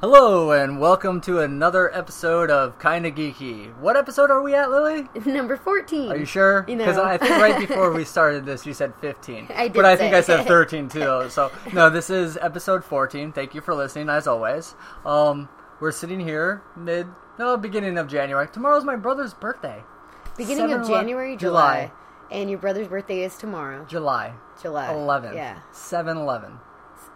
Hello 0.00 0.52
and 0.52 0.80
welcome 0.80 1.20
to 1.20 1.40
another 1.40 1.94
episode 1.94 2.50
of 2.50 2.78
Kinda 2.78 3.10
Geeky. 3.12 3.76
What 3.80 3.98
episode 3.98 4.30
are 4.30 4.40
we 4.40 4.54
at, 4.54 4.70
Lily? 4.70 5.06
Number 5.26 5.58
14. 5.58 6.10
Are 6.10 6.16
you 6.16 6.24
sure? 6.24 6.64
You 6.66 6.78
Because 6.78 6.96
know. 6.96 7.04
I 7.04 7.18
think 7.18 7.32
right 7.32 7.58
before 7.68 7.92
we 7.92 8.04
started 8.04 8.46
this, 8.46 8.64
you 8.64 8.72
said 8.72 8.94
15. 9.02 9.48
I 9.54 9.64
did 9.64 9.74
but 9.74 9.84
I 9.84 9.96
think. 9.96 10.14
I 10.14 10.22
said 10.22 10.46
13 10.46 10.88
too. 10.88 11.26
So 11.28 11.52
no, 11.74 11.90
this 11.90 12.08
is 12.08 12.38
episode 12.40 12.82
14. 12.82 13.32
Thank 13.32 13.54
you 13.54 13.60
for 13.60 13.74
listening, 13.74 14.08
as 14.08 14.26
always. 14.26 14.74
Um, 15.04 15.50
we're 15.80 15.92
sitting 15.92 16.20
here 16.20 16.62
mid, 16.76 17.06
no, 17.38 17.58
beginning 17.58 17.98
of 17.98 18.08
January. 18.08 18.48
Tomorrow's 18.50 18.84
my 18.84 18.96
brother's 18.96 19.34
birthday. 19.34 19.82
Beginning 20.38 20.72
of 20.72 20.80
7-11 20.80 20.88
January, 20.88 21.36
July. 21.36 21.90
July. 21.90 21.92
And 22.30 22.48
your 22.48 22.58
brother's 22.58 22.88
birthday 22.88 23.22
is 23.22 23.36
tomorrow. 23.36 23.84
July 23.84 24.32
July. 24.62 24.94
Eleven. 24.94 25.34
Yeah. 25.34 25.58
7 25.72 26.16
11. 26.16 26.58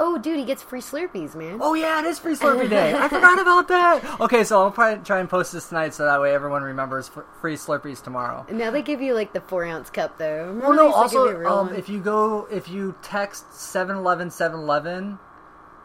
Oh, 0.00 0.18
dude, 0.18 0.38
he 0.38 0.44
gets 0.44 0.60
free 0.62 0.80
Slurpees, 0.80 1.36
man. 1.36 1.58
Oh 1.62 1.74
yeah, 1.74 2.00
it 2.00 2.04
is 2.04 2.18
Free 2.18 2.34
Slurpee 2.34 2.68
Day. 2.68 2.94
I 2.94 3.08
forgot 3.08 3.40
about 3.40 3.68
that. 3.68 4.20
Okay, 4.20 4.42
so 4.42 4.60
I'll 4.62 4.70
probably 4.72 5.04
try 5.04 5.20
and 5.20 5.28
post 5.30 5.52
this 5.52 5.68
tonight 5.68 5.94
so 5.94 6.04
that 6.04 6.20
way 6.20 6.34
everyone 6.34 6.62
remembers 6.64 7.10
Free 7.40 7.54
Slurpees 7.54 8.02
tomorrow. 8.02 8.44
Now 8.50 8.70
they 8.72 8.82
give 8.82 9.00
you 9.00 9.14
like 9.14 9.32
the 9.32 9.40
four 9.40 9.64
ounce 9.64 9.90
cup 9.90 10.18
though. 10.18 10.46
Remember 10.48 10.66
Well, 10.68 10.74
no. 10.74 11.02
used 11.02 11.12
to 11.12 11.18
give 11.28 11.38
you 11.40 11.46
a 11.46 11.48
Also, 11.48 11.70
um, 11.70 11.74
if 11.74 11.88
you 11.88 12.00
go, 12.00 12.46
if 12.50 12.68
you 12.68 12.96
text 13.02 13.54
seven 13.54 13.96
eleven 13.96 14.30
seven 14.30 14.58
eleven, 14.60 15.18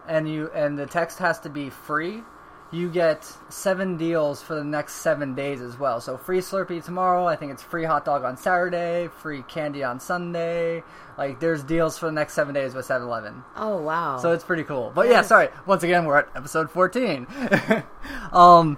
and 0.07 0.27
you 0.27 0.49
and 0.55 0.77
the 0.79 0.87
text 0.87 1.19
has 1.19 1.39
to 1.41 1.49
be 1.49 1.69
free, 1.69 2.23
you 2.71 2.89
get 2.89 3.31
seven 3.49 3.97
deals 3.97 4.41
for 4.41 4.55
the 4.55 4.63
next 4.63 4.95
seven 4.95 5.33
days 5.33 5.61
as 5.61 5.79
well. 5.79 5.99
So 5.99 6.17
free 6.17 6.39
Slurpee 6.39 6.83
tomorrow. 6.83 7.25
I 7.25 7.35
think 7.35 7.51
it's 7.51 7.63
free 7.63 7.83
hot 7.83 8.05
dog 8.05 8.23
on 8.23 8.37
Saturday, 8.37 9.09
free 9.21 9.41
candy 9.43 9.83
on 9.83 9.99
Sunday. 9.99 10.83
Like 11.17 11.39
there's 11.39 11.63
deals 11.63 11.97
for 11.97 12.05
the 12.05 12.11
next 12.11 12.33
seven 12.33 12.53
days 12.53 12.73
with 12.73 12.87
7-Eleven. 12.87 13.43
oh 13.55 13.81
wow. 13.81 14.17
So 14.17 14.31
it's 14.31 14.43
pretty 14.43 14.63
cool. 14.63 14.91
But 14.93 15.07
yeah, 15.07 15.21
sorry. 15.23 15.49
Once 15.65 15.83
again, 15.83 16.05
we're 16.05 16.17
at 16.19 16.29
episode 16.35 16.69
14. 16.69 17.27
um, 18.31 18.77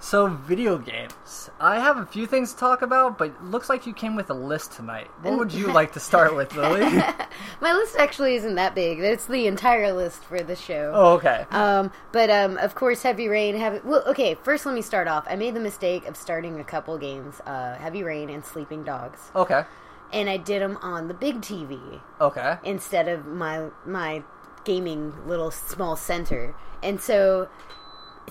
so 0.00 0.26
video 0.26 0.78
games. 0.78 1.50
I 1.60 1.78
have 1.78 1.98
a 1.98 2.06
few 2.06 2.26
things 2.26 2.52
to 2.54 2.58
talk 2.58 2.82
about, 2.82 3.18
but 3.18 3.28
it 3.28 3.44
looks 3.44 3.68
like 3.68 3.86
you 3.86 3.92
came 3.92 4.16
with 4.16 4.30
a 4.30 4.34
list 4.34 4.72
tonight. 4.72 5.08
What 5.22 5.38
would 5.38 5.52
you 5.52 5.66
like 5.72 5.92
to 5.92 6.00
start 6.00 6.34
with, 6.34 6.54
Lily? 6.56 6.80
my 7.60 7.72
list 7.72 7.96
actually 7.96 8.34
isn't 8.36 8.54
that 8.54 8.74
big. 8.74 8.98
It's 8.98 9.26
the 9.26 9.46
entire 9.46 9.92
list 9.92 10.24
for 10.24 10.42
the 10.42 10.56
show. 10.56 10.92
oh, 10.94 11.12
okay. 11.14 11.44
Um, 11.50 11.92
but 12.12 12.30
um, 12.30 12.56
of 12.58 12.74
course, 12.74 13.02
Heavy 13.02 13.28
Rain. 13.28 13.54
Heavy. 13.56 13.80
Well, 13.84 14.02
okay. 14.06 14.34
First, 14.34 14.64
let 14.66 14.74
me 14.74 14.82
start 14.82 15.06
off. 15.06 15.26
I 15.28 15.36
made 15.36 15.54
the 15.54 15.60
mistake 15.60 16.06
of 16.06 16.16
starting 16.16 16.58
a 16.60 16.64
couple 16.64 16.96
games, 16.98 17.40
uh, 17.46 17.74
Heavy 17.76 18.02
Rain 18.02 18.30
and 18.30 18.44
Sleeping 18.44 18.82
Dogs, 18.82 19.30
Okay. 19.36 19.64
and 20.12 20.28
I 20.30 20.38
did 20.38 20.62
them 20.62 20.78
on 20.82 21.08
the 21.08 21.14
big 21.14 21.42
TV. 21.42 22.00
Okay. 22.20 22.56
instead 22.64 23.06
of 23.08 23.26
my 23.26 23.68
my 23.84 24.22
gaming 24.64 25.14
little 25.26 25.50
small 25.50 25.96
center. 25.96 26.54
And 26.82 27.00
so 27.00 27.48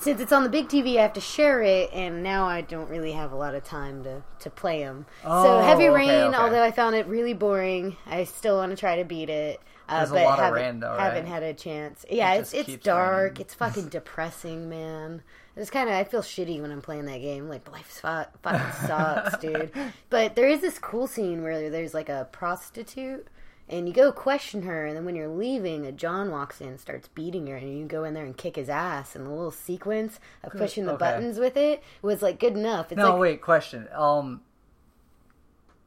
since 0.02 0.22
it's 0.22 0.31
on 0.31 0.44
the 0.44 0.50
big 0.50 0.67
TV, 0.67 0.97
I 0.97 1.02
have 1.03 1.14
to 1.14 1.22
share 1.22 1.61
it, 1.61 1.89
and 1.94 2.23
now 2.23 2.45
I 2.47 2.61
don't 2.61 2.89
really 2.89 3.11
have 3.14 3.31
a 3.31 3.36
lot 3.36 3.55
of 3.55 3.64
time 3.64 4.03
to, 4.03 4.23
to 4.39 4.50
play 4.50 4.83
them. 4.83 5.06
Oh, 5.23 5.44
so 5.44 5.59
Heavy 5.59 5.83
okay, 5.89 5.95
Rain, 5.95 6.09
okay. 6.09 6.38
although 6.38 6.64
I 6.64 6.72
found 6.72 6.95
it 6.95 7.06
really 7.08 7.33
boring, 7.33 7.97
I 8.06 8.23
still 8.23 8.58
want 8.58 8.72
to 8.72 8.78
try 8.78 8.97
to 8.97 9.06
beat 9.06 9.30
it. 9.30 9.59
Uh, 9.88 9.97
There's 10.00 10.11
a 10.11 10.14
but 10.16 10.23
lot 10.25 10.39
haven't, 10.39 10.53
rain, 10.61 10.80
though, 10.80 10.89
right? 10.95 11.02
haven't 11.02 11.25
had 11.25 11.41
a 11.44 11.53
chance. 11.53 12.06
Yeah, 12.09 12.33
It 12.36 12.39
it's 12.41 12.53
it's 12.53 12.75
dark. 12.83 13.23
raining. 13.31 13.41
It's 13.41 13.53
fucking 13.56 13.88
depressing, 13.89 14.69
man. 14.69 15.23
It's 15.56 15.72
kind 15.72 15.89
of 15.89 15.95
I 15.95 16.03
feel 16.03 16.22
shitty 16.22 16.61
when 16.61 16.72
I'm 16.72 16.81
playing 16.81 17.06
that 17.06 17.22
game. 17.22 17.50
Like 17.50 17.72
life 17.72 17.88
fu- 17.88 18.39
fucking 18.44 18.72
sucks, 18.88 19.38
dude. 19.39 19.72
But 20.11 20.36
there 20.36 20.47
is 20.47 20.61
this 20.61 20.78
cool 20.78 21.08
scene 21.08 21.41
where 21.41 21.72
there's 21.72 21.95
like 21.95 22.08
a 22.08 22.28
prostitute, 22.31 23.25
and 23.70 23.88
you 23.88 23.94
go 23.94 24.12
question 24.12 24.64
her, 24.64 24.86
and 24.86 24.98
then 24.98 25.06
when 25.06 25.16
you're 25.16 25.30
leaving, 25.30 25.86
a 25.86 25.92
John 25.92 26.31
walks 26.31 26.59
in, 26.59 26.78
starts 26.78 27.08
beating 27.08 27.48
her, 27.48 27.56
and 27.56 27.78
you 27.78 27.86
go 27.86 28.03
in 28.03 28.14
there 28.14 28.25
and 28.25 28.36
kick 28.36 28.56
his 28.56 28.70
ass. 28.70 29.16
And 29.16 29.25
the 29.25 29.30
little 29.30 29.52
sequence 29.52 30.20
of 30.44 30.52
pushing 30.53 30.86
the 30.86 30.94
okay. 30.94 31.00
buttons 31.00 31.39
with 31.39 31.56
it 31.56 31.84
was 32.02 32.22
like 32.22 32.40
good 32.40 32.53
enough. 32.53 32.92
It's 32.92 32.97
No, 32.97 33.12
like, 33.12 33.20
wait. 33.20 33.42
Question. 33.42 33.88
Um, 33.95 34.42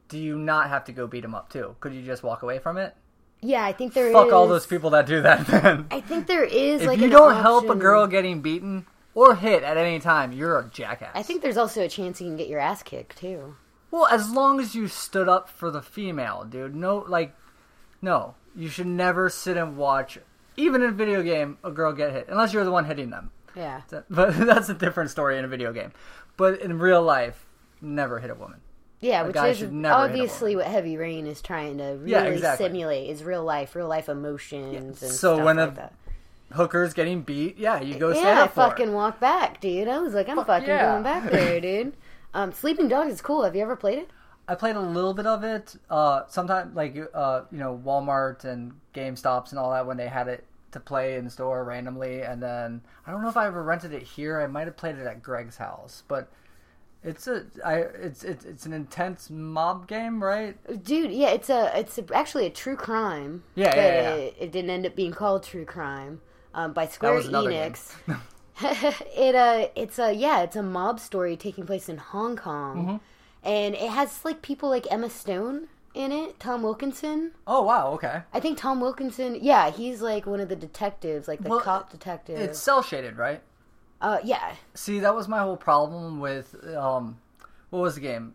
do 0.07 0.17
you 0.17 0.37
not 0.37 0.69
have 0.69 0.85
to 0.85 0.91
go 0.91 1.07
beat 1.07 1.23
him 1.23 1.35
up 1.35 1.49
too? 1.49 1.75
Could 1.79 1.93
you 1.93 2.01
just 2.01 2.23
walk 2.23 2.41
away 2.41 2.59
from 2.59 2.77
it? 2.77 2.95
yeah, 3.43 3.63
I 3.63 3.73
think 3.73 3.93
there 3.93 4.07
is. 4.07 4.13
Fuck 4.13 4.31
all 4.31 4.47
those 4.47 4.65
people 4.65 4.91
that 4.91 5.05
do 5.05 5.21
that. 5.21 5.45
Then, 5.47 5.87
I 5.91 6.01
think 6.01 6.27
there 6.27 6.43
is 6.43 6.81
if 6.81 6.87
like 6.87 6.99
you 6.99 7.09
don't 7.09 7.35
help 7.35 7.69
a 7.69 7.75
girl 7.75 8.07
getting 8.07 8.41
beaten 8.41 8.85
or 9.13 9.35
hit 9.35 9.63
at 9.63 9.77
any 9.77 9.99
time, 9.99 10.31
you're 10.31 10.57
a 10.57 10.69
jackass. 10.69 11.11
I 11.13 11.23
think 11.23 11.41
there's 11.41 11.57
also 11.57 11.81
a 11.81 11.89
chance 11.89 12.21
you 12.21 12.27
can 12.27 12.37
get 12.37 12.47
your 12.47 12.59
ass 12.59 12.81
kicked 12.83 13.17
too. 13.17 13.55
Well, 13.91 14.07
as 14.07 14.31
long 14.31 14.59
as 14.59 14.73
you 14.73 14.87
stood 14.87 15.29
up 15.29 15.49
for 15.49 15.69
the 15.69 15.81
female, 15.81 16.45
dude. 16.49 16.75
No, 16.75 17.05
like, 17.07 17.35
no. 18.03 18.35
You 18.55 18.69
should 18.69 18.85
never 18.85 19.29
sit 19.29 19.57
and 19.57 19.77
watch, 19.77 20.19
even 20.57 20.83
in 20.83 20.89
a 20.89 20.91
video 20.93 21.23
game, 21.23 21.57
a 21.63 21.71
girl 21.71 21.91
get 21.93 22.11
hit. 22.11 22.27
Unless 22.29 22.53
you're 22.53 22.63
the 22.65 22.69
one 22.71 22.85
hitting 22.85 23.09
them. 23.09 23.31
Yeah. 23.55 23.81
But 24.09 24.37
that's 24.37 24.69
a 24.69 24.75
different 24.75 25.09
story 25.09 25.39
in 25.39 25.45
a 25.45 25.47
video 25.47 25.73
game. 25.73 25.91
But 26.37 26.61
in 26.61 26.77
real 26.77 27.01
life, 27.01 27.47
never 27.81 28.19
hit 28.19 28.29
a 28.29 28.35
woman. 28.35 28.59
Yeah, 28.99 29.21
A 29.23 29.25
which 29.27 29.33
guy 29.33 29.47
is 29.49 29.57
should 29.57 29.73
never 29.73 29.95
hit 29.95 30.01
a 30.01 30.05
obviously 30.09 30.55
what 30.55 30.65
Heavy 30.67 30.97
Rain 30.97 31.25
is 31.27 31.41
trying 31.41 31.79
to 31.79 31.83
really 31.99 32.11
Yeah, 32.11 32.23
exactly. 32.25 32.65
simulate 32.67 33.09
is 33.09 33.23
real 33.23 33.43
life, 33.43 33.75
real 33.75 33.87
life 33.87 34.07
emotions 34.07 35.01
and 35.01 35.11
So 35.11 35.35
stuff 35.35 35.45
when 35.45 35.57
like 35.57 35.71
a 35.71 35.75
that. 35.75 35.93
Hooker's 36.51 36.93
getting 36.93 37.21
beat, 37.23 37.57
yeah, 37.57 37.81
you 37.81 37.95
go 37.95 38.11
Yeah, 38.13 38.39
I 38.39 38.41
up 38.43 38.53
for 38.53 38.61
it. 38.61 38.69
fucking 38.69 38.93
walk 38.93 39.19
back, 39.19 39.59
dude. 39.59 39.87
I 39.87 39.99
was 39.99 40.13
like, 40.13 40.29
I'm 40.29 40.37
fucking 40.45 40.67
yeah. 40.67 40.91
going 40.91 41.03
back 41.03 41.31
there, 41.31 41.59
dude. 41.59 41.93
Um, 42.35 42.51
Sleeping 42.51 42.87
Dogs 42.87 43.13
is 43.13 43.21
cool. 43.21 43.43
Have 43.43 43.55
you 43.55 43.61
ever 43.61 43.75
played 43.75 43.99
it? 43.99 44.09
I 44.47 44.55
played 44.55 44.75
a 44.75 44.81
little 44.81 45.13
bit 45.13 45.25
of 45.25 45.43
it. 45.43 45.75
Uh, 45.89 46.23
sometimes, 46.27 46.75
like 46.75 46.97
uh, 47.13 47.41
you 47.51 47.59
know, 47.59 47.81
Walmart 47.85 48.43
and 48.43 48.73
GameStops 48.93 49.51
and 49.51 49.59
all 49.59 49.71
that 49.71 49.85
when 49.85 49.97
they 49.97 50.07
had 50.07 50.27
it 50.27 50.45
to 50.71 50.79
play 50.79 51.15
in 51.15 51.29
store 51.29 51.63
randomly. 51.63 52.21
And 52.21 52.41
then 52.43 52.81
I 53.07 53.11
don't 53.11 53.21
know 53.21 53.29
if 53.29 53.37
I 53.37 53.47
ever 53.47 53.63
rented 53.63 53.93
it 53.93 54.03
here. 54.03 54.41
I 54.41 54.47
might 54.47 54.67
have 54.67 54.75
played 54.75 54.95
it 54.97 55.07
at 55.07 55.23
Greg's 55.23 55.57
house, 55.57 56.03
but 56.07 56.29
it's 57.03 57.27
a 57.27 57.45
I 57.63 57.75
it's 57.75 58.23
it's, 58.23 58.45
it's 58.45 58.65
an 58.65 58.73
intense 58.73 59.29
mob 59.29 59.87
game, 59.87 60.21
right? 60.21 60.57
Dude, 60.83 61.11
yeah, 61.11 61.29
it's 61.29 61.49
a 61.49 61.71
it's 61.77 61.97
a, 61.97 62.05
actually 62.13 62.45
a 62.45 62.49
true 62.49 62.75
crime. 62.75 63.43
Yeah, 63.55 63.69
but 63.69 63.77
yeah, 63.77 63.83
yeah. 63.83 64.15
It, 64.15 64.35
it 64.39 64.51
didn't 64.51 64.71
end 64.71 64.85
up 64.85 64.95
being 64.95 65.11
called 65.11 65.43
True 65.43 65.65
Crime 65.65 66.21
um, 66.53 66.73
by 66.73 66.87
Square 66.87 67.21
Enix. 67.21 67.93
it 68.61 69.35
uh, 69.35 69.67
it's 69.75 69.99
a 69.99 70.13
yeah, 70.13 70.41
it's 70.43 70.55
a 70.55 70.63
mob 70.63 70.99
story 70.99 71.35
taking 71.35 71.65
place 71.65 71.89
in 71.89 71.97
Hong 71.97 72.35
Kong, 72.35 72.77
Mm-hmm. 72.77 72.95
And 73.43 73.75
it 73.75 73.89
has 73.89 74.23
like 74.23 74.41
people 74.41 74.69
like 74.69 74.87
Emma 74.91 75.09
Stone 75.09 75.67
in 75.93 76.11
it, 76.11 76.39
Tom 76.39 76.63
Wilkinson. 76.63 77.31
Oh 77.45 77.61
wow, 77.63 77.91
okay. 77.93 78.21
I 78.33 78.39
think 78.39 78.57
Tom 78.57 78.79
Wilkinson, 78.81 79.37
yeah, 79.41 79.69
he's 79.69 80.01
like 80.01 80.25
one 80.25 80.39
of 80.39 80.49
the 80.49 80.55
detectives, 80.55 81.27
like 81.27 81.41
the 81.43 81.49
Well, 81.49 81.59
cop 81.59 81.91
detective. 81.91 82.39
It's 82.39 82.59
cel 82.59 82.81
shaded, 82.81 83.17
right? 83.17 83.41
uh, 84.01 84.17
yeah, 84.23 84.55
See, 84.73 84.99
that 84.99 85.15
was 85.15 85.27
my 85.29 85.39
whole 85.39 85.55
problem 85.55 86.19
with 86.19 86.55
um, 86.75 87.19
what 87.69 87.79
was 87.81 87.95
the 87.95 88.01
game? 88.01 88.33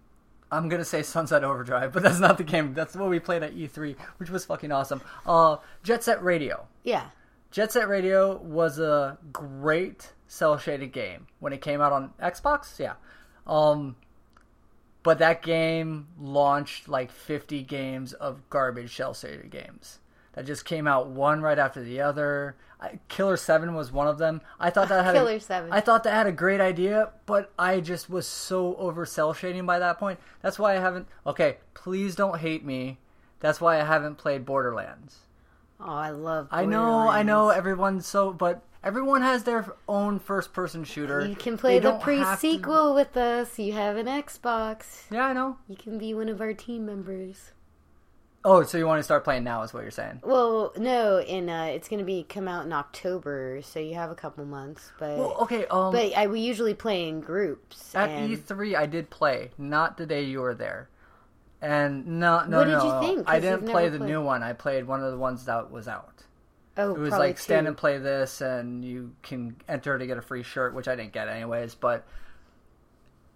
I'm 0.50 0.69
gonna 0.70 0.84
say 0.84 1.02
Sunset 1.02 1.44
Overdrive, 1.44 1.92
but 1.92 2.02
that's 2.04 2.20
not 2.20 2.38
the 2.38 2.44
game. 2.44 2.75
That's 2.75 2.94
what 2.96 3.08
we 3.10 3.19
played 3.19 3.42
at 3.42 3.54
E3, 3.54 3.96
which 4.19 4.30
was 4.30 4.44
fucking 4.44 4.72
awesome. 4.72 5.00
Uh, 5.26 5.56
Jet 5.82 6.02
Set 6.04 6.22
Radio. 6.22 6.66
yeah. 6.84 7.08
Jet 7.50 7.72
Set 7.72 7.88
Radio 7.88 8.36
was 8.36 8.78
a 8.78 9.16
great 9.32 10.12
cel 10.26 10.58
shaded 10.58 10.92
game 10.92 11.26
when 11.40 11.54
it 11.54 11.62
came 11.62 11.80
out 11.80 11.92
on 11.92 12.12
Xbox. 12.22 12.78
Yeah, 12.78 12.92
um, 13.46 13.96
but 15.08 15.20
that 15.20 15.41
game 15.41 16.06
launched 16.20 16.86
like 16.86 17.10
50 17.10 17.62
games 17.62 18.12
of 18.12 18.46
garbage 18.50 18.94
cel 18.94 19.14
shaded 19.14 19.50
games 19.50 20.00
that 20.34 20.44
just 20.44 20.66
came 20.66 20.86
out 20.86 21.08
one 21.08 21.41
right 21.41 21.58
after 21.58 21.82
the 21.82 21.98
other. 21.98 22.56
I, 22.78 22.98
Killer 23.08 23.38
Seven 23.38 23.74
was 23.74 23.91
one 23.91 24.06
of 24.06 24.19
them. 24.19 24.42
I 24.60 24.69
thought 24.69 24.91
that 24.91 25.02
had 25.06 25.16
a- 25.16 25.19
Killer 25.19 25.41
7. 25.41 25.72
I 25.72 25.80
thought 25.80 26.04
that 26.04 26.12
had 26.12 26.26
a 26.26 26.32
great 26.32 26.60
idea, 26.60 27.08
but 27.24 27.50
I 27.58 27.80
just 27.80 28.10
was 28.10 28.26
so 28.26 28.76
over 28.76 29.06
cel 29.06 29.32
shading 29.32 29.64
by 29.64 29.78
that 29.78 29.98
point. 29.98 30.20
That's 30.42 30.58
why 30.58 30.76
I 30.76 30.78
haven't. 30.78 31.08
Okay, 31.26 31.56
please 31.72 32.14
don't 32.14 32.40
hate 32.40 32.62
me. 32.62 32.98
That's 33.40 33.62
why 33.62 33.80
I 33.80 33.84
haven't 33.84 34.16
played 34.16 34.44
Borderlands. 34.44 35.20
Oh, 35.80 35.86
I 35.88 36.10
love. 36.10 36.48
I 36.50 36.66
know, 36.66 37.08
I 37.08 37.22
know, 37.22 37.48
everyone's 37.48 38.04
so, 38.06 38.30
but 38.30 38.62
everyone 38.82 39.22
has 39.22 39.44
their 39.44 39.66
own 39.88 40.18
first-person 40.18 40.84
shooter. 40.84 41.26
You 41.26 41.36
can 41.36 41.56
play 41.58 41.75
They 41.75 41.78
the 41.80 41.90
don't 41.90 41.92
have 41.94 42.40
to- 42.40 42.94
with 42.94 43.16
us. 43.16 43.58
You 43.58 43.72
have 43.75 43.96
an 43.96 44.06
Xbox. 44.06 45.04
Yeah, 45.10 45.26
I 45.26 45.32
know. 45.32 45.56
You 45.69 45.76
can 45.76 45.98
be 45.98 46.14
one 46.14 46.28
of 46.28 46.40
our 46.40 46.52
team 46.54 46.86
members. 46.86 47.52
Oh, 48.44 48.62
so 48.62 48.78
you 48.78 48.86
want 48.86 49.00
to 49.00 49.02
start 49.02 49.25
playing 49.25 49.42
now? 49.44 49.62
Is 49.62 49.75
what 49.75 49.82
you're 49.82 49.90
saying? 49.90 50.20
Well, 50.22 50.72
no, 50.76 51.19
and 51.19 51.50
uh, 51.50 51.66
it's 51.75 51.88
going 51.88 51.98
to 51.98 52.04
be 52.04 52.22
come 52.22 52.46
out 52.46 52.64
in 52.64 52.72
October, 52.72 53.60
so 53.62 53.80
you 53.80 53.96
have 53.96 54.10
a 54.10 54.14
couple 54.14 54.44
months. 54.44 54.92
But 54.98 55.19
Well, 55.19 55.36
okay. 55.42 55.66
Um, 55.66 55.92
but 55.92 56.16
I, 56.16 56.28
we 56.28 56.40
usually 56.40 56.72
play 56.72 57.08
in 57.08 57.20
groups. 57.20 57.94
at 57.96 58.08
and 58.08 58.31
E3, 58.31 58.76
I 58.76 58.86
did 58.86 59.10
play, 59.10 59.50
not 59.58 59.96
the 59.98 60.06
day 60.06 60.22
you 60.22 60.38
were 60.40 60.54
there, 60.54 60.88
and 61.60 62.06
no, 62.06 62.44
no, 62.44 62.58
What 62.58 62.64
did 62.64 62.78
no, 62.78 62.84
you 62.84 62.92
no. 62.92 63.00
think? 63.00 63.28
I 63.28 63.40
didn't 63.40 63.66
play 63.66 63.88
the 63.88 63.98
played. 63.98 64.08
new 64.08 64.22
one. 64.22 64.44
I 64.44 64.52
played 64.52 64.86
one 64.86 65.02
of 65.02 65.10
the 65.10 65.19
ones 65.19 65.44
that 65.46 65.70
was 65.72 65.88
out. 65.88 66.18
Oh, 66.78 66.94
It 66.94 66.98
was 66.98 67.10
like 67.10 67.38
stand 67.38 67.66
and 67.66 67.76
play 67.76 67.98
this, 67.98 68.40
and 68.40 68.84
you 68.84 69.12
can 69.22 69.56
enter 69.69 69.98
to 69.98 70.06
get 70.06 70.16
a 70.16 70.22
free 70.22 70.42
shirt, 70.42 70.75
which 70.75 70.88
I 70.88 70.96
didn't 70.96 71.12
get 71.12 71.28
anyways. 71.28 71.75
But 71.75 72.06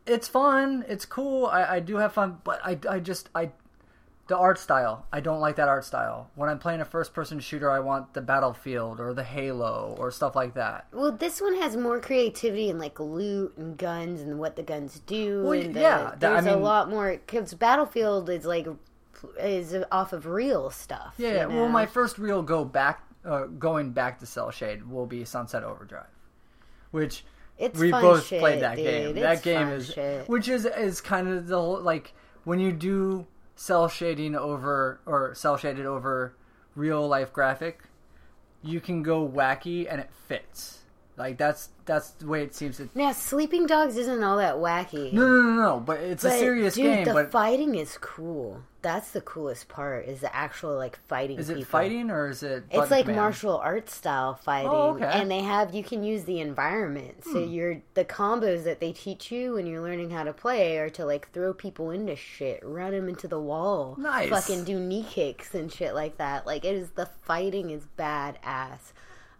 it's 0.06 0.28
fun. 0.28 0.84
It's 0.88 1.04
cool. 1.04 1.46
I, 1.46 1.76
I 1.76 1.80
do 1.80 1.96
have 1.96 2.12
fun, 2.12 2.38
but 2.44 2.60
I, 2.64 2.78
I 2.88 2.98
just 3.00 3.28
I 3.34 3.50
the 4.28 4.36
art 4.38 4.58
style. 4.58 5.06
I 5.12 5.20
don't 5.20 5.40
like 5.40 5.56
that 5.56 5.68
art 5.68 5.84
style. 5.84 6.30
When 6.36 6.48
I'm 6.48 6.58
playing 6.58 6.80
a 6.80 6.84
first 6.84 7.12
person 7.12 7.40
shooter, 7.40 7.70
I 7.70 7.80
want 7.80 8.14
the 8.14 8.20
Battlefield 8.20 9.00
or 9.00 9.12
the 9.12 9.24
Halo 9.24 9.94
or 9.98 10.10
stuff 10.10 10.34
like 10.34 10.54
that. 10.54 10.86
Well, 10.92 11.12
this 11.12 11.40
one 11.40 11.54
has 11.56 11.76
more 11.76 12.00
creativity 12.00 12.70
and 12.70 12.78
like 12.78 12.98
loot 12.98 13.54
and 13.58 13.76
guns 13.76 14.20
and 14.22 14.38
what 14.38 14.56
the 14.56 14.62
guns 14.62 15.00
do. 15.06 15.42
Well, 15.42 15.52
and 15.52 15.74
the, 15.74 15.80
yeah, 15.80 16.14
there's 16.18 16.46
I 16.46 16.50
a 16.50 16.54
mean- 16.54 16.62
lot 16.62 16.88
more 16.88 17.10
because 17.12 17.52
Battlefield 17.54 18.30
is 18.30 18.44
like 18.44 18.66
is 19.38 19.76
off 19.92 20.12
of 20.12 20.26
real 20.26 20.70
stuff. 20.70 21.14
Yeah, 21.18 21.28
you 21.28 21.34
yeah. 21.36 21.46
well, 21.46 21.68
my 21.68 21.86
first 21.86 22.18
real 22.18 22.42
go 22.42 22.64
back, 22.64 23.02
uh, 23.24 23.44
going 23.46 23.90
back 23.92 24.19
to 24.20 24.26
Cel 24.26 24.50
Shade 24.50 24.88
will 24.88 25.06
be 25.06 25.24
Sunset 25.24 25.62
Overdrive, 25.64 26.06
which 26.90 27.24
It's 27.58 27.78
we 27.78 27.90
both 27.90 28.26
shit, 28.26 28.40
played 28.40 28.62
that 28.62 28.76
dude. 28.76 28.84
game. 28.86 29.16
It's 29.16 29.20
that 29.20 29.42
game 29.42 29.69
is, 29.69 29.92
shit. 29.92 30.28
which 30.28 30.48
is 30.48 30.64
is 30.66 31.00
kind 31.00 31.28
of 31.28 31.46
the 31.46 31.58
whole 31.60 31.80
like 31.80 32.12
when 32.44 32.58
you 32.58 32.72
do 32.72 33.26
cel 33.54 33.88
shading 33.88 34.34
over 34.34 35.00
or 35.06 35.34
cel 35.34 35.56
shaded 35.56 35.86
over 35.86 36.34
real 36.74 37.06
life 37.06 37.32
graphic, 37.32 37.82
you 38.62 38.80
can 38.80 39.02
go 39.02 39.26
wacky 39.28 39.86
and 39.90 40.00
it 40.00 40.10
fits. 40.26 40.81
Like 41.22 41.38
that's 41.38 41.69
that's 41.84 42.10
the 42.10 42.26
way 42.26 42.42
it 42.42 42.54
seems 42.54 42.76
to. 42.78 42.88
Now, 42.94 43.12
Sleeping 43.12 43.66
Dogs 43.66 43.96
isn't 43.96 44.22
all 44.22 44.36
that 44.38 44.56
wacky. 44.56 45.12
No, 45.12 45.26
no, 45.26 45.42
no, 45.42 45.52
no. 45.54 45.80
But 45.80 46.00
it's 46.00 46.24
a 46.24 46.28
But, 46.28 46.38
serious 46.38 46.74
dude, 46.74 46.84
game. 46.84 47.04
The 47.04 47.12
But 47.12 47.30
fighting 47.32 47.74
is 47.76 47.96
cool. 48.00 48.62
That's 48.82 49.12
the 49.12 49.20
coolest 49.20 49.69
part. 49.69 50.06
Is 50.06 50.20
the 50.20 50.34
actual 50.34 50.76
like 50.76 50.98
fighting. 51.06 51.38
is 51.38 51.48
it 51.50 51.54
people. 51.58 51.70
fighting 51.70 52.10
or 52.10 52.28
is 52.30 52.42
it? 52.42 52.64
It's 52.70 52.90
like 52.90 53.04
command? 53.04 53.20
martial 53.20 53.56
arts 53.58 53.94
style 53.94 54.34
fighting, 54.34 54.70
Oh, 54.70 54.94
okay. 54.94 55.04
Hmm. 55.04 55.20
and 55.22 55.30
they 55.30 55.40
have 55.42 55.72
you 55.74 55.84
can 55.84 56.02
use 56.02 56.24
the 56.24 56.40
environment. 56.40 57.22
So 57.24 57.38
you're 57.38 57.80
the 57.94 58.04
combos 58.04 58.64
that 58.64 58.80
they 58.80 58.90
teach 58.92 59.30
you 59.30 59.54
when 59.54 59.66
you're 59.66 59.82
learning 59.82 60.10
how 60.10 60.24
to 60.24 60.32
play 60.32 60.78
are 60.78 60.90
to 60.90 61.04
like 61.04 61.30
throw 61.32 61.52
people 61.54 61.90
into 61.90 62.16
shit, 62.16 62.60
run 62.64 62.90
them 62.92 63.08
into 63.08 63.28
the 63.28 63.40
wall, 63.40 63.94
Nice. 63.98 64.28
fucking 64.30 64.64
do 64.64 64.80
knee 64.80 65.06
kicks 65.08 65.54
and 65.54 65.72
shit 65.72 65.94
like 65.94 66.16
that. 66.19 66.46
Like 66.46 66.64
it 66.64 66.74
is 66.74 66.90
the 66.90 67.06
fighting 67.22 67.70
is 67.70 67.84
badass. 67.96 68.92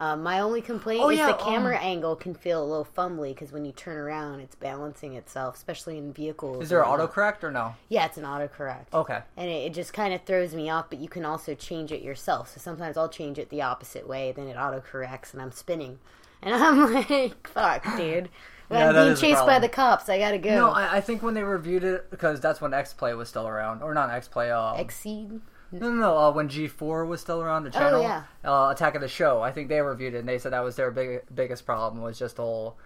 Um, 0.03 0.25
my 0.25 0.41
only 0.41 0.61
complaint 0.61 1.01
Oh, 1.01 1.11
is 1.11 1.19
yeah, 1.19 1.29
the 1.29 1.35
camera 1.35 1.77
um, 1.77 1.83
angle 1.85 2.17
can 2.17 2.35
feel 2.35 2.61
a 2.61 2.67
little 2.67 2.85
fumbly 2.85 3.29
because 3.29 3.53
when 3.53 3.65
you 3.65 3.71
turn 3.71 3.97
around, 3.97 4.41
it's 4.41 4.57
balancing 4.57 5.15
itself, 5.15 5.55
especially 5.55 5.97
in 5.97 6.13
vehicles. 6.13 6.65
Is 6.65 6.71
there 6.71 6.83
autocorrect 6.83 7.45
or 7.45 7.53
no? 7.53 7.77
Yeah, 7.89 8.07
it's 8.07 8.17
an 8.17 8.25
autocorrect 8.25 8.87
Okay. 8.93 9.21
and 9.37 9.49
it, 9.49 9.67
it 9.67 9.75
just 9.75 9.93
kind 9.93 10.13
of 10.13 10.25
throws 10.25 10.57
me 10.57 10.69
off. 10.69 10.91
But 10.91 10.99
you 10.99 11.09
can 11.09 11.25
also 11.25 11.55
change 11.55 11.93
it 11.93 12.03
yourself. 12.03 12.49
So 12.53 12.59
sometimes 12.59 12.97
I'll 12.97 13.09
change 13.09 13.39
it 13.39 13.49
the 13.49 13.63
opposite 13.63 14.09
way, 14.09 14.33
then 14.33 14.49
it 14.49 14.57
autocorrects, 14.57 15.35
and 15.35 15.41
I'm 15.41 15.53
spinning, 15.53 16.01
and 16.43 16.53
I'm 16.65 16.93
like, 16.93 17.47
"Fuck, 17.47 17.97
dude." 17.97 18.29
Yeah, 18.71 18.89
I'm 18.89 18.95
being 18.95 19.17
chased 19.17 19.45
by 19.45 19.59
the 19.59 19.69
cops, 19.69 20.09
I 20.09 20.19
gotta 20.19 20.39
go. 20.39 20.49
No, 20.49 20.71
I, 20.71 20.97
I 20.97 21.01
think 21.03 21.23
when 21.23 21.35
they 21.35 21.43
reviewed 21.43 21.85
it, 21.85 22.11
because 22.11 22.41
that's 22.41 22.59
when 22.59 22.73
X 22.73 22.95
Play 22.95 23.13
was 23.13 23.29
still 23.29 23.47
around, 23.47 23.83
or 23.83 23.93
not 23.93 24.09
X 24.09 24.29
Play. 24.29 24.51
Um, 24.51 24.79
Exceed. 24.79 25.43
No, 25.73 25.89
no, 25.91 25.95
no. 26.01 26.17
Uh, 26.19 26.33
when 26.33 26.49
G 26.49 26.69
four 26.69 27.05
was 27.07 27.21
still 27.21 27.41
around, 27.43 27.65
the 27.65 27.71
channel, 27.71 28.01
Oh, 28.01 28.03
yeah. 28.03 28.25
uh, 28.45 28.71
Attack 28.71 28.95
of 28.95 29.01
the 29.01 29.09
Show. 29.09 29.41
I 29.43 29.51
think 29.53 29.69
they 29.69 29.81
reviewed 29.81 30.15
it 30.15 30.19
and 30.19 30.29
they 30.29 30.39
said 30.39 30.53
that 30.53 30.61
was 30.65 30.77
their 30.77 30.91
big, 30.91 31.23
biggest 31.35 31.65
problem 31.67 32.03
was 32.03 32.19
just 32.19 32.37
the 32.37 32.43
whole 32.43 32.77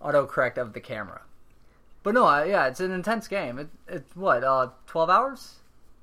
autocorrect 0.00 0.56
of 0.58 0.72
the 0.72 0.80
camera. 0.80 1.22
But 2.02 2.14
no, 2.14 2.24
I, 2.24 2.44
yeah, 2.44 2.66
it's 2.68 2.80
an 2.80 2.92
intense 2.92 3.26
game. 3.28 3.58
It, 3.58 3.68
it's 3.88 4.14
what, 4.14 4.44
uh, 4.44 4.68
twelve 4.86 5.10
hours? 5.10 5.56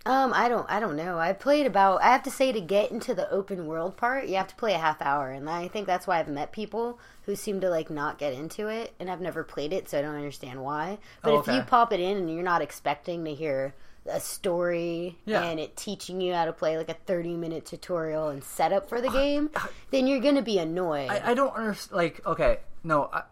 Um, 0.06 0.34
I 0.34 0.50
don't, 0.50 0.70
I 0.70 0.82
don't 0.82 0.98
know. 0.98 1.18
I 1.18 1.32
played 1.32 1.66
about. 1.66 2.02
I 2.02 2.08
have 2.08 2.24
to 2.24 2.30
say 2.32 2.52
to 2.52 2.60
get 2.60 2.92
into 2.92 3.14
the 3.14 3.30
open 3.32 3.68
world 3.68 3.96
part, 3.96 4.28
you 4.28 4.36
have 4.36 4.50
to 4.50 4.56
play 4.56 4.74
a 4.74 4.78
half 4.78 5.02
hour, 5.02 5.32
and 5.32 5.50
I 5.50 5.70
think 5.70 5.88
that's 5.88 6.06
why 6.06 6.20
I've 6.20 6.28
met 6.28 6.52
people 6.52 7.00
who 7.26 7.38
seem 7.38 7.62
to 7.62 7.70
like 7.70 7.90
not 7.90 8.18
get 8.18 8.34
into 8.34 8.68
it, 8.68 8.94
and 9.00 9.10
I've 9.10 9.22
never 9.22 9.46
played 9.46 9.72
it, 9.72 9.88
so 9.88 9.98
I 9.98 10.02
don't 10.02 10.16
understand 10.16 10.62
why. 10.62 10.98
But 11.22 11.32
Oh, 11.32 11.40
if 11.40 11.48
you 11.48 11.62
pop 11.62 11.94
it 11.94 12.02
in 12.02 12.18
and 12.18 12.30
you're 12.34 12.44
not 12.44 12.62
expecting 12.62 13.24
to 13.24 13.34
hear 13.34 13.74
a 14.06 14.20
story 14.20 15.18
Yeah. 15.26 15.44
and 15.44 15.60
it 15.60 15.76
teaching 15.78 16.20
you 16.22 16.34
how 16.34 16.46
to 16.46 16.54
play 16.54 16.78
like 16.78 16.90
a 16.90 16.94
30 16.94 17.36
minute 17.36 17.66
tutorial 17.66 18.30
and 18.30 18.44
setup 18.44 18.90
for 18.90 19.02
the 19.02 19.10
uh, 19.10 19.14
game, 19.14 19.50
uh, 19.56 19.68
then 19.92 20.08
you're 20.08 20.20
gonna 20.20 20.42
be 20.42 20.58
annoyed. 20.60 21.10
I, 21.10 21.32
I 21.32 21.34
don't 21.34 21.56
understand. 21.56 21.96
Like, 21.96 22.26
okay, 22.26 22.60
no, 22.84 23.10
I, 23.14 23.24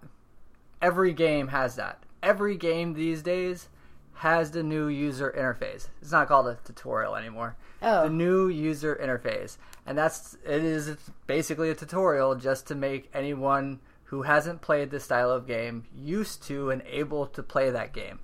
every 0.81 1.13
game 1.13 1.49
has 1.49 1.75
that. 1.75 2.03
Every 2.23 2.55
game 2.55 2.93
these 2.93 3.21
days 3.21 3.67
has 4.15 4.51
the 4.51 4.63
new 4.63 4.87
user 4.87 5.33
interface. 5.35 5.87
It's 6.01 6.11
not 6.11 6.27
called 6.27 6.47
a 6.47 6.57
tutorial 6.63 7.15
anymore. 7.15 7.55
Oh. 7.81 8.03
The 8.03 8.09
new 8.09 8.47
user 8.47 8.95
interface, 9.01 9.57
and 9.85 9.97
that's 9.97 10.35
it 10.45 10.63
is 10.63 10.95
basically 11.25 11.69
a 11.71 11.75
tutorial 11.75 12.35
just 12.35 12.67
to 12.67 12.75
make 12.75 13.09
anyone 13.13 13.79
who 14.05 14.21
hasn't 14.21 14.61
played 14.61 14.91
this 14.91 15.05
style 15.05 15.31
of 15.31 15.47
game 15.47 15.85
used 15.97 16.43
to 16.43 16.69
and 16.69 16.83
able 16.85 17.25
to 17.27 17.41
play 17.41 17.69
that 17.71 17.93
game. 17.93 18.19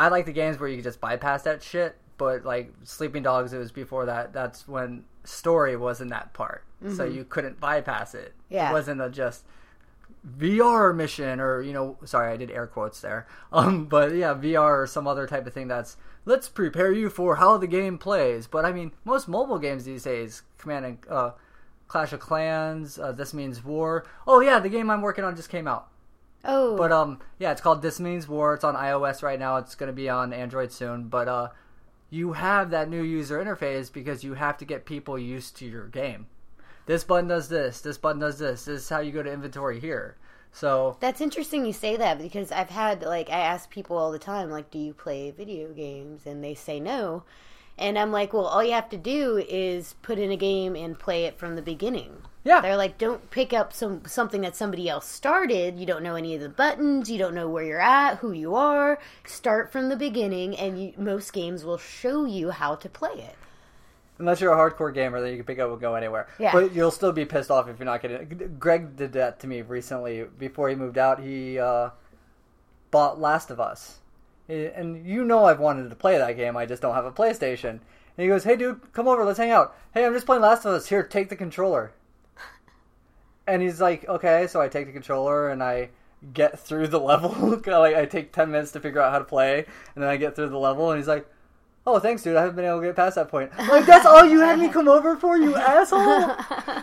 I 0.00 0.08
like 0.08 0.24
the 0.24 0.32
games 0.32 0.58
where 0.58 0.66
you 0.66 0.76
can 0.76 0.84
just 0.84 0.98
bypass 0.98 1.42
that 1.42 1.62
shit, 1.62 1.94
but 2.16 2.42
like 2.42 2.72
Sleeping 2.84 3.22
Dogs, 3.22 3.52
it 3.52 3.58
was 3.58 3.70
before 3.70 4.06
that. 4.06 4.32
That's 4.32 4.66
when 4.66 5.04
story 5.24 5.76
wasn't 5.76 6.08
that 6.08 6.32
part, 6.32 6.64
so 6.96 7.04
you 7.04 7.22
couldn't 7.22 7.60
bypass 7.60 8.14
it. 8.14 8.32
Yeah. 8.48 8.70
It 8.70 8.72
wasn't 8.72 9.02
a 9.02 9.10
just 9.10 9.44
VR 10.26 10.96
mission 10.96 11.38
or 11.38 11.60
you 11.60 11.74
know, 11.74 11.98
sorry, 12.06 12.32
I 12.32 12.38
did 12.38 12.50
air 12.50 12.66
quotes 12.66 13.02
there. 13.02 13.26
Um, 13.52 13.84
but 13.84 14.14
yeah, 14.14 14.32
VR 14.32 14.84
or 14.84 14.86
some 14.86 15.06
other 15.06 15.26
type 15.26 15.46
of 15.46 15.52
thing 15.52 15.68
that's 15.68 15.98
let's 16.24 16.48
prepare 16.48 16.92
you 16.92 17.10
for 17.10 17.36
how 17.36 17.58
the 17.58 17.66
game 17.66 17.98
plays. 17.98 18.46
But 18.46 18.64
I 18.64 18.72
mean, 18.72 18.92
most 19.04 19.28
mobile 19.28 19.58
games 19.58 19.84
these 19.84 20.04
days, 20.04 20.44
Command 20.56 20.86
and 20.86 20.98
uh, 21.10 21.32
Clash 21.88 22.14
of 22.14 22.20
Clans, 22.20 22.98
uh, 22.98 23.12
This 23.12 23.34
Means 23.34 23.62
War. 23.62 24.06
Oh 24.26 24.40
yeah, 24.40 24.60
the 24.60 24.70
game 24.70 24.88
I'm 24.88 25.02
working 25.02 25.24
on 25.24 25.36
just 25.36 25.50
came 25.50 25.68
out. 25.68 25.89
Oh, 26.44 26.76
But 26.76 26.92
um, 26.92 27.20
yeah, 27.38 27.52
it's 27.52 27.60
called 27.60 27.82
This 27.82 28.00
Means 28.00 28.28
War. 28.28 28.54
It's 28.54 28.64
on 28.64 28.74
iOS 28.74 29.22
right 29.22 29.38
now. 29.38 29.56
It's 29.56 29.74
going 29.74 29.88
to 29.88 29.92
be 29.92 30.08
on 30.08 30.32
Android 30.32 30.72
soon. 30.72 31.08
But 31.08 31.28
uh, 31.28 31.48
you 32.10 32.32
have 32.32 32.70
that 32.70 32.88
new 32.88 33.02
user 33.02 33.42
interface 33.42 33.92
because 33.92 34.24
you 34.24 34.34
have 34.34 34.58
to 34.58 34.64
get 34.64 34.84
people 34.84 35.18
used 35.18 35.56
to 35.58 35.66
your 35.66 35.86
game. 35.86 36.26
This 36.86 37.04
button 37.04 37.28
does 37.28 37.48
this. 37.48 37.80
This 37.80 37.98
button 37.98 38.20
does 38.20 38.38
this. 38.38 38.64
This 38.64 38.82
is 38.82 38.88
how 38.88 39.00
you 39.00 39.12
go 39.12 39.22
to 39.22 39.32
inventory 39.32 39.78
here. 39.78 40.16
So 40.52 40.96
That's 41.00 41.20
interesting 41.20 41.64
you 41.64 41.72
say 41.72 41.96
that 41.96 42.18
because 42.18 42.50
I've 42.50 42.70
had 42.70 43.02
like 43.02 43.30
I 43.30 43.38
ask 43.38 43.70
people 43.70 43.96
all 43.96 44.10
the 44.10 44.18
time 44.18 44.50
like 44.50 44.70
do 44.70 44.78
you 44.80 44.92
play 44.92 45.30
video 45.30 45.72
games 45.72 46.26
and 46.26 46.42
they 46.42 46.54
say 46.54 46.80
no. 46.80 47.22
And 47.78 47.98
I'm 47.98 48.12
like, 48.12 48.32
well, 48.32 48.46
all 48.46 48.62
you 48.62 48.72
have 48.72 48.90
to 48.90 48.98
do 48.98 49.42
is 49.48 49.94
put 50.02 50.18
in 50.18 50.30
a 50.30 50.36
game 50.36 50.76
and 50.76 50.98
play 50.98 51.24
it 51.24 51.38
from 51.38 51.56
the 51.56 51.62
beginning. 51.62 52.22
Yeah, 52.44 52.60
They're 52.62 52.76
like, 52.76 52.96
don't 52.98 53.30
pick 53.30 53.52
up 53.52 53.72
some 53.72 54.02
something 54.06 54.40
that 54.42 54.56
somebody 54.56 54.88
else 54.88 55.06
started. 55.06 55.78
You 55.78 55.84
don't 55.86 56.02
know 56.02 56.14
any 56.16 56.34
of 56.34 56.40
the 56.40 56.48
buttons. 56.48 57.10
You 57.10 57.18
don't 57.18 57.34
know 57.34 57.48
where 57.48 57.64
you're 57.64 57.80
at, 57.80 58.18
who 58.18 58.32
you 58.32 58.54
are. 58.54 58.98
Start 59.26 59.70
from 59.70 59.88
the 59.90 59.96
beginning, 59.96 60.56
and 60.56 60.80
you, 60.82 60.92
most 60.96 61.32
games 61.32 61.64
will 61.64 61.78
show 61.78 62.24
you 62.24 62.50
how 62.50 62.74
to 62.76 62.88
play 62.88 63.10
it. 63.12 63.36
unless 64.18 64.40
you're 64.40 64.52
a 64.52 64.56
hardcore 64.56 64.92
gamer, 64.92 65.20
then 65.20 65.30
you 65.30 65.36
can 65.36 65.46
pick 65.46 65.58
up 65.58 65.70
and 65.70 65.80
go 65.80 65.94
anywhere. 65.94 66.28
Yeah. 66.38 66.52
But 66.52 66.74
you'll 66.74 66.90
still 66.90 67.12
be 67.12 67.24
pissed 67.24 67.50
off 67.50 67.68
if 67.68 67.78
you're 67.78 67.86
not 67.86 68.02
getting. 68.02 68.16
it. 68.18 68.58
Greg 68.60 68.96
did 68.96 69.12
that 69.12 69.40
to 69.40 69.46
me 69.46 69.62
recently. 69.62 70.24
Before 70.38 70.68
he 70.68 70.74
moved 70.74 70.98
out, 70.98 71.20
he 71.20 71.58
uh, 71.58 71.90
bought 72.90 73.20
Last 73.20 73.50
of 73.50 73.60
Us, 73.60 73.98
and 74.48 75.06
you 75.06 75.24
know 75.24 75.44
I've 75.44 75.60
wanted 75.60 75.88
to 75.90 75.96
play 75.96 76.18
that 76.18 76.36
game. 76.36 76.56
I 76.56 76.66
just 76.66 76.82
don't 76.82 76.94
have 76.94 77.04
a 77.06 77.12
PlayStation. 77.12 77.70
And 77.70 78.24
he 78.24 78.28
goes, 78.28 78.44
"Hey, 78.44 78.56
dude, 78.56 78.92
come 78.92 79.08
over. 79.08 79.24
Let's 79.24 79.38
hang 79.38 79.50
out. 79.50 79.74
Hey, 79.94 80.04
I'm 80.04 80.12
just 80.14 80.26
playing 80.26 80.42
Last 80.42 80.64
of 80.64 80.72
Us. 80.74 80.88
Here, 80.88 81.02
take 81.02 81.28
the 81.28 81.36
controller." 81.36 81.92
And 83.50 83.62
he's 83.62 83.80
like, 83.80 84.08
"Okay." 84.08 84.46
So 84.46 84.60
I 84.60 84.68
take 84.68 84.86
the 84.86 84.92
controller 84.92 85.48
and 85.50 85.62
I 85.62 85.90
get 86.32 86.58
through 86.58 86.88
the 86.88 87.00
level. 87.10 87.30
like 87.66 87.94
I 87.96 88.06
take 88.06 88.32
ten 88.32 88.50
minutes 88.50 88.72
to 88.72 88.80
figure 88.80 89.00
out 89.00 89.12
how 89.12 89.18
to 89.18 89.24
play, 89.24 89.64
and 89.94 90.02
then 90.02 90.10
I 90.10 90.16
get 90.16 90.36
through 90.36 90.48
the 90.50 90.58
level. 90.58 90.90
And 90.90 90.98
he's 90.98 91.08
like, 91.08 91.26
"Oh, 91.86 91.98
thanks, 91.98 92.22
dude. 92.22 92.36
I 92.36 92.40
haven't 92.42 92.56
been 92.56 92.64
able 92.64 92.80
to 92.80 92.86
get 92.86 92.96
past 92.96 93.16
that 93.16 93.28
point." 93.28 93.50
I'm 93.58 93.68
like, 93.68 93.86
that's 93.86 94.06
all 94.06 94.24
you 94.24 94.40
had 94.40 94.58
me 94.58 94.68
come 94.68 94.88
over 94.88 95.16
for, 95.16 95.36
you 95.36 95.54
asshole. 95.74 96.00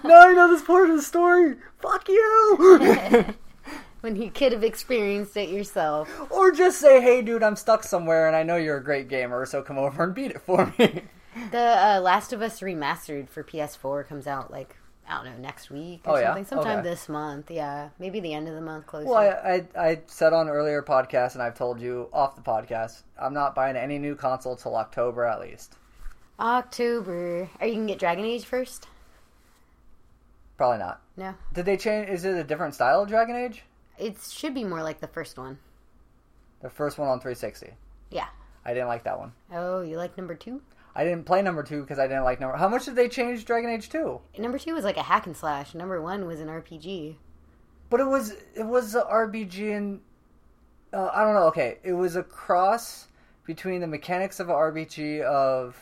now 0.03 0.27
I 0.27 0.33
know 0.33 0.47
this 0.49 0.63
part 0.63 0.89
of 0.89 0.95
the 0.95 1.01
story. 1.01 1.55
Fuck 1.79 2.07
you. 2.09 3.25
when 4.01 4.15
you 4.15 4.29
could 4.29 4.51
have 4.51 4.63
experienced 4.63 5.35
it 5.37 5.49
yourself. 5.49 6.09
or 6.31 6.51
just 6.51 6.79
say, 6.79 7.01
"Hey, 7.01 7.21
dude, 7.21 7.43
I'm 7.43 7.55
stuck 7.55 7.83
somewhere, 7.83 8.27
and 8.27 8.35
I 8.35 8.43
know 8.43 8.55
you're 8.57 8.77
a 8.77 8.83
great 8.83 9.07
gamer, 9.07 9.45
so 9.45 9.61
come 9.61 9.77
over 9.77 10.03
and 10.03 10.13
beat 10.15 10.31
it 10.31 10.41
for 10.41 10.73
me." 10.77 11.03
The 11.51 11.59
uh, 11.59 11.99
Last 12.01 12.33
of 12.33 12.41
Us 12.41 12.61
remastered 12.61 13.29
for 13.29 13.43
PS4 13.43 14.07
comes 14.07 14.25
out 14.25 14.49
like 14.51 14.75
I 15.09 15.23
don't 15.23 15.33
know 15.33 15.37
next 15.41 15.69
week 15.69 16.01
or 16.05 16.15
Oh, 16.15 16.19
yeah? 16.19 16.27
something, 16.27 16.45
sometime 16.45 16.79
Okay. 16.79 16.89
this 16.89 17.07
month. 17.07 17.49
Yeah, 17.49 17.89
maybe 17.99 18.19
the 18.19 18.33
end 18.33 18.47
of 18.47 18.55
the 18.55 18.61
month. 18.61 18.87
Closer. 18.87 19.07
Well, 19.07 19.17
I, 19.17 19.65
I 19.77 19.87
I 19.89 20.01
said 20.07 20.33
on 20.33 20.49
earlier 20.49 20.81
podcasts, 20.83 21.33
and 21.33 21.41
I've 21.41 21.55
told 21.55 21.79
you 21.79 22.09
off 22.11 22.35
the 22.35 22.41
podcast, 22.41 23.03
I'm 23.17 23.33
not 23.33 23.55
buying 23.55 23.75
any 23.77 23.99
new 23.99 24.15
console 24.15 24.55
till 24.55 24.75
October 24.75 25.25
at 25.25 25.39
least. 25.39 25.75
October. 26.39 27.49
Are 27.59 27.67
you 27.67 27.75
gonna 27.75 27.87
get 27.87 27.99
Dragon 27.99 28.25
Age 28.25 28.45
first? 28.45 28.87
Probably 30.57 30.79
not. 30.79 31.01
No, 31.15 31.35
Did 31.53 31.65
they 31.65 31.77
change? 31.77 32.09
Is 32.09 32.25
it 32.25 32.35
a 32.35 32.43
different 32.43 32.73
style 32.73 33.01
of 33.03 33.09
Dragon 33.09 33.35
Age? 33.35 33.63
it 33.99 34.15
should 34.29 34.53
be 34.53 34.63
more 34.63 34.83
like 34.83 34.99
the 34.99 35.07
first 35.07 35.37
one. 35.39 35.57
The 36.61 36.69
first 36.69 36.97
one 36.99 37.07
on 37.07 37.19
360. 37.19 37.73
Yeah. 38.11 38.27
I 38.65 38.73
didn't 38.73 38.87
like 38.89 39.03
that 39.05 39.17
one. 39.17 39.31
Oh, 39.51 39.81
you 39.81 39.97
like 39.97 40.17
number 40.17 40.35
two? 40.35 40.61
I 40.97 41.03
didn't 41.03 41.25
play 41.27 41.43
number 41.43 41.61
two 41.61 41.81
because 41.81 41.99
I 41.99 42.07
didn't 42.07 42.23
like 42.23 42.39
number. 42.39 42.57
How 42.57 42.67
much 42.67 42.85
did 42.85 42.95
they 42.95 43.07
change 43.07 43.45
Dragon 43.45 43.69
Age 43.69 43.87
two? 43.89 44.19
Number 44.37 44.57
two 44.57 44.73
was 44.73 44.83
like 44.83 44.97
a 44.97 45.03
hack 45.03 45.27
and 45.27 45.37
slash. 45.37 45.75
Number 45.75 46.01
one 46.01 46.25
was 46.25 46.39
an 46.41 46.47
RPG. 46.47 47.15
But 47.91 47.99
it 47.99 48.07
was 48.07 48.31
it 48.55 48.65
was 48.65 48.95
a 48.95 49.03
RPG 49.03 49.77
and 49.77 50.01
uh, 50.91 51.09
I 51.13 51.23
don't 51.23 51.35
know. 51.35 51.43
Okay, 51.49 51.77
it 51.83 51.93
was 51.93 52.15
a 52.15 52.23
cross 52.23 53.07
between 53.45 53.79
the 53.79 53.87
mechanics 53.87 54.39
of 54.39 54.49
an 54.49 54.55
RPG 54.55 55.21
of 55.21 55.77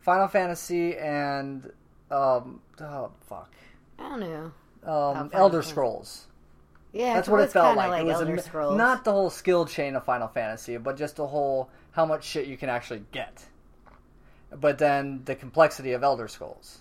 Final 0.00 0.26
Fantasy 0.26 0.96
and 0.96 1.70
um 2.10 2.60
oh 2.80 3.12
fuck. 3.28 3.52
I 3.98 4.08
don't 4.08 4.20
know. 4.20 4.52
Um 4.84 5.30
Elder 5.32 5.62
Scrolls. 5.62 6.26
Yeah, 6.92 7.14
That's 7.14 7.28
what 7.28 7.40
it 7.42 7.52
felt 7.52 7.76
kinda 7.76 7.88
like. 7.88 8.02
it 8.02 8.06
was 8.06 8.16
a 8.16 8.20
Elder 8.22 8.34
mi- 8.34 8.42
Scrolls. 8.42 8.76
not 8.76 9.04
the 9.04 9.12
whole 9.12 9.30
skill 9.30 9.64
chain 9.66 9.94
of 9.94 10.04
Final 10.04 10.26
Fantasy, 10.26 10.76
but 10.78 10.96
just 10.96 11.14
the 11.16 11.26
whole 11.28 11.70
how 11.92 12.04
much 12.04 12.24
shit 12.24 12.46
you 12.48 12.56
can 12.56 12.68
actually 12.68 13.04
get. 13.12 13.44
But 14.52 14.78
then 14.78 15.22
the 15.24 15.34
complexity 15.34 15.92
of 15.92 16.02
Elder 16.02 16.28
Scrolls. 16.28 16.80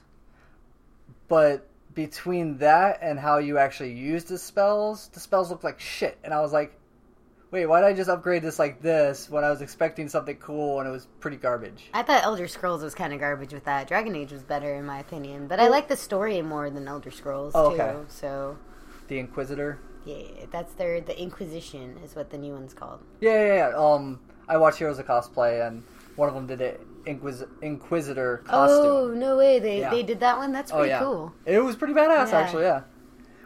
But 1.28 1.68
between 1.94 2.58
that 2.60 3.00
and 3.02 3.20
how 3.20 3.38
you 3.38 3.58
actually 3.58 3.94
use 3.94 4.24
the 4.24 4.38
spells, 4.38 5.10
the 5.10 5.20
spells 5.20 5.50
look 5.52 5.64
like 5.64 5.80
shit. 5.80 6.18
And 6.24 6.34
I 6.34 6.42
was 6.42 6.52
like, 6.54 6.74
wait, 7.52 7.66
why 7.68 7.82
did 7.82 7.88
I 7.88 7.94
just 7.94 8.10
upgrade 8.10 8.42
this 8.42 8.58
like 8.60 8.82
this 8.82 9.30
when 9.30 9.44
I 9.44 9.50
was 9.52 9.62
expecting 9.62 10.08
something 10.08 10.36
cool 10.38 10.80
and 10.80 10.88
it 10.88 10.92
was 10.92 11.08
pretty 11.20 11.38
garbage? 11.38 11.90
I 11.94 12.02
thought 12.04 12.24
Elder 12.24 12.48
Scrolls 12.48 12.82
was 12.84 12.96
kind 12.96 13.14
of 13.14 13.20
garbage 13.20 13.54
with 13.54 13.66
that. 13.66 13.88
Dragon 13.88 14.16
Age 14.16 14.32
was 14.32 14.44
better 14.44 14.74
in 14.76 14.86
my 14.86 15.00
opinion, 15.00 15.48
but 15.48 15.60
I 15.60 15.68
like 15.68 15.88
the 15.88 15.98
story 15.98 16.42
more 16.42 16.70
than 16.70 16.88
Elder 16.88 17.12
Scrolls 17.12 17.54
Oh, 17.56 17.76
too. 17.76 17.82
okay. 17.82 17.98
So 18.08 18.58
The 19.08 19.20
Inquisitor. 19.20 19.80
yeah, 20.06 20.46
that's 20.52 20.74
their 20.74 21.02
the 21.02 21.20
Inquisition 21.20 21.98
is 22.04 22.16
what 22.16 22.30
the 22.32 22.38
new 22.38 22.54
one's 22.54 22.74
called. 22.74 23.02
Yeah, 23.20 23.46
yeah, 23.46 23.70
yeah. 23.70 23.76
Um, 23.78 24.20
I 24.48 24.58
watched 24.58 24.78
Heroes 24.80 24.98
of 25.00 25.06
Cosplay 25.08 25.68
and 25.68 25.84
one 26.20 26.30
of 26.30 26.36
them 26.36 26.46
did 26.48 26.62
it 26.62 26.82
Inquis- 27.06 27.48
Inquisitor 27.62 28.44
costume. 28.46 28.86
Oh 28.86 29.08
no 29.16 29.38
way! 29.38 29.58
They 29.60 29.80
Yeah. 29.80 29.90
they 29.90 30.04
did 30.04 30.20
that 30.20 30.38
one. 30.38 30.52
That's 30.52 30.72
pretty 30.72 30.92
Oh 30.92 31.00
pretty 31.00 31.06
yeah, 31.06 31.18
cool. 31.18 31.34
it 31.46 31.60
was 31.60 31.76
pretty 31.76 31.94
badass 31.94 32.32
Yeah. 32.32 32.38
actually. 32.40 32.64
Yeah, 32.64 32.82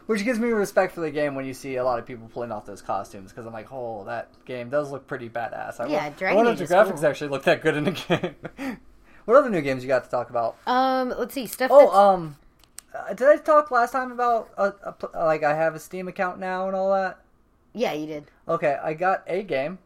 which 0.08 0.24
gives 0.25 0.39
me 0.39 0.50
respect 0.50 0.94
for 0.94 1.01
the 1.01 1.12
game 1.12 1.36
when 1.36 1.46
you 1.46 1.53
see 1.53 1.75
a 1.77 1.84
lot 1.84 2.00
of 2.00 2.06
people 2.06 2.27
pulling 2.34 2.51
off 2.51 2.65
those 2.65 2.82
costumes 2.82 3.32
because 3.32 3.46
I'm 3.46 3.53
like, 3.53 3.72
oh, 3.72 4.03
that 4.06 4.30
game 4.46 4.70
does 4.70 4.92
look 4.92 5.08
pretty 5.08 5.30
badass. 5.30 5.80
I 5.80 5.86
Yeah, 5.88 5.98
won- 5.98 6.06
I 6.06 6.10
Dragon 6.10 6.36
wonder 6.38 6.51
if 6.51 6.58
the 6.68 6.75
graphics 6.75 6.96
cool. 6.98 7.06
actually 7.06 7.30
look 7.30 7.44
that 7.44 7.62
good 7.62 7.77
in 7.77 7.84
the 7.86 7.92
game. 8.58 8.77
what 9.25 9.38
other 9.38 9.50
new 9.50 9.62
games 9.62 9.84
you 9.84 9.88
got 9.88 10.03
to 10.03 10.10
talk 10.10 10.30
about? 10.30 10.58
Um, 10.68 11.13
let's 11.18 11.34
see 11.36 11.46
stuff. 11.48 11.70
Oh, 11.72 11.80
that's- 11.80 11.96
um, 11.98 12.36
uh, 12.96 13.13
did 13.13 13.27
I 13.27 13.38
talk 13.38 13.72
last 13.72 13.92
time 13.92 14.12
about 14.12 14.50
uh, 14.58 14.72
a, 14.84 14.96
like 15.25 15.44
I 15.44 15.53
have 15.56 15.75
a 15.75 15.80
Steam 15.80 16.08
account 16.08 16.39
now 16.39 16.68
and 16.68 16.75
all 16.75 16.92
that? 16.92 17.20
yeah, 17.74 17.94
you 17.94 18.06
did. 18.08 18.25
Okay, 18.48 18.77
I 18.84 18.94
got 18.94 19.24
a 19.27 19.42
game. 19.44 19.77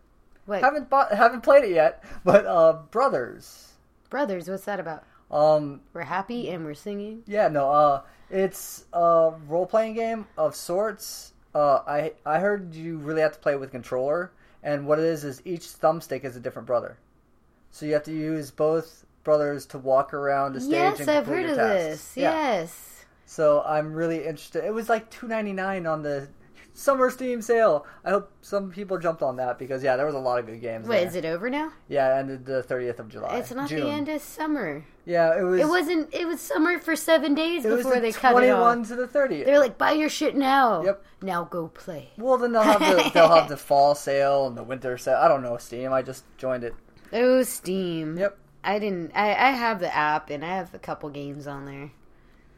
What 0.47 0.61
Haven't 0.63 0.89
bought, 0.89 1.11
haven't 1.13 1.41
played 1.41 1.63
it 1.65 1.71
yet, 1.71 2.03
but 2.23 2.45
uh, 2.45 2.79
Brothers. 2.89 3.73
brothers? 4.09 4.49
What's 4.49 4.65
that 4.65 4.79
about? 4.79 5.03
Um, 5.29 5.81
We're 5.93 6.01
happy 6.03 6.49
and 6.49 6.63
we're 6.65 6.73
singing. 6.73 7.21
Yeah, 7.27 7.49
no, 7.49 7.69
uh, 7.69 8.01
it's 8.31 8.85
a 8.93 9.33
role 9.47 9.65
playing 9.67 9.93
game 9.95 10.25
of 10.37 10.55
sorts. 10.55 11.33
Uh, 11.53 11.81
I 11.85 12.13
I 12.25 12.39
heard 12.39 12.73
you 12.73 12.97
really 12.97 13.21
have 13.21 13.33
to 13.33 13.39
play 13.39 13.53
it 13.53 13.59
with 13.59 13.71
controller, 13.71 14.31
and 14.63 14.87
what 14.87 14.99
it 14.99 15.05
is 15.05 15.23
is 15.25 15.41
each 15.45 15.63
thumbstick 15.63 16.23
is 16.23 16.35
a 16.35 16.39
different 16.39 16.65
brother, 16.65 16.97
so 17.71 17.85
you 17.85 17.93
have 17.93 18.03
to 18.03 18.13
use 18.13 18.49
both 18.51 19.05
brothers 19.25 19.65
to 19.67 19.77
walk 19.77 20.13
around 20.13 20.53
the 20.53 20.61
stage. 20.61 20.71
Yes, 20.73 20.99
and 21.01 21.09
I've 21.09 21.27
heard 21.27 21.45
of 21.49 21.57
tasks. 21.57 22.13
this. 22.13 22.17
Yeah. 22.23 22.31
Yes. 22.31 23.05
So 23.25 23.63
I'm 23.65 23.91
really 23.93 24.19
interested. 24.25 24.63
It 24.63 24.73
was 24.73 24.87
like 24.87 25.09
two 25.09 25.27
ninety 25.27 25.51
nine 25.51 25.85
on 25.85 26.03
the 26.03 26.29
summer 26.77 27.09
Steam 27.09 27.41
sale. 27.41 27.85
I 28.05 28.11
hope 28.11 28.31
some 28.41 28.71
people 28.71 28.97
jumped 28.99 29.21
on 29.21 29.37
that 29.37 29.57
because 29.57 29.83
yeah, 29.83 29.97
there 29.97 30.05
was 30.05 30.15
a 30.15 30.19
lot 30.19 30.39
of 30.39 30.45
good 30.45 30.61
games. 30.61 30.87
Wait, 30.87 30.99
there. 30.99 31.07
is 31.07 31.15
it 31.15 31.25
over 31.25 31.49
now? 31.49 31.73
Yeah, 31.89 32.15
it 32.15 32.19
ended 32.19 32.45
the 32.45 32.63
thirtieth 32.63 32.99
of 32.99 33.09
July. 33.09 33.37
It's 33.37 33.51
not 33.51 33.69
June. 33.69 33.81
the 33.81 33.89
end 33.89 34.09
of 34.09 34.21
summer. 34.21 34.85
Yeah, 35.05 35.37
it 35.37 35.43
was. 35.43 35.59
It 35.59 35.67
wasn't. 35.67 36.13
It 36.13 36.27
was 36.27 36.39
summer 36.39 36.79
for 36.79 36.95
seven 36.95 37.33
days 37.33 37.63
before 37.63 37.95
the 37.95 38.01
they 38.01 38.11
cut 38.11 38.41
it 38.43 38.49
off. 38.49 38.87
to 38.87 38.95
the 38.95 39.07
thirtieth. 39.07 39.45
They're 39.45 39.59
like, 39.59 39.77
buy 39.77 39.91
your 39.91 40.09
shit 40.09 40.35
now. 40.35 40.83
Yep. 40.83 41.03
Now 41.23 41.43
go 41.43 41.67
play. 41.69 42.11
Well, 42.17 42.37
then 42.37 42.51
they'll 42.51 42.63
have 42.63 42.79
the 42.79 43.09
they'll 43.13 43.29
have 43.29 43.49
the 43.49 43.57
fall 43.57 43.95
sale 43.95 44.47
and 44.47 44.55
the 44.55 44.63
winter 44.63 44.97
sale. 44.97 45.17
I 45.17 45.27
don't 45.27 45.41
know 45.41 45.57
Steam. 45.57 45.91
I 45.91 46.01
just 46.01 46.23
joined 46.37 46.63
it. 46.63 46.75
Oh, 47.11 47.41
Steam. 47.43 48.17
Yep. 48.17 48.37
I 48.63 48.79
didn't. 48.79 49.11
I, 49.15 49.29
I 49.29 49.51
have 49.51 49.79
the 49.79 49.93
app 49.95 50.29
and 50.29 50.43
I 50.43 50.55
have 50.55 50.73
a 50.73 50.79
couple 50.79 51.09
games 51.09 51.47
on 51.47 51.65
there. 51.65 51.91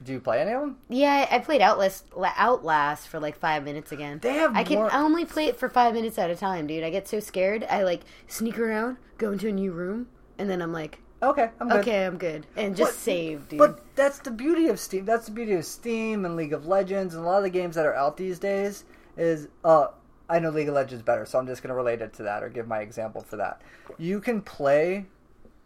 Do 0.04 0.14
you 0.14 0.20
play 0.22 0.40
any 0.42 0.52
of 0.52 0.62
them? 0.62 0.78
Yeah, 0.88 1.28
I 1.30 1.40
played 1.40 1.62
Outlast 1.62 2.06
Outlast 2.16 3.08
for 3.08 3.20
like 3.20 3.38
five 3.38 3.64
minutes 3.66 3.92
again. 3.92 4.20
They 4.22 4.34
have 4.36 4.56
I 4.56 4.64
can 4.64 4.78
more- 4.78 4.94
only 4.94 5.26
play 5.26 5.46
it 5.46 5.58
for 5.58 5.68
five 5.70 5.94
minutes 5.94 6.18
at 6.18 6.30
a 6.30 6.36
time, 6.36 6.68
dude. 6.68 6.84
I 6.84 6.90
get 6.90 7.08
so 7.08 7.20
scared. 7.20 7.66
I 7.70 7.84
like 7.84 8.02
sneak 8.28 8.58
around, 8.58 8.98
go 9.18 9.32
into 9.32 9.50
a 9.50 9.52
new 9.52 9.72
room, 9.74 10.08
and 10.38 10.50
then 10.50 10.62
I'm 10.62 10.72
like, 10.72 11.00
Okay, 11.22 11.50
I'm 11.60 11.68
good. 11.68 11.80
okay, 11.82 12.06
I'm 12.06 12.18
good, 12.18 12.48
and 12.56 12.78
just 12.78 12.92
But- 12.94 13.00
save, 13.00 13.50
dude. 13.50 13.60
But 13.60 13.82
that's 13.96 14.20
the 14.20 14.32
beauty 14.32 14.68
of 14.70 14.80
Steam. 14.80 15.04
That's 15.04 15.26
the 15.26 15.34
beauty 15.34 15.52
of 15.54 15.66
Steam 15.66 16.24
and 16.24 16.38
League 16.38 16.54
of 16.54 16.66
Legends 16.66 17.14
and 17.14 17.24
a 17.26 17.28
lot 17.28 17.40
of 17.40 17.44
the 17.44 17.50
games 17.50 17.76
that 17.76 17.86
are 17.86 17.94
out 17.96 18.16
these 18.16 18.40
days. 18.40 18.86
Is 19.18 19.50
uh, 19.66 19.88
I 20.30 20.40
know 20.40 20.50
League 20.50 20.70
of 20.70 20.76
Legends 20.76 21.04
better, 21.04 21.26
so 21.26 21.38
I'm 21.40 21.46
just 21.48 21.62
going 21.62 21.70
to 21.70 21.76
relate 21.76 22.00
it 22.02 22.14
to 22.14 22.24
that 22.24 22.42
or 22.42 22.48
give 22.48 22.70
my 22.70 22.80
example 22.80 23.20
for 23.22 23.36
that. 23.36 23.62
You 23.98 24.22
can 24.22 24.40
play 24.42 25.08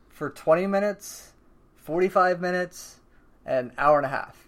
for 0.09 0.31
20 0.31 0.65
minutes, 0.65 1.33
45 1.75 2.41
minutes, 2.41 2.95
an 3.45 3.71
hour 3.77 3.97
and 3.97 4.05
a 4.05 4.09
half. 4.09 4.47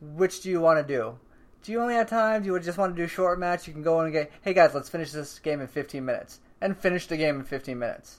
Which 0.00 0.40
do 0.42 0.50
you 0.50 0.60
want 0.60 0.86
to 0.86 0.94
do? 0.94 1.18
Do 1.62 1.72
you 1.72 1.80
only 1.80 1.94
have 1.94 2.10
time? 2.10 2.42
Do 2.42 2.48
you 2.48 2.60
just 2.60 2.76
want 2.76 2.94
to 2.94 3.00
do 3.00 3.06
a 3.06 3.08
short 3.08 3.38
match? 3.38 3.66
You 3.66 3.72
can 3.72 3.82
go 3.82 3.98
in 4.00 4.06
and 4.06 4.12
get, 4.12 4.30
hey 4.42 4.52
guys, 4.52 4.74
let's 4.74 4.90
finish 4.90 5.12
this 5.12 5.38
game 5.38 5.60
in 5.60 5.66
15 5.66 6.04
minutes. 6.04 6.40
And 6.60 6.76
finish 6.76 7.06
the 7.06 7.16
game 7.16 7.36
in 7.36 7.44
15 7.44 7.78
minutes. 7.78 8.18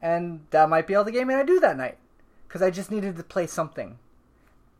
And 0.00 0.40
that 0.50 0.68
might 0.68 0.86
be 0.86 0.94
all 0.94 1.04
the 1.04 1.12
gaming 1.12 1.36
I 1.36 1.42
do 1.42 1.60
that 1.60 1.76
night. 1.76 1.98
Because 2.46 2.62
I 2.62 2.70
just 2.70 2.90
needed 2.90 3.16
to 3.16 3.22
play 3.22 3.46
something. 3.46 3.98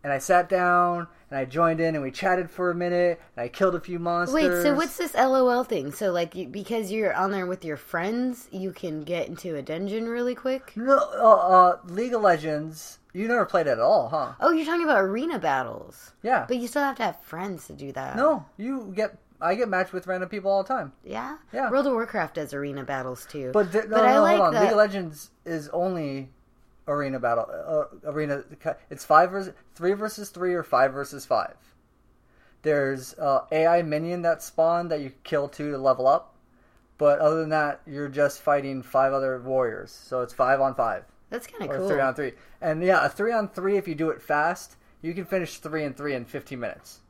And 0.02 0.12
I 0.12 0.18
sat 0.18 0.48
down 0.48 1.08
and 1.30 1.38
I 1.38 1.44
joined 1.44 1.80
in 1.80 1.94
and 1.94 2.02
we 2.02 2.10
chatted 2.10 2.50
for 2.50 2.70
a 2.70 2.74
minute 2.74 3.20
and 3.36 3.44
I 3.44 3.48
killed 3.48 3.74
a 3.74 3.80
few 3.80 3.98
monsters. 3.98 4.34
Wait, 4.34 4.62
so 4.62 4.74
what's 4.74 4.96
this 4.96 5.14
LOL 5.14 5.64
thing? 5.64 5.92
So 5.92 6.12
like, 6.12 6.34
you, 6.34 6.46
because 6.46 6.90
you're 6.90 7.12
on 7.12 7.30
there 7.30 7.46
with 7.46 7.64
your 7.64 7.76
friends, 7.76 8.48
you 8.50 8.72
can 8.72 9.02
get 9.02 9.28
into 9.28 9.56
a 9.56 9.62
dungeon 9.62 10.08
really 10.08 10.34
quick. 10.34 10.72
No, 10.76 10.96
uh, 10.96 11.34
uh, 11.34 11.78
League 11.84 12.14
of 12.14 12.22
Legends. 12.22 13.00
You 13.18 13.26
never 13.28 13.44
played 13.46 13.66
it 13.66 13.70
at 13.70 13.80
all, 13.80 14.08
huh? 14.08 14.32
Oh, 14.40 14.52
you're 14.52 14.64
talking 14.64 14.84
about 14.84 15.00
arena 15.00 15.38
battles, 15.40 16.12
Yeah. 16.22 16.44
but 16.46 16.58
you 16.58 16.68
still 16.68 16.82
have 16.82 16.96
to 16.96 17.02
have 17.02 17.20
friends 17.20 17.66
to 17.66 17.72
do 17.72 17.90
that. 17.92 18.16
no, 18.16 18.44
you 18.56 18.92
get. 18.94 19.16
I 19.40 19.54
get 19.54 19.68
matched 19.68 19.92
with 19.92 20.06
random 20.08 20.28
people 20.28 20.50
all 20.50 20.62
the 20.64 20.68
time. 20.68 20.92
Yeah, 21.04 21.36
Yeah. 21.52 21.70
World 21.70 21.86
of 21.86 21.92
Warcraft 21.92 22.34
does 22.34 22.52
arena 22.52 22.82
battles 22.84 23.24
too. 23.26 23.50
But 23.52 23.70
th- 23.72 23.84
no, 23.84 23.90
But 23.90 24.02
no, 24.02 24.04
I 24.08 24.12
no, 24.14 24.22
like 24.22 24.36
hold 24.36 24.46
on. 24.48 24.54
that- 24.54 24.62
League 24.62 24.70
of 24.72 24.76
Legends 24.78 25.30
is 25.44 25.68
only 25.68 26.30
arena 26.88 27.20
battle. 27.20 27.46
Uh, 27.50 28.10
arena. 28.10 28.42
It's 28.90 29.04
five 29.04 29.30
versus 29.30 29.54
three 29.76 29.92
versus 29.92 30.30
three 30.30 30.54
or 30.54 30.62
five 30.64 30.92
versus 30.92 31.24
five. 31.24 31.54
There's 32.62 33.14
uh, 33.18 33.44
AI 33.52 33.82
minion 33.82 34.22
that 34.22 34.42
spawn 34.42 34.88
that 34.88 35.00
you 35.00 35.12
kill 35.22 35.48
two 35.48 35.70
to 35.70 35.78
level 35.78 36.06
up, 36.08 36.34
but 36.98 37.20
other 37.20 37.38
than 37.40 37.50
that, 37.50 37.80
you're 37.86 38.08
just 38.08 38.40
fighting 38.40 38.82
five 38.82 39.12
other 39.12 39.40
warriors. 39.40 39.92
So 39.92 40.22
it's 40.22 40.32
five 40.34 40.60
on 40.60 40.74
five 40.74 41.04
That's 41.30 41.46
kind 41.46 41.64
of 41.64 41.70
or 41.70 41.78
cool. 41.78 41.88
three 41.88 42.00
on 42.00 42.14
three. 42.14 42.32
And 42.60 42.82
yeah, 42.82 43.04
a 43.04 43.08
three 43.08 43.32
on 43.32 43.48
three 43.48 43.76
if 43.76 43.86
you 43.86 43.94
do 43.94 44.10
it 44.10 44.22
fast, 44.22 44.76
you 45.02 45.14
can 45.14 45.24
finish 45.24 45.58
three 45.58 45.84
and 45.84 45.96
three 45.96 46.14
in 46.14 46.24
15 46.24 46.58
minutes. 46.58 47.00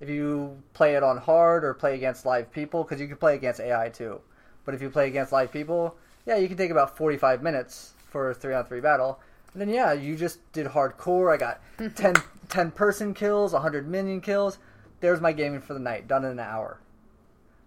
If 0.00 0.08
you 0.08 0.62
play 0.74 0.94
it 0.94 1.02
on 1.02 1.18
hard 1.18 1.64
or 1.64 1.74
play 1.74 1.94
against 1.94 2.24
live 2.24 2.52
people, 2.52 2.84
because 2.84 3.00
you 3.00 3.08
can 3.08 3.16
play 3.16 3.34
against 3.34 3.60
AI 3.60 3.88
too. 3.88 4.20
But 4.64 4.74
if 4.74 4.82
you 4.82 4.90
play 4.90 5.08
against 5.08 5.32
live 5.32 5.52
people, 5.52 5.96
yeah, 6.24 6.36
you 6.36 6.46
can 6.46 6.56
take 6.56 6.70
about 6.70 6.96
45 6.96 7.42
minutes 7.42 7.94
for 8.10 8.30
a 8.30 8.34
three 8.34 8.54
on 8.54 8.64
three 8.64 8.80
battle. 8.80 9.18
And 9.52 9.60
then 9.60 9.70
yeah, 9.70 9.92
you 9.92 10.14
just 10.14 10.40
did 10.52 10.66
hardcore. 10.66 11.32
I 11.32 11.36
got 11.36 11.60
10, 11.96 12.14
10 12.48 12.70
person 12.72 13.12
kills, 13.12 13.52
100 13.52 13.88
minion 13.88 14.20
kills. 14.20 14.58
There's 15.00 15.20
my 15.20 15.32
gaming 15.32 15.60
for 15.60 15.74
the 15.74 15.80
night, 15.80 16.06
done 16.06 16.24
in 16.24 16.32
an 16.32 16.40
hour. 16.40 16.80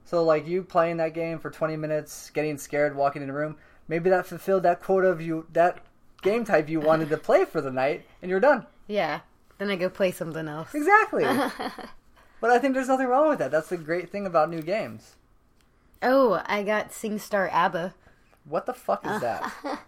So 0.06 0.24
like 0.24 0.48
you 0.48 0.64
playing 0.64 0.98
that 0.98 1.14
game 1.14 1.40
for 1.40 1.50
20 1.50 1.78
minutes, 1.78 2.30
getting 2.32 2.58
scared, 2.58 2.96
walking 2.96 3.22
in 3.22 3.30
a 3.30 3.34
room, 3.34 3.58
maybe 3.92 4.10
that 4.10 4.26
fulfilled 4.26 4.64
that 4.64 4.82
quota 4.82 5.10
of 5.10 5.20
you 5.22 5.46
that 5.52 5.84
game 6.22 6.46
type 6.46 6.70
you 6.70 6.80
wanted 6.80 7.10
to 7.10 7.18
play 7.18 7.44
for 7.44 7.60
the 7.60 7.70
night, 7.72 8.06
and 8.22 8.32
you're 8.32 8.40
done. 8.40 8.66
Yeah. 8.88 9.20
Then 9.58 9.70
I 9.70 9.76
go 9.76 9.90
play 9.90 10.12
something 10.12 10.48
else. 10.48 10.74
Exactly. 10.74 11.24
but 12.42 12.50
I 12.50 12.58
think 12.58 12.74
there's 12.74 12.88
nothing 12.88 13.08
wrong 13.08 13.28
with 13.30 13.40
that. 13.40 13.52
That's 13.52 13.70
the 13.70 13.78
great 13.78 14.10
thing 14.10 14.26
about 14.26 14.50
new 14.50 14.62
games. 14.62 15.16
Oh, 16.02 16.42
I 16.46 16.64
got 16.64 16.92
SingStar 16.92 17.52
ABBA. 17.52 17.94
What 18.46 18.66
the 18.66 18.74
fuck 18.74 19.06
is 19.06 19.22
that? 19.22 19.52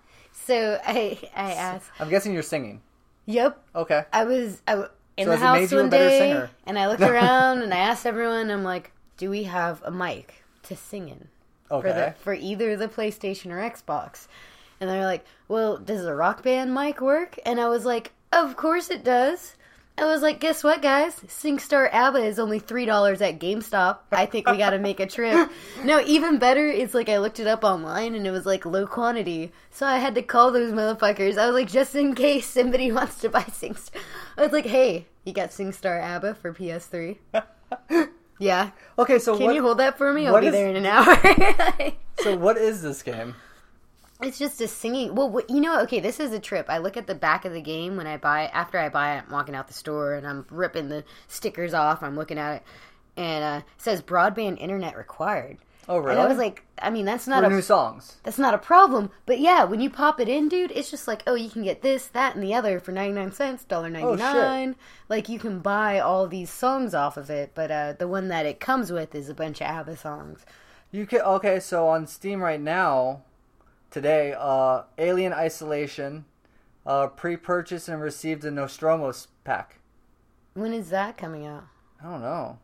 So 0.45 0.79
I 0.85 1.19
I 1.35 1.53
asked. 1.53 1.91
I'm 1.99 2.09
guessing 2.09 2.33
you're 2.33 2.41
singing. 2.43 2.81
Yep. 3.27 3.63
Okay. 3.75 4.03
I 4.11 4.25
was 4.25 4.61
I, 4.67 4.71
w- 4.71 4.89
in 5.15 5.25
So 5.25 5.31
the 5.31 5.37
has 5.37 5.43
it 5.43 5.53
made 5.53 5.61
house 5.61 5.71
one 5.71 5.89
day, 5.89 6.49
and 6.65 6.77
I 6.79 6.87
looked 6.87 7.01
around 7.13 7.61
and 7.61 7.73
I 7.73 7.77
asked 7.77 8.05
everyone. 8.05 8.49
I'm 8.49 8.63
like, 8.63 8.91
"Do 9.15 9.29
we 9.29 9.43
have 9.43 9.81
a 9.85 9.91
mic 9.91 10.43
to 10.63 10.75
sing 10.75 11.07
in 11.07 11.29
for 11.81 11.93
the 11.93 12.15
for 12.19 12.33
either 12.33 12.75
the 12.75 12.87
PlayStation 12.87 13.51
or 13.51 13.57
Xbox?" 13.57 14.27
And 14.79 14.89
they're 14.89 15.05
like, 15.05 15.25
"Well, 15.47 15.77
does 15.77 16.03
the 16.03 16.15
rock 16.15 16.43
band 16.43 16.73
mic 16.73 17.01
work?" 17.01 17.37
And 17.45 17.59
I 17.59 17.67
was 17.69 17.85
like, 17.85 18.11
"Of 18.31 18.55
course 18.55 18.89
it 18.89 19.03
does." 19.03 19.55
I 19.95 20.05
was 20.05 20.23
like, 20.23 20.39
"Guess 20.39 20.63
what, 20.63 20.81
guys? 20.81 21.15
SingStar 21.27 21.87
ABBA 21.93 22.19
is 22.19 22.39
only 22.39 22.57
three 22.57 22.85
dollars 22.85 23.21
at 23.21 23.39
GameStop. 23.39 23.99
I 24.11 24.25
think 24.25 24.49
we 24.49 24.57
got 24.57 24.71
to 24.71 24.79
make 24.79 24.99
a 24.99 25.05
trip." 25.05 25.51
no, 25.83 26.01
even 26.01 26.39
better, 26.39 26.67
it's 26.67 26.95
like 26.95 27.09
I 27.09 27.19
looked 27.19 27.39
it 27.39 27.45
up 27.45 27.63
online 27.63 28.15
and 28.15 28.25
it 28.25 28.31
was 28.31 28.45
like 28.45 28.65
low 28.65 28.87
quantity, 28.87 29.51
so 29.69 29.85
I 29.85 29.99
had 29.99 30.15
to 30.15 30.23
call 30.23 30.51
those 30.51 30.73
motherfuckers. 30.73 31.37
I 31.37 31.45
was 31.45 31.53
like, 31.53 31.69
just 31.69 31.93
in 31.93 32.15
case 32.15 32.47
somebody 32.47 32.91
wants 32.99 33.19
to 33.21 33.29
buy 33.29 33.43
SingStar. 33.43 34.01
I 34.35 34.41
was 34.41 34.51
like, 34.51 34.65
"Hey, 34.65 35.05
you 35.25 35.33
got 35.33 35.51
SingStar 35.51 36.01
ABBA 36.01 36.35
for 36.35 36.53
PS3?" 36.53 37.17
yeah. 38.43 38.71
Okay, 38.99 39.19
so 39.19 39.37
Can 39.37 39.47
what, 39.47 39.55
you 39.55 39.61
hold 39.61 39.79
that 39.79 39.97
for 39.97 40.11
me? 40.11 40.27
I'll 40.27 40.39
be 40.39 40.47
is- 40.47 40.53
there 40.53 40.69
in 40.69 40.75
an 40.75 40.85
hour. 40.85 41.93
so 42.19 42.35
what 42.37 42.57
is 42.57 42.81
this 42.81 43.01
game? 43.01 43.35
It's 44.21 44.37
just 44.37 44.61
a 44.61 44.67
singing. 44.67 45.15
Well, 45.15 45.41
you 45.49 45.59
know, 45.59 45.81
okay, 45.81 45.99
this 45.99 46.19
is 46.19 46.31
a 46.31 46.39
trip. 46.39 46.67
I 46.69 46.77
look 46.77 46.95
at 46.95 47.07
the 47.07 47.15
back 47.15 47.45
of 47.45 47.51
the 47.51 47.61
game 47.61 47.97
when 47.97 48.07
I 48.07 48.17
buy. 48.17 48.45
After 48.47 48.77
I 48.77 48.89
buy 48.89 49.17
it, 49.17 49.23
I'm 49.25 49.31
walking 49.31 49.55
out 49.55 49.67
the 49.67 49.73
store 49.73 50.13
and 50.13 50.25
I'm 50.25 50.45
ripping 50.49 50.89
the 50.89 51.03
stickers 51.27 51.73
off. 51.73 52.03
I'm 52.03 52.15
looking 52.15 52.37
at 52.37 52.57
it, 52.57 52.63
and 53.17 53.43
uh, 53.43 53.65
it 53.65 53.81
says 53.81 54.01
broadband 54.01 54.59
internet 54.59 54.95
required. 54.95 55.57
Oh, 55.89 55.97
really? 55.97 56.11
And 56.11 56.19
I 56.21 56.27
was 56.27 56.37
like, 56.37 56.63
I 56.79 56.89
mean, 56.89 57.05
that's 57.05 57.27
not 57.27 57.43
For 57.43 57.49
a 57.49 57.53
new 57.53 57.61
songs. 57.61 58.17
that's 58.23 58.37
not 58.39 58.53
a 58.53 58.57
problem. 58.57 59.11
But 59.25 59.39
yeah, 59.39 59.63
when 59.65 59.81
you 59.81 59.89
pop 59.89 60.19
it 60.19 60.29
in, 60.29 60.47
dude, 60.47 60.71
it's 60.71 60.89
just 60.89 61.07
like, 61.07 61.23
oh, 61.27 61.35
you 61.35 61.49
can 61.49 61.63
get 61.63 61.81
this, 61.81 62.07
that, 62.07 62.35
and 62.35 62.43
the 62.43 62.53
other 62.53 62.79
for 62.79 62.91
ninety 62.91 63.13
nine 63.13 63.31
cents, 63.31 63.63
dollar 63.65 63.89
ninety 63.89 64.15
nine. 64.15 64.75
like 65.09 65.27
you 65.27 65.39
can 65.39 65.59
buy 65.59 65.99
all 65.99 66.27
these 66.27 66.49
songs 66.49 66.93
off 66.93 67.17
of 67.17 67.29
it, 67.29 67.51
but 67.53 67.69
uh, 67.69 67.93
the 67.93 68.07
one 68.07 68.29
that 68.29 68.45
it 68.45 68.59
comes 68.59 68.91
with 68.91 69.13
is 69.13 69.27
a 69.29 69.33
bunch 69.33 69.61
of 69.61 69.67
ABBA 69.67 69.97
songs. 69.97 70.45
You 70.91 71.05
can 71.05 71.21
okay. 71.21 71.59
So 71.59 71.87
on 71.87 72.07
Steam 72.07 72.41
right 72.41 72.61
now, 72.61 73.23
today, 73.91 74.33
uh, 74.37 74.83
Alien 74.97 75.33
Isolation, 75.33 76.25
uh, 76.85 77.07
pre-purchased 77.07 77.89
and 77.89 78.01
received 78.01 78.41
the 78.43 78.49
Nostromos 78.49 79.27
pack. 79.43 79.79
When 80.53 80.71
is 80.73 80.89
that 80.89 81.17
coming 81.17 81.45
out? 81.45 81.65
I 82.01 82.09
don't 82.09 82.21
know. 82.21 82.59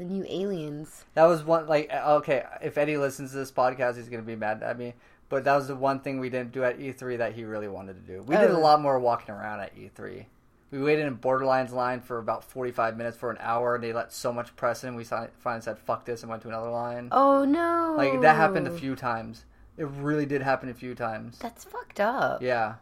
The 0.00 0.06
new 0.06 0.24
Aliens. 0.26 1.04
That 1.12 1.26
was 1.26 1.42
one 1.44 1.66
like 1.66 1.90
uh, 1.92 2.14
okay. 2.16 2.42
If 2.62 2.78
Eddie 2.78 2.96
listens 2.96 3.32
to 3.32 3.36
this 3.36 3.52
podcast, 3.52 3.96
he's 3.96 4.08
gonna 4.08 4.22
be 4.22 4.34
mad 4.34 4.62
at 4.62 4.78
me. 4.78 4.94
But 5.28 5.44
that 5.44 5.54
was 5.54 5.68
the 5.68 5.76
one 5.76 6.00
thing 6.00 6.18
we 6.18 6.30
didn't 6.30 6.52
do 6.52 6.64
at 6.64 6.78
E3 6.78 7.18
that 7.18 7.34
he 7.34 7.44
really 7.44 7.68
wanted 7.68 7.94
to 8.06 8.12
do. 8.14 8.22
We 8.22 8.34
did 8.34 8.50
a 8.50 8.56
Oh. 8.56 8.60
lot 8.60 8.80
more 8.80 8.98
walking 8.98 9.34
around 9.34 9.60
at 9.60 9.76
E3. 9.76 10.24
We 10.70 10.80
waited 10.82 11.04
in 11.04 11.16
Borderlands 11.16 11.74
line 11.74 12.00
for 12.00 12.16
about 12.18 12.42
45 12.44 12.96
minutes 12.96 13.18
for 13.18 13.30
an 13.30 13.36
hour, 13.40 13.74
and 13.74 13.84
they 13.84 13.92
let 13.92 14.10
so 14.10 14.32
much 14.32 14.56
press 14.56 14.84
in. 14.84 14.94
We 14.94 15.04
finally 15.04 15.60
said, 15.60 15.78
fuck 15.78 16.06
this, 16.06 16.22
and 16.22 16.30
went 16.30 16.40
to 16.42 16.48
another 16.48 16.70
line. 16.70 17.08
Oh 17.12 17.44
no! 17.44 17.92
Like, 17.94 18.22
that 18.22 18.36
happened 18.36 18.66
a 18.68 18.70
few 18.78 18.96
times. 18.96 19.44
It 19.76 19.84
really 19.86 20.24
did 20.24 20.40
happen 20.40 20.70
a 20.70 20.74
few 20.74 20.94
times. 20.94 21.38
That's 21.40 21.64
fucked 21.64 22.00
up. 22.00 22.40
Yeah. 22.40 22.76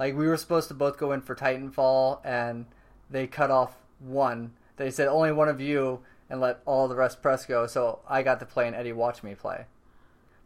Like, 0.00 0.16
we 0.16 0.26
were 0.26 0.36
supposed 0.36 0.66
to 0.66 0.74
both 0.74 0.98
go 0.98 1.12
in 1.12 1.20
for 1.20 1.36
Titanfall, 1.36 2.22
and 2.24 2.66
they 3.08 3.28
cut 3.28 3.52
off 3.52 3.76
one. 4.00 4.54
They 4.76 4.90
said, 4.90 5.06
only 5.06 5.30
one 5.30 5.48
of 5.48 5.60
you, 5.60 6.00
and 6.34 6.40
let 6.40 6.58
all 6.66 6.88
the 6.88 6.96
rest 6.96 7.22
press 7.22 7.46
go, 7.46 7.66
so 7.68 8.00
I 8.08 8.22
got 8.22 8.40
to 8.40 8.46
play, 8.46 8.66
and 8.66 8.74
Eddie 8.74 8.92
watched 8.92 9.22
me 9.22 9.36
play. 9.36 9.66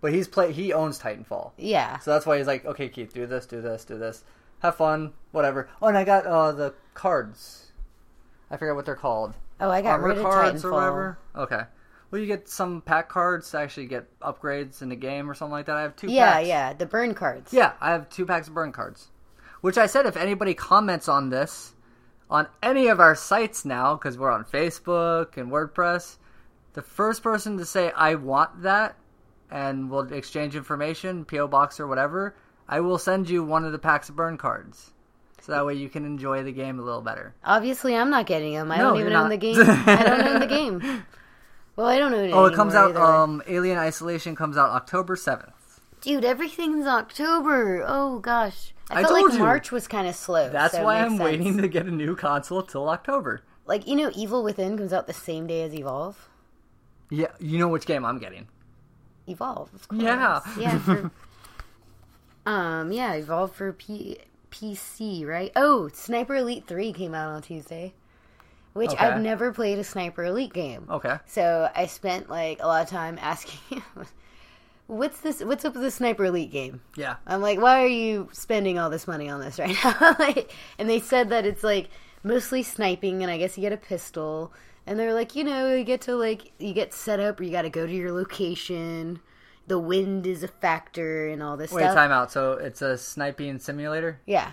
But 0.02 0.12
he's 0.12 0.28
play 0.28 0.52
he 0.52 0.73
owns 0.73 1.00
Titanfall. 1.00 1.52
Yeah. 1.57 1.99
So 1.99 2.12
that's 2.12 2.26
why 2.26 2.37
he's 2.37 2.47
like, 2.47 2.64
okay, 2.66 2.88
Keith, 2.88 3.12
do 3.12 3.26
this, 3.26 3.47
do 3.47 3.61
this, 3.62 3.85
do 3.87 3.99
this. 3.99 4.23
Have 4.61 4.76
fun, 4.76 5.14
whatever. 5.33 5.68
Oh, 5.80 5.88
and 5.88 5.97
I 5.97 6.04
got 6.04 6.26
uh, 6.26 6.52
the 6.52 6.75
cards. 6.95 7.73
I 8.50 8.57
forget 8.59 8.76
what 8.76 8.85
they're 8.85 8.95
called. 8.95 9.35
Oh, 9.61 9.71
I 9.71 9.80
got 9.83 9.92
Armor 9.92 10.09
rid 10.09 10.18
of 10.18 10.23
cards 10.25 10.62
Titanfall. 10.62 10.66
or 10.66 10.73
whatever. 10.73 11.18
Okay. 11.35 11.62
Well, 12.11 12.21
you 12.21 12.26
get 12.26 12.49
some 12.49 12.83
pack 12.83 13.09
cards 13.09 13.50
to 13.50 13.59
actually 13.59 13.87
get 13.87 14.07
upgrades 14.21 14.83
in 14.83 14.90
the 14.90 14.97
game 14.97 15.30
or 15.30 15.35
something 15.35 15.52
like 15.52 15.66
that. 15.66 15.76
I 15.76 15.83
have 15.83 15.97
two. 15.97 16.11
Yeah, 16.11 16.35
packs. 16.35 16.49
yeah, 16.49 16.73
the 16.75 16.87
burn 16.87 17.14
cards. 17.14 17.52
Yeah, 17.52 17.73
I 17.80 17.92
have 17.92 18.09
two 18.11 18.26
packs 18.26 18.49
of 18.49 18.54
burn 18.54 18.73
cards. 18.73 19.09
Which 19.62 19.78
I 19.78 19.87
said, 19.87 20.07
if 20.07 20.16
anybody 20.16 20.54
comments 20.54 21.09
on 21.09 21.30
this 21.30 21.73
on 22.30 22.47
any 22.62 22.88
of 22.88 23.00
our 23.00 23.14
sites 23.14 23.64
now, 23.64 23.94
because 23.94 24.18
we're 24.18 24.30
on 24.30 24.44
Facebook 24.44 25.37
and 25.37 25.50
WordPress, 25.50 26.16
the 26.75 26.82
first 26.82 27.23
person 27.23 27.56
to 27.58 27.64
say 27.64 27.90
I 27.92 28.14
want 28.16 28.62
that, 28.62 28.97
and 29.50 29.90
we'll 29.90 30.12
exchange 30.12 30.54
information, 30.54 31.25
PO 31.25 31.49
box 31.49 31.80
or 31.80 31.87
whatever, 31.87 32.35
I 32.68 32.80
will 32.80 32.99
send 32.99 33.30
you 33.30 33.42
one 33.42 33.64
of 33.64 33.73
the 33.73 33.78
packs 33.78 34.08
of 34.11 34.16
burn 34.16 34.37
cards. 34.37 34.90
So 35.40 35.52
that 35.52 35.64
way 35.64 35.75
you 35.75 35.88
can 35.88 36.04
enjoy 36.04 36.42
the 36.42 36.52
game 36.52 36.78
a 36.78 36.82
little 36.82 37.00
better. 37.00 37.35
Obviously, 37.42 37.97
I'm 37.97 38.11
not 38.11 38.26
getting 38.26 38.52
them. 38.52 38.70
I 38.70 38.76
No, 38.76 38.90
don't 38.90 39.00
even 39.00 39.14
own 39.14 39.30
the 39.30 39.37
game. 39.38 39.56
I 39.58 40.02
don't 40.04 40.20
own 40.26 40.40
the 40.40 40.47
game. 40.47 41.04
Well, 41.76 41.87
I 41.87 41.99
don't 41.99 42.12
own 42.12 42.25
it. 42.25 42.32
Oh, 42.32 42.44
it 42.44 42.54
comes 42.54 42.75
out. 42.75 42.90
either. 42.90 43.00
Um, 43.02 43.42
Alien 43.47 43.78
Isolation 43.78 44.37
comes 44.37 44.58
out 44.58 44.68
October 44.70 45.16
seventh. 45.16 45.54
Dude, 46.00 46.25
everything's 46.25 46.87
October. 46.87 47.85
Oh 47.87 48.19
gosh, 48.21 48.73
I, 48.90 49.00
I 49.00 49.02
felt 49.02 49.23
like 49.23 49.33
you. 49.33 49.38
March 49.38 49.73
was 49.73 49.88
kind 49.88 50.07
of 50.07 50.14
slow. 50.14 50.49
That's 50.50 50.75
so 50.75 50.85
why 50.85 51.00
I'm 51.00 51.11
sense. 51.11 51.21
waiting 51.21 51.57
to 51.59 51.69
get 51.69 51.87
a 51.87 51.90
new 51.90 52.14
console 52.17 52.62
till 52.62 52.88
October. 52.88 53.43
Like 53.67 53.87
you 53.87 53.97
know, 53.97 54.11
Evil 54.14 54.43
Within 54.43 54.78
comes 54.78 54.93
out 54.93 55.07
the 55.07 55.12
same 55.12 55.47
day 55.47 55.62
as 55.62 55.75
Evolve. 55.75 56.28
Yeah, 57.11 57.28
you 57.40 57.59
know 57.59 57.69
which 57.69 57.87
game 57.87 58.05
I'm 58.05 58.19
getting. 58.19 58.49
Evolve, 59.26 59.72
of 59.75 59.88
course. 59.88 60.03
Yeah. 60.03 60.40
yeah. 60.59 60.79
For, 60.79 61.11
um, 62.46 62.92
yeah, 62.92 63.14
Evolve 63.14 63.53
for 63.55 63.72
P- 63.72 64.18
PC, 64.51 65.27
right? 65.27 65.53
Oh, 65.57 65.88
Sniper 65.92 66.37
Elite 66.37 66.66
Three 66.66 66.92
came 66.92 67.14
out 67.14 67.31
on 67.31 67.42
Tuesday, 67.42 67.92
which 68.72 68.90
Okay. 68.92 69.05
I've 69.07 69.20
never 69.20 69.53
played 69.53 69.79
a 69.79 69.85
Sniper 69.85 70.25
Elite 70.25 70.53
game. 70.53 70.87
Okay. 70.88 71.16
So 71.27 71.70
I 71.75 71.87
spent 71.87 72.31
like 72.31 72.61
a 72.62 72.66
lot 72.66 72.83
of 72.83 72.88
time 72.88 73.18
asking, 73.22 73.83
"What's 74.88 75.20
this? 75.20 75.40
What's 75.40 75.64
up 75.64 75.74
with 75.74 75.83
the 75.83 75.90
Sniper 75.92 76.24
Elite 76.24 76.51
game?" 76.51 76.81
Yeah. 76.96 77.16
I'm 77.27 77.40
like, 77.40 77.61
"Why 77.61 77.83
are 77.83 77.87
you 77.87 78.29
spending 78.33 78.79
all 78.79 78.90
this 78.90 79.07
money 79.07 79.29
on 79.29 79.40
this 79.40 79.59
right 79.61 79.77
now?" 79.85 80.16
like, 80.18 80.53
and 80.79 80.90
they 80.90 80.98
said 80.98 81.31
that 81.31 81.46
it's 81.46 81.62
like 81.62 81.88
mostly 82.24 82.62
sniping, 82.62 83.22
and 83.22 83.31
I 83.31 83.38
guess 83.38 83.57
you 83.57 83.62
get 83.62 83.72
a 83.72 83.77
pistol. 83.77 84.53
And 84.87 84.98
they're 84.98 85.14
like, 85.14 85.37
you 85.37 85.44
know, 85.44 85.74
you 85.74 85.85
get 85.85 86.01
to 86.03 86.16
like 86.16 86.53
you 86.59 86.72
get 86.72 86.92
set 86.92 87.20
up, 87.20 87.38
or 87.38 87.44
you 87.44 87.53
got 87.53 87.62
to 87.62 87.70
go 87.70 87.87
to 87.87 87.92
your 87.92 88.12
location. 88.12 89.20
The 89.66 89.79
wind 89.79 90.27
is 90.27 90.42
a 90.42 90.48
factor, 90.48 91.29
and 91.29 91.42
all 91.42 91.57
this 91.57 91.70
Wait, 91.70 91.83
stuff. 91.83 91.94
time 91.94 92.11
out. 92.11 92.33
So 92.33 92.53
it's 92.53 92.81
a 92.83 92.96
sniping 92.96 93.59
simulator? 93.59 94.20
Yeah. 94.27 94.53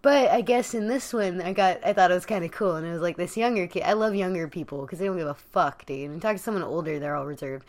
But 0.00 0.30
I 0.30 0.40
guess 0.40 0.74
in 0.74 0.88
this 0.88 1.12
one, 1.12 1.40
I 1.40 1.52
got 1.52 1.78
I 1.84 1.92
thought 1.92 2.10
it 2.10 2.14
was 2.14 2.26
kind 2.26 2.44
of 2.44 2.50
cool, 2.50 2.76
and 2.76 2.86
it 2.86 2.92
was 2.92 3.02
like 3.02 3.16
this 3.16 3.36
younger 3.36 3.66
kid. 3.66 3.84
I 3.84 3.92
love 3.92 4.14
younger 4.14 4.48
people 4.48 4.82
because 4.82 4.98
they 4.98 5.06
don't 5.06 5.16
give 5.16 5.28
a 5.28 5.34
fuck, 5.34 5.86
dude. 5.86 6.10
And 6.10 6.20
talk 6.20 6.36
to 6.36 6.42
someone 6.42 6.64
older, 6.64 6.98
they're 6.98 7.14
all 7.14 7.26
reserved. 7.26 7.66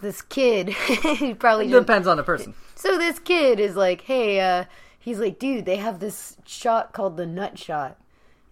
This 0.00 0.22
kid, 0.22 0.68
he 1.18 1.34
probably 1.34 1.68
depends 1.68 2.06
on 2.06 2.16
the 2.16 2.22
person. 2.22 2.54
so 2.74 2.98
this 2.98 3.18
kid 3.18 3.58
is 3.60 3.76
like, 3.76 4.02
hey, 4.02 4.40
uh, 4.40 4.64
he's 4.98 5.18
like, 5.18 5.38
dude, 5.38 5.64
they 5.64 5.76
have 5.76 6.00
this 6.00 6.36
shot 6.44 6.92
called 6.92 7.16
the 7.16 7.26
nut 7.26 7.58
shot, 7.58 7.96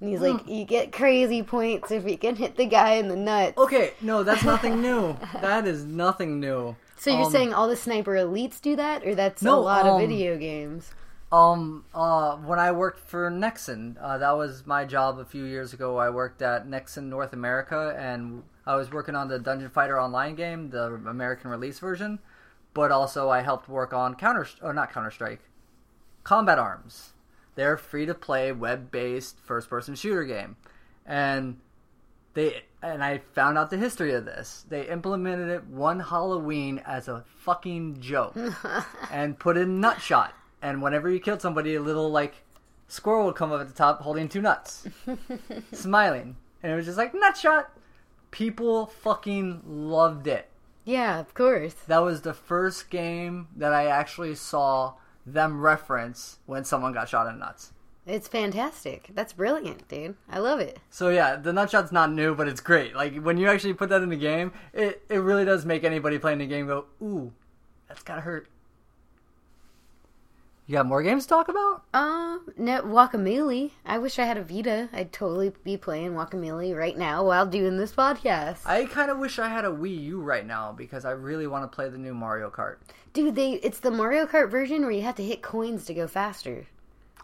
and 0.01 0.09
he's 0.09 0.21
like, 0.21 0.47
you 0.49 0.65
get 0.65 0.91
crazy 0.93 1.43
points 1.43 1.91
if 1.91 2.09
you 2.09 2.17
can 2.17 2.37
hit 2.37 2.57
the 2.57 2.67
guy 2.67 2.95
in 2.95 3.09
the 3.09 3.17
nuts. 3.17 3.59
Okay, 3.59 3.93
no, 4.01 4.23
that's 4.23 4.43
nothing 4.45 4.81
new. 4.89 5.17
That 5.41 5.67
is 5.67 5.85
nothing 5.85 6.41
new. 6.41 6.77
So 6.97 7.11
you're 7.11 7.27
Um, 7.27 7.33
saying 7.33 7.53
all 7.55 7.69
the 7.69 7.77
sniper 7.77 8.13
elites 8.13 8.61
do 8.61 8.77
that, 8.77 9.07
or 9.07 9.15
that's 9.15 9.43
a 9.43 9.53
lot 9.53 9.85
um, 9.85 9.95
of 10.03 10.09
video 10.09 10.39
games? 10.39 10.91
Um, 11.31 11.85
uh, 11.95 12.37
when 12.37 12.59
I 12.59 12.71
worked 12.73 13.01
for 13.01 13.31
Nexon, 13.31 13.97
uh, 14.01 14.17
that 14.19 14.33
was 14.37 14.67
my 14.67 14.85
job 14.85 15.19
a 15.19 15.25
few 15.25 15.45
years 15.45 15.73
ago. 15.75 15.99
I 15.99 16.09
worked 16.09 16.41
at 16.43 16.67
Nexon 16.67 17.05
North 17.05 17.33
America, 17.33 17.95
and 17.99 18.45
I 18.67 18.77
was 18.77 18.91
working 18.91 19.15
on 19.15 19.29
the 19.29 19.39
Dungeon 19.39 19.71
Fighter 19.71 20.01
Online 20.01 20.35
game, 20.35 20.71
the 20.71 20.95
American 21.07 21.51
release 21.51 21.79
version. 21.79 22.19
But 22.73 22.91
also, 22.91 23.31
I 23.31 23.43
helped 23.43 23.69
work 23.69 23.93
on 23.93 24.17
Counter, 24.17 24.47
or 24.61 24.73
not 24.73 24.93
Counter 24.93 25.11
Strike, 25.11 25.41
Combat 26.25 26.59
Arms. 26.59 27.13
They're 27.55 27.77
free 27.77 28.05
to 28.07 28.15
play, 28.15 28.51
web 28.51 28.91
based 28.91 29.39
first 29.39 29.71
person 29.71 29.95
shooter 29.95 30.25
game, 30.25 30.57
and 31.07 31.59
they 32.35 32.65
and 32.83 33.03
I 33.03 33.19
found 33.33 33.57
out 33.57 33.71
the 33.71 33.77
history 33.77 34.13
of 34.13 34.25
this. 34.25 34.67
They 34.69 34.89
implemented 34.89 35.49
it 35.51 35.67
one 35.67 36.01
Halloween 36.01 36.83
as 36.85 37.07
a 37.07 37.25
fucking 37.39 38.01
joke 38.01 38.37
and 39.11 39.39
put 39.39 39.57
in 39.57 39.81
Nutshot. 39.81 40.33
And 40.61 40.83
whenever 40.83 41.09
you 41.09 41.21
killed 41.21 41.41
somebody, 41.41 41.77
a 41.77 41.81
little 41.81 42.11
like 42.11 42.35
squirrel 42.89 43.27
would 43.27 43.37
come 43.37 43.53
up 43.53 43.61
at 43.61 43.69
the 43.69 43.75
top 43.75 44.01
holding 44.01 44.29
two 44.29 44.43
nuts, 44.43 44.89
smiling, 45.73 46.37
and 46.63 46.73
it 46.73 46.75
was 46.75 46.87
just 46.87 46.99
like 46.99 47.13
Nutshot. 47.13 47.67
People 48.35 48.87
fucking 48.87 49.63
loved 49.65 50.27
it. 50.27 50.49
Yeah, 50.85 51.21
of 51.21 51.35
course. 51.35 51.75
That 51.87 52.03
was 52.03 52.23
the 52.23 52.35
first 52.35 52.91
game 52.91 53.47
that 53.55 53.73
I 53.73 53.87
actually 53.87 54.35
saw 54.35 54.95
them 55.25 55.61
reference 55.61 56.41
when 56.45 56.65
someone 56.65 56.93
got 56.93 57.09
shot 57.09 57.29
in 57.29 57.39
the 57.39 57.47
nuts. 57.47 57.71
It's 58.09 58.27
fantastic. 58.27 59.11
That's 59.15 59.33
brilliant, 59.33 59.87
dude. 59.87 60.17
I 60.29 60.41
love 60.41 60.59
it. 60.59 60.81
So 60.91 61.11
yeah, 61.11 61.37
the 61.37 61.53
nutshot's 61.53 61.93
not 61.93 62.11
new, 62.11 62.35
but 62.35 62.49
it's 62.49 62.61
great. 62.61 62.97
Like 62.97 63.23
when 63.23 63.39
you 63.39 63.47
actually 63.47 63.75
put 63.75 63.89
that 63.91 64.03
in 64.03 64.09
the 64.09 64.17
game, 64.17 64.51
it, 64.73 65.05
it 65.09 65.19
really 65.19 65.45
does 65.45 65.65
make 65.65 65.85
anybody 65.85 66.19
playing 66.19 66.39
the 66.39 66.47
game 66.47 66.67
go, 66.67 66.87
ooh, 67.01 67.33
that's 67.87 68.03
gotta 68.03 68.23
hurt. 68.23 68.49
You 70.67 70.73
got 70.73 70.87
more 70.87 71.03
games 71.03 71.25
to 71.25 71.29
talk 71.29 71.49
about? 71.49 71.83
Um, 71.93 72.49
no, 72.57 72.81
Guacamelee. 72.83 73.73
I 73.85 73.99
wish 73.99 74.19
I 74.19 74.25
had 74.25 74.39
a 74.39 74.43
Vita. 74.43 74.89
I'd 74.95 75.13
totally 75.13 75.53
be 75.63 75.77
playing 75.77 76.13
Guacamelee 76.13 76.75
right 76.75 76.97
now 76.97 77.23
while 77.27 77.45
doing 77.45 77.77
this 77.77 77.93
podcast. 77.93 78.61
I 78.65 78.87
kind 78.87 79.11
of 79.11 79.19
wish 79.19 79.39
I 79.39 79.49
had 79.49 79.67
a 79.67 79.71
Wii 79.71 80.03
U 80.05 80.21
right 80.23 80.47
now 80.47 80.73
because 80.73 81.05
I 81.05 81.11
really 81.11 81.47
want 81.47 81.71
to 81.71 81.75
play 81.75 81.91
the 81.91 81.99
new 81.99 82.15
Mario 82.15 82.49
Kart. 82.51 82.77
Dude, 83.13 83.35
they 83.35 83.53
it's 83.53 83.81
the 83.81 83.91
Mario 83.91 84.25
Kart 84.27 84.51
version 84.51 84.83
where 84.83 84.91
you 84.91 85.03
have 85.03 85.17
to 85.17 85.23
hit 85.23 85.43
coins 85.43 85.85
to 85.85 85.95
go 85.95 86.07
faster. 86.07 86.65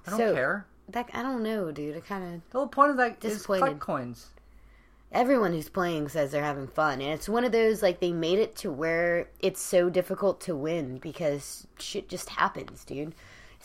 I 0.07 0.11
don't 0.11 0.19
So- 0.19 0.35
care. 0.35 0.67
That 0.91 1.09
I 1.15 1.23
don't 1.23 1.45
know, 1.45 1.71
dude. 1.71 1.97
I 1.97 2.01
kind 2.01 2.35
of 2.35 2.51
The 2.51 2.59
whole 2.59 2.67
point 2.67 2.91
of 2.91 2.97
that 2.97 3.25
is 3.25 3.47
collect 3.47 3.79
coins. 3.79 4.31
everyone 5.13 5.53
who's 5.53 5.69
playing 5.69 6.09
says 6.09 6.33
they're 6.33 6.43
having 6.43 6.67
fun, 6.67 7.01
and 7.01 7.13
it's 7.13 7.29
one 7.29 7.45
of 7.45 7.53
those 7.53 7.81
like 7.81 8.01
they 8.01 8.11
made 8.13 8.41
it 8.41 8.57
to 8.57 8.73
where 8.73 9.29
it's 9.39 9.63
so 9.63 9.89
difficult 9.89 10.41
to 10.43 10.57
win 10.57 10.99
because 10.99 11.69
shit 11.79 12.09
just 12.09 12.31
happens, 12.31 12.85
dude. 12.85 13.15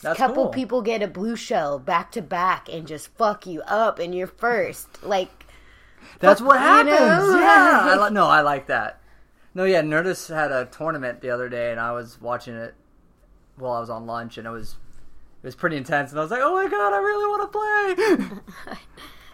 A 0.00 0.02
That's 0.02 0.18
couple 0.18 0.44
cool. 0.44 0.52
people 0.52 0.82
get 0.82 1.02
a 1.02 1.08
blue 1.08 1.36
shell 1.36 1.78
back 1.78 2.12
to 2.12 2.22
back 2.22 2.68
and 2.70 2.86
just 2.86 3.08
fuck 3.16 3.46
you 3.46 3.62
up, 3.62 3.98
and 3.98 4.14
you're 4.14 4.26
first. 4.26 5.02
Like 5.02 5.46
That's 6.20 6.40
what 6.40 6.58
happens. 6.58 6.98
know? 6.98 7.38
Yeah. 7.40 7.80
I 7.84 8.04
li- 8.08 8.12
no, 8.14 8.26
I 8.26 8.42
like 8.42 8.66
that. 8.66 9.00
No, 9.54 9.64
yeah, 9.64 9.80
Nerdist 9.80 10.28
had 10.34 10.52
a 10.52 10.66
tournament 10.66 11.22
the 11.22 11.30
other 11.30 11.48
day, 11.48 11.70
and 11.70 11.80
I 11.80 11.92
was 11.92 12.20
watching 12.20 12.54
it 12.54 12.74
while 13.56 13.72
I 13.72 13.80
was 13.80 13.88
on 13.88 14.04
lunch, 14.06 14.36
and 14.36 14.46
it 14.46 14.50
was 14.50 14.72
it 15.42 15.46
was 15.46 15.54
pretty 15.56 15.76
intense. 15.78 16.10
And 16.10 16.18
I 16.20 16.22
was 16.22 16.30
like, 16.30 16.42
"Oh 16.42 16.54
my 16.54 16.68
god, 16.68 16.92
I 16.92 16.98
really 16.98 17.26
want 17.26 17.52
to 17.52 18.28
play!" 18.28 18.76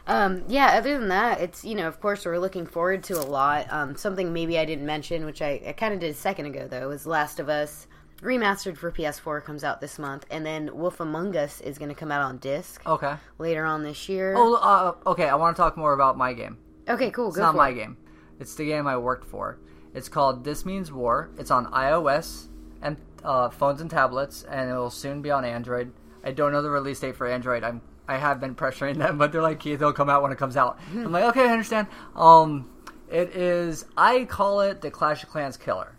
Um, 0.05 0.43
yeah, 0.49 0.73
other 0.77 0.99
than 0.99 1.09
that, 1.11 1.41
it's, 1.41 1.65
you 1.65 1.77
know, 1.77 1.87
of 1.87 2.01
course, 2.01 2.25
we're 2.27 2.39
looking 2.39 2.67
forward 2.67 3.05
to 3.05 3.15
a 3.21 3.23
lot. 3.23 3.73
Um, 3.73 3.95
something 3.95 4.33
maybe 4.33 4.59
I 4.59 4.65
didn't 4.65 4.85
mention, 4.85 5.25
which 5.25 5.41
I, 5.41 5.63
I 5.65 5.73
kind 5.75 5.95
of 5.95 6.01
did 6.01 6.11
a 6.11 6.15
second 6.15 6.47
ago, 6.47 6.67
though, 6.69 6.89
was 6.89 7.07
Last 7.07 7.39
of 7.39 7.49
Us 7.49 7.87
remastered 8.23 8.77
for 8.77 8.91
PS4 8.93 9.45
comes 9.45 9.65
out 9.65 9.81
this 9.81 9.99
month, 9.99 10.25
and 10.31 10.47
then 10.47 10.71
Wolf 10.73 11.01
Among 11.01 11.37
Us 11.37 11.61
is 11.61 11.77
going 11.77 11.89
to 11.89 11.95
come 11.95 12.13
out 12.13 12.23
on 12.23 12.39
disc 12.39 12.81
okay. 12.87 13.17
later 13.39 13.65
on 13.65 13.83
this 13.83 14.09
year. 14.09 14.35
Oh, 14.37 14.55
uh, 14.55 15.11
okay. 15.11 15.29
I 15.29 15.35
want 15.35 15.57
to 15.57 15.61
talk 15.61 15.77
more 15.77 15.93
about 15.93 16.17
my 16.17 16.33
game. 16.33 16.59
okay, 16.89 17.11
cool. 17.11 17.29
It's 17.29 17.37
not 17.37 17.55
my 17.55 17.71
it. 17.71 17.75
game. 17.75 17.97
It's 18.39 18.55
the 18.55 18.65
game 18.65 18.87
I 18.87 18.97
worked 18.97 19.27
for. 19.27 19.59
It's 19.95 20.09
called 20.09 20.45
This 20.45 20.65
Means 20.65 20.91
War. 20.91 21.31
It's 21.39 21.51
on 21.51 21.67
iOS 21.67 22.47
and 22.81 22.97
uh, 23.25 23.51
phones 23.51 23.81
and 23.81 23.91
tablets, 23.91 24.45
and 24.45 24.71
it 24.71 24.75
will 24.75 24.91
soon 24.91 25.21
be 25.21 25.31
on 25.31 25.45
Android. 25.45 25.93
I 26.25 26.31
don't 26.33 26.53
know 26.53 26.63
the 26.63 26.71
release 26.71 27.01
date 27.01 27.17
for 27.17 27.27
Android. 27.27 27.65
I'm 27.65 27.83
I 28.09 28.19
have 28.19 28.41
been 28.41 28.55
pressuring 28.55 28.99
them, 28.99 29.19
but 29.19 29.33
they're 29.33 29.43
like, 29.43 29.61
Keith, 29.61 29.75
it'll 29.75 29.93
come 29.93 30.11
out 30.11 30.23
when 30.23 30.33
it 30.33 30.39
comes 30.39 30.57
out. 30.57 30.79
I'm 30.93 31.13
like, 31.13 31.25
okay, 31.25 31.49
I 31.49 31.53
understand. 31.53 31.89
Um, 32.15 32.71
it 33.11 33.37
is. 33.37 33.85
I 33.97 34.25
call 34.25 34.61
it 34.61 34.81
the 34.81 34.91
Clash 34.91 35.23
of 35.23 35.29
Clans 35.29 35.57
killer. 35.57 35.97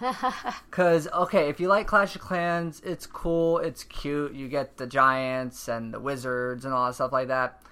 Cause 0.70 1.08
okay, 1.12 1.48
if 1.48 1.60
you 1.60 1.68
like 1.68 1.86
Clash 1.86 2.14
of 2.14 2.20
Clans, 2.20 2.80
it's 2.84 3.06
cool, 3.06 3.58
it's 3.58 3.84
cute. 3.84 4.32
You 4.32 4.48
get 4.48 4.76
the 4.76 4.86
giants 4.86 5.68
and 5.68 5.92
the 5.92 6.00
wizards 6.00 6.64
and 6.64 6.74
all 6.74 6.86
that 6.86 6.94
stuff 6.94 7.12
like 7.12 7.28
that. 7.28 7.62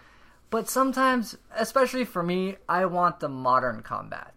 But 0.50 0.68
sometimes, 0.68 1.36
especially 1.56 2.04
for 2.04 2.22
me, 2.22 2.56
I 2.68 2.84
want 2.84 3.20
the 3.20 3.28
modern 3.28 3.82
combat. 3.82 4.34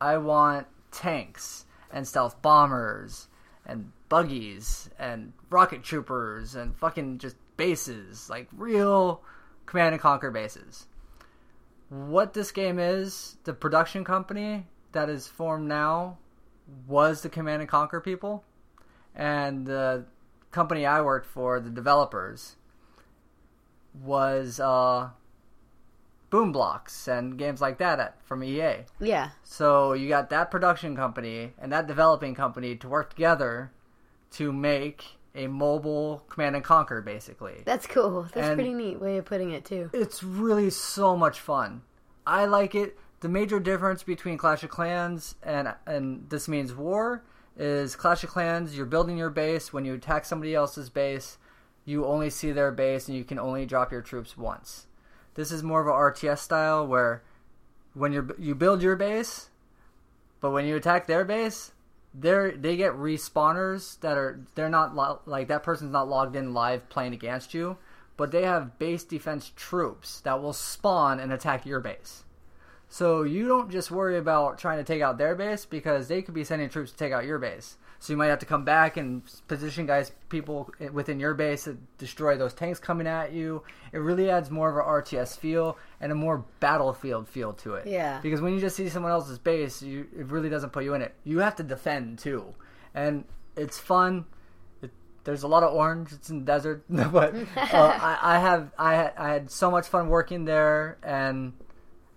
I 0.00 0.18
want 0.18 0.66
tanks 0.90 1.66
and 1.90 2.06
stealth 2.06 2.42
bombers 2.42 3.28
and 3.64 3.92
buggies 4.08 4.90
and 4.98 5.32
rocket 5.50 5.82
troopers 5.82 6.54
and 6.54 6.76
fucking 6.76 7.18
just 7.18 7.36
bases, 7.56 8.28
like 8.28 8.48
real 8.56 9.22
command 9.66 9.94
and 9.94 10.02
conquer 10.02 10.30
bases. 10.30 10.86
What 11.88 12.34
this 12.34 12.50
game 12.50 12.78
is, 12.78 13.36
the 13.44 13.52
production 13.52 14.04
company 14.04 14.66
that 14.92 15.08
is 15.08 15.28
formed 15.28 15.68
now 15.68 16.18
was 16.86 17.22
the 17.22 17.28
Command 17.28 17.62
and 17.62 17.68
Conquer 17.68 18.00
people, 18.00 18.44
and 19.14 19.66
the 19.66 20.04
company 20.50 20.84
I 20.86 21.00
worked 21.00 21.26
for, 21.26 21.60
the 21.60 21.70
developers, 21.70 22.56
was 24.02 24.60
uh, 24.60 25.10
Boom 26.30 26.52
Blox 26.52 27.08
and 27.08 27.38
games 27.38 27.60
like 27.60 27.78
that 27.78 27.98
at, 28.00 28.16
from 28.24 28.42
EA. 28.44 28.84
Yeah. 29.00 29.30
So 29.42 29.92
you 29.92 30.08
got 30.08 30.30
that 30.30 30.50
production 30.50 30.96
company 30.96 31.52
and 31.58 31.72
that 31.72 31.86
developing 31.86 32.34
company 32.34 32.76
to 32.76 32.88
work 32.88 33.10
together 33.10 33.72
to 34.32 34.52
make 34.52 35.04
a 35.34 35.46
mobile 35.46 36.24
Command 36.28 36.56
and 36.56 36.64
Conquer, 36.64 37.00
basically. 37.02 37.62
That's 37.64 37.86
cool. 37.86 38.22
That's 38.22 38.36
a 38.36 38.50
And- 38.50 38.56
pretty 38.56 38.74
neat 38.74 39.00
way 39.00 39.18
of 39.18 39.24
putting 39.24 39.50
it, 39.52 39.64
too. 39.64 39.90
It's 39.92 40.22
really 40.22 40.70
so 40.70 41.16
much 41.16 41.40
fun. 41.40 41.82
I 42.26 42.46
like 42.46 42.74
it. 42.74 42.98
The 43.20 43.28
major 43.28 43.58
difference 43.58 44.02
between 44.02 44.36
Clash 44.36 44.62
of 44.62 44.70
Clans 44.70 45.36
and 45.42 45.74
and 45.86 46.28
this 46.28 46.48
means 46.48 46.74
war 46.74 47.24
is 47.56 47.96
Clash 47.96 48.22
of 48.24 48.30
Clans. 48.30 48.76
You're 48.76 48.86
building 48.86 49.16
your 49.16 49.30
base. 49.30 49.72
When 49.72 49.84
you 49.84 49.94
attack 49.94 50.24
somebody 50.24 50.54
else's 50.54 50.90
base, 50.90 51.38
you 51.86 52.04
only 52.04 52.28
see 52.28 52.52
their 52.52 52.70
base 52.70 53.08
and 53.08 53.16
you 53.16 53.24
can 53.24 53.38
only 53.38 53.64
drop 53.64 53.90
your 53.90 54.02
troops 54.02 54.36
once. 54.36 54.86
This 55.34 55.50
is 55.50 55.62
more 55.62 55.80
of 55.80 55.86
a 55.86 55.90
RTS 55.90 56.38
style 56.38 56.86
where 56.86 57.22
when 57.94 58.12
you 58.12 58.34
you 58.38 58.54
build 58.54 58.82
your 58.82 58.96
base, 58.96 59.48
but 60.40 60.50
when 60.50 60.66
you 60.66 60.76
attack 60.76 61.06
their 61.06 61.24
base, 61.24 61.72
they 62.12 62.50
they 62.50 62.76
get 62.76 62.92
respawners 62.92 63.98
that 64.00 64.18
are 64.18 64.40
they're 64.54 64.68
not 64.68 64.94
lo- 64.94 65.20
like 65.24 65.48
that 65.48 65.62
person's 65.62 65.92
not 65.92 66.08
logged 66.08 66.36
in 66.36 66.52
live 66.52 66.88
playing 66.90 67.14
against 67.14 67.54
you, 67.54 67.78
but 68.16 68.30
they 68.30 68.42
have 68.42 68.78
base 68.78 69.04
defense 69.04 69.52
troops 69.56 70.20
that 70.20 70.42
will 70.42 70.52
spawn 70.52 71.18
and 71.18 71.32
attack 71.32 71.64
your 71.64 71.80
base. 71.80 72.24
So 72.88 73.22
you 73.22 73.48
don't 73.48 73.70
just 73.70 73.90
worry 73.90 74.16
about 74.16 74.58
trying 74.58 74.78
to 74.78 74.84
take 74.84 75.02
out 75.02 75.18
their 75.18 75.34
base 75.34 75.64
because 75.64 76.08
they 76.08 76.22
could 76.22 76.34
be 76.34 76.44
sending 76.44 76.68
troops 76.68 76.92
to 76.92 76.96
take 76.96 77.12
out 77.12 77.24
your 77.24 77.38
base. 77.38 77.76
So 77.98 78.12
you 78.12 78.16
might 78.16 78.26
have 78.26 78.38
to 78.40 78.46
come 78.46 78.64
back 78.64 78.96
and 78.96 79.22
position 79.48 79.86
guys, 79.86 80.12
people 80.28 80.70
within 80.92 81.18
your 81.18 81.34
base 81.34 81.64
to 81.64 81.78
destroy 81.98 82.36
those 82.36 82.52
tanks 82.54 82.78
coming 82.78 83.06
at 83.06 83.32
you. 83.32 83.62
It 83.92 83.98
really 83.98 84.30
adds 84.30 84.50
more 84.50 84.68
of 84.68 84.76
a 84.76 85.02
RTS 85.02 85.38
feel 85.38 85.78
and 86.00 86.12
a 86.12 86.14
more 86.14 86.44
battlefield 86.60 87.26
feel 87.26 87.52
to 87.54 87.74
it. 87.74 87.86
Yeah. 87.86 88.20
Because 88.20 88.40
when 88.40 88.54
you 88.54 88.60
just 88.60 88.76
see 88.76 88.88
someone 88.88 89.12
else's 89.12 89.38
base, 89.38 89.82
you, 89.82 90.06
it 90.16 90.26
really 90.26 90.48
doesn't 90.48 90.70
put 90.70 90.84
you 90.84 90.94
in 90.94 91.02
it. 91.02 91.14
You 91.24 91.38
have 91.38 91.56
to 91.56 91.62
defend 91.62 92.18
too, 92.18 92.54
and 92.94 93.24
it's 93.56 93.78
fun. 93.78 94.26
It, 94.82 94.90
there's 95.24 95.42
a 95.42 95.48
lot 95.48 95.62
of 95.62 95.72
orange. 95.72 96.12
It's 96.12 96.28
in 96.28 96.40
the 96.40 96.44
desert, 96.44 96.84
but 96.88 97.34
uh, 97.34 97.40
I, 97.56 98.18
I 98.22 98.38
have 98.38 98.72
I 98.78 99.10
I 99.16 99.28
had 99.30 99.50
so 99.50 99.70
much 99.70 99.88
fun 99.88 100.08
working 100.08 100.44
there, 100.44 100.98
and 101.02 101.54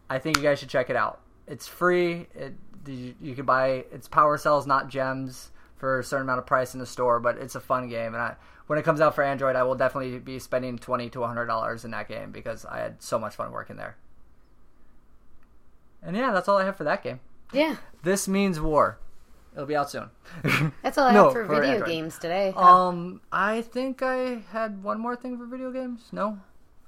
I 0.09 0.19
think 0.19 0.37
you 0.37 0.43
guys 0.43 0.59
should 0.59 0.69
check 0.69 0.89
it 0.89 0.95
out. 0.95 1.21
It's 1.47 1.67
free. 1.67 2.27
It 2.35 2.53
you, 2.87 3.13
you 3.21 3.35
can 3.35 3.45
buy 3.45 3.85
it's 3.91 4.07
power 4.07 4.37
cells, 4.37 4.65
not 4.65 4.89
gems, 4.89 5.51
for 5.75 5.99
a 5.99 6.03
certain 6.03 6.25
amount 6.25 6.39
of 6.39 6.45
price 6.45 6.73
in 6.73 6.79
the 6.79 6.85
store. 6.85 7.19
But 7.19 7.37
it's 7.37 7.55
a 7.55 7.59
fun 7.59 7.89
game, 7.89 8.13
and 8.13 8.21
I, 8.21 8.35
when 8.67 8.79
it 8.79 8.85
comes 8.85 9.01
out 9.01 9.15
for 9.15 9.23
Android, 9.23 9.55
I 9.55 9.63
will 9.63 9.75
definitely 9.75 10.17
be 10.19 10.39
spending 10.39 10.77
twenty 10.79 11.09
to 11.11 11.23
hundred 11.23 11.45
dollars 11.47 11.85
in 11.85 11.91
that 11.91 12.07
game 12.07 12.31
because 12.31 12.65
I 12.65 12.79
had 12.79 13.01
so 13.01 13.19
much 13.19 13.35
fun 13.35 13.51
working 13.51 13.75
there. 13.75 13.95
And 16.01 16.15
yeah, 16.15 16.31
that's 16.31 16.47
all 16.47 16.57
I 16.57 16.63
have 16.65 16.77
for 16.77 16.85
that 16.85 17.03
game. 17.03 17.19
Yeah. 17.51 17.75
This 18.03 18.27
means 18.27 18.59
war. 18.59 18.99
It'll 19.53 19.65
be 19.65 19.75
out 19.75 19.89
soon. 19.89 20.09
That's 20.83 20.97
all 20.97 21.07
I 21.07 21.13
No, 21.13 21.23
have 21.25 21.33
for, 21.33 21.45
for 21.45 21.55
video 21.55 21.71
Android. 21.71 21.89
games 21.89 22.17
today. 22.19 22.53
Um, 22.55 23.19
I 23.31 23.63
think 23.63 24.01
I 24.03 24.43
had 24.51 24.83
one 24.83 24.99
more 24.99 25.15
thing 25.15 25.37
for 25.37 25.45
video 25.47 25.71
games. 25.71 26.03
No, 26.11 26.39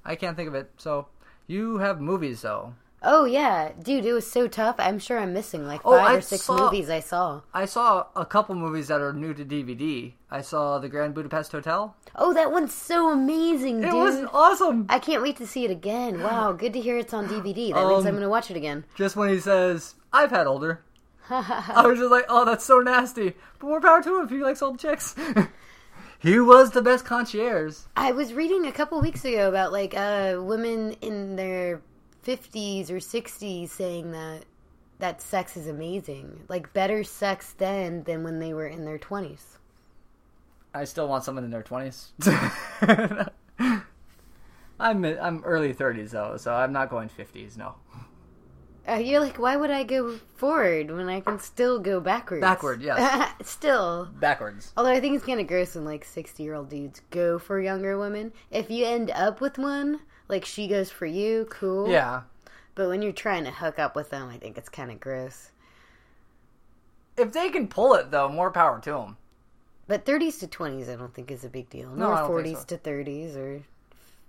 I 0.06 0.16
can't 0.16 0.38
think 0.38 0.48
of 0.48 0.54
it. 0.56 0.70
So 0.78 1.08
you 1.48 1.80
have 1.80 2.00
movies 2.00 2.44
though. 2.44 2.76
Oh, 3.04 3.26
yeah. 3.26 3.72
Dude, 3.82 4.06
it 4.06 4.14
was 4.14 4.30
so 4.30 4.48
tough. 4.48 4.76
I'm 4.80 5.00
sure 5.00 5.20
I'm 5.20 5.34
missing 5.34 5.66
like 5.66 5.82
Oh, 5.86 5.98
five 5.98 6.10
I 6.10 6.16
or 6.16 6.22
six 6.22 6.44
saw- 6.44 6.58
movies 6.58 6.90
I 6.90 7.00
saw. 7.00 7.42
I 7.54 7.66
saw 7.66 8.08
a 8.16 8.26
couple 8.26 8.56
movies 8.56 8.88
that 8.90 9.02
are 9.02 9.14
new 9.14 9.34
to 9.34 9.44
DVD. 9.46 10.14
I 10.30 10.42
saw 10.42 10.80
the 10.80 10.88
Grand 10.90 11.14
Budapest 11.14 11.52
Hotel. 11.52 11.96
Oh, 12.16 12.34
that 12.34 12.52
one's 12.52 12.74
so 12.74 13.10
amazing, 13.10 13.82
dude. 13.82 13.90
It 13.90 13.96
was 13.96 14.26
awesome. 14.34 14.86
I 14.90 15.00
can't 15.00 15.22
wait 15.22 15.38
to 15.38 15.48
see 15.48 15.66
it 15.66 15.72
again. 15.72 16.22
Wow, 16.22 16.52
good 16.54 16.74
to 16.74 16.80
hear 16.82 16.98
it's 16.98 17.14
on 17.14 17.28
DVD. 17.28 17.74
That 17.74 17.88
means 17.88 18.02
Um, 18.02 18.08
I'm 18.08 18.14
going 18.14 18.22
to 18.22 18.30
watch 18.30 18.50
it 18.52 18.58
again. 18.58 18.86
Just 18.96 19.16
when 19.16 19.30
he 19.30 19.40
says, 19.40 19.96
"I've 20.14 20.30
had 20.32 20.48
older," 20.48 20.84
I 21.30 21.84
was 21.86 22.00
just 22.00 22.12
like, 22.12 22.26
"Oh, 22.30 22.46
that's 22.46 22.64
so 22.66 22.80
nasty." 22.80 23.34
But 23.60 23.68
more 23.68 23.82
power 23.82 24.02
to 24.04 24.20
him 24.20 24.26
if 24.26 24.30
he 24.32 24.38
likes 24.38 24.62
old 24.62 24.80
chicks. 24.80 25.16
he 26.20 26.40
was 26.40 26.72
the 26.72 26.82
best 26.82 27.06
concierge. 27.06 27.78
I 27.96 28.12
was 28.12 28.34
reading 28.34 28.66
a 28.68 28.72
couple 28.72 29.02
weeks 29.02 29.26
ago 29.26 29.50
about 29.50 29.72
like 29.72 29.94
uh, 29.96 30.38
women 30.40 30.94
in 31.02 31.36
their 31.36 31.82
50s 32.26 32.90
or 32.90 32.98
60s 32.98 33.70
saying 33.70 34.12
that 34.12 34.46
that 35.00 35.22
sex 35.22 35.58
is 35.58 35.68
amazing. 35.68 36.42
Like 36.48 36.74
better 36.74 37.04
sex 37.04 37.54
then 37.58 38.04
than 38.04 38.24
when 38.24 38.40
they 38.40 38.54
were 38.54 38.68
in 38.68 38.86
their 38.86 39.00
20s. 39.00 39.58
I 40.74 40.86
still 40.86 41.08
want 41.08 41.24
someone 41.26 41.44
in 41.44 41.50
their 41.52 41.64
twenties. 41.64 42.14
I'm 44.80 45.04
I'm 45.06 45.44
early 45.44 45.74
thirties 45.74 46.12
though, 46.12 46.38
so 46.38 46.54
I'm 46.54 46.72
not 46.72 46.90
going 46.90 47.10
fifties. 47.10 47.58
No, 47.58 47.76
Uh, 48.88 48.94
you're 48.96 49.20
like, 49.20 49.38
why 49.38 49.56
would 49.56 49.70
I 49.70 49.84
go 49.84 50.18
forward 50.36 50.90
when 50.92 51.08
I 51.10 51.20
can 51.20 51.40
still 51.40 51.78
go 51.80 52.00
backwards? 52.00 52.42
Backward, 52.42 52.82
yes. 52.82 53.32
still. 53.44 54.10
backwards. 54.20 54.74
Although 54.76 54.92
I 54.92 55.00
think 55.00 55.16
it's 55.16 55.26
kind 55.26 55.40
of 55.40 55.48
gross 55.48 55.76
when 55.76 55.86
like 55.86 56.04
60 56.04 56.42
year 56.42 56.56
old 56.56 56.70
dudes 56.70 57.02
go 57.12 57.38
for 57.38 57.60
younger 57.62 57.98
women. 58.00 58.34
If 58.50 58.72
you 58.72 58.86
end 58.86 59.12
up 59.12 59.40
with 59.42 59.58
one, 59.58 60.00
like 60.32 60.46
she 60.46 60.68
goes 60.68 60.90
for 60.90 61.06
you, 61.06 61.46
cool. 61.52 61.88
Yeah, 61.90 62.22
But 62.74 62.88
when 62.88 63.02
you're 63.04 63.12
trying 63.12 63.44
to 63.44 63.52
hook 63.52 63.78
up 63.78 63.96
with 63.96 64.10
them, 64.10 64.30
I 64.30 64.38
think 64.38 64.58
it's 64.58 64.70
kind 64.70 64.90
of 64.90 65.00
gross. 65.00 65.52
if 67.18 67.32
they 67.34 67.50
can 67.50 67.68
pull 67.68 67.94
it 67.94 68.10
though, 68.12 68.30
more 68.30 68.50
power 68.52 68.80
to 68.80 68.92
them. 68.92 69.18
But 69.88 70.06
30s 70.06 70.40
to 70.40 70.48
20s, 70.48 70.90
I 70.92 70.96
don't 70.96 71.14
think 71.14 71.30
is 71.32 71.44
a 71.44 71.50
big 71.50 71.70
deal. 71.70 71.90
No, 71.90 72.08
Nor 72.08 72.14
I 72.14 72.20
don't 72.22 72.32
40s 72.32 72.44
think 72.44 72.58
so. 72.60 72.64
to 72.66 72.78
30s 72.78 73.36
or 73.36 73.62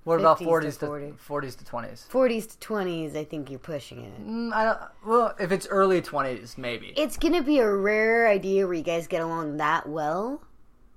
What 0.04 0.18
about 0.18 0.38
50s 0.38 0.40
to 0.40 0.44
forties 0.44 0.76
to 0.78 1.12
forties 1.16 1.54
to 1.56 1.64
twenties? 1.64 2.08
40s 2.10 2.58
to 2.58 2.68
20s. 2.68 3.16
I 3.16 3.22
think 3.24 3.48
you're 3.48 3.60
pushing 3.60 4.02
it. 4.04 4.26
Mm, 4.26 4.52
I 4.52 4.64
don't. 4.64 4.78
Well, 5.06 5.34
if 5.38 5.52
it's 5.52 5.68
early 5.68 6.02
twenties, 6.02 6.58
maybe. 6.58 6.92
It's 6.96 7.16
gonna 7.16 7.42
be 7.42 7.60
a 7.60 7.70
rare 7.70 8.26
idea 8.26 8.66
where 8.66 8.74
you 8.74 8.82
guys 8.82 9.06
get 9.06 9.22
along 9.22 9.58
that 9.58 9.88
well, 9.88 10.42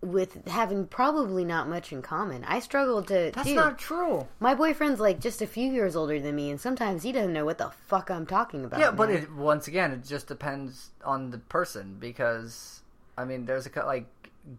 with 0.06 0.48
having 0.48 0.88
probably 0.88 1.44
not 1.44 1.68
much 1.68 1.92
in 1.92 2.02
common. 2.02 2.44
I 2.46 2.60
struggle 2.60 3.02
to. 3.04 3.32
That's 3.34 3.48
dude, 3.48 3.56
not 3.56 3.78
true. 3.78 4.28
My 4.40 4.56
boyfriend's 4.56 5.00
like 5.00 5.20
just 5.20 5.42
a 5.42 5.48
few 5.48 5.72
years 5.72 5.96
older 5.96 6.20
than 6.20 6.36
me, 6.36 6.50
and 6.50 6.60
sometimes 6.60 7.04
he 7.04 7.12
doesn't 7.12 7.34
know 7.34 7.46
what 7.46 7.58
the 7.58 7.72
fuck 7.88 8.10
I'm 8.10 8.26
talking 8.26 8.66
about. 8.66 8.80
Yeah, 8.80 8.92
but 8.92 9.10
it, 9.10 9.32
once 9.34 9.68
again, 9.68 9.92
it 9.92 10.06
just 10.06 10.28
depends 10.28 10.92
on 11.04 11.32
the 11.32 11.38
person 11.40 11.98
because 12.00 12.82
I 13.18 13.26
mean, 13.26 13.46
there's 13.46 13.68
a 13.68 13.86
like 13.86 14.08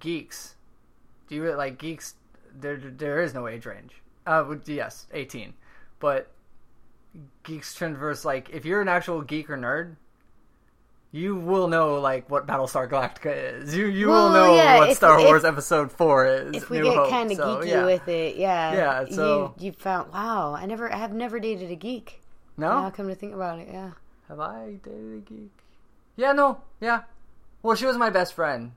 geeks. 0.01 0.55
Do 1.29 1.35
you 1.35 1.43
really 1.43 1.57
like 1.57 1.79
geeks? 1.79 2.15
There, 2.59 2.77
there 2.77 3.21
is 3.21 3.35
no 3.35 3.49
age 3.49 3.67
range. 3.67 3.95
Uh, 4.27 4.57
yes, 4.67 5.07
eighteen, 5.13 5.55
but 6.01 6.31
geeks 7.43 7.75
transverse. 7.75 8.25
Like, 8.25 8.51
if 8.51 8.65
you're 8.65 8.81
an 8.81 8.89
actual 8.89 9.23
geek 9.23 9.51
or 9.51 9.57
nerd, 9.57 9.97
you 11.17 11.35
will 11.37 11.69
know 11.69 11.95
like 12.01 12.29
what 12.31 12.47
Battlestar 12.47 12.89
Galactica 12.89 13.63
is. 13.63 13.75
You 13.75 13.87
you 13.87 14.09
Well, 14.09 14.27
will 14.27 14.33
know 14.35 14.55
yeah, 14.57 14.79
what 14.79 14.91
if- 14.91 14.97
Star 14.99 15.19
if- 15.19 15.25
Wars 15.27 15.45
Episode 15.45 15.91
Four 15.91 16.27
is. 16.27 16.55
if 16.57 16.71
we 16.71 16.79
New 16.79 16.85
get 16.93 17.09
kind 17.11 17.31
of 17.31 17.37
so, 17.39 17.45
geeky 17.59 17.69
yeah. 17.69 17.85
with 17.85 18.07
it, 18.09 18.37
yeah, 18.37 18.73
Yeah, 18.75 19.05
so- 19.15 19.55
you 19.59 19.67
you 19.67 19.73
found 19.73 20.13
wow. 20.13 20.55
I 20.55 20.67
never, 20.67 20.93
I 20.93 20.97
have 20.99 21.13
never 21.13 21.41
dated 21.41 21.71
a 21.71 21.77
geek. 21.77 22.21
No, 22.59 22.69
Now 22.83 22.91
come 22.91 23.09
to 23.09 23.15
think 23.15 23.35
about 23.35 23.59
it, 23.59 23.69
yeah. 23.71 23.91
have 24.29 24.41
I 24.41 24.79
dated 24.83 25.15
a 25.17 25.21
geek? 25.21 25.53
Yeah, 26.17 26.33
no, 26.33 26.61
yeah. 26.81 27.03
Well, 27.63 27.77
she 27.77 27.87
was 27.87 27.97
my 27.97 28.11
best 28.11 28.33
friend 28.35 28.73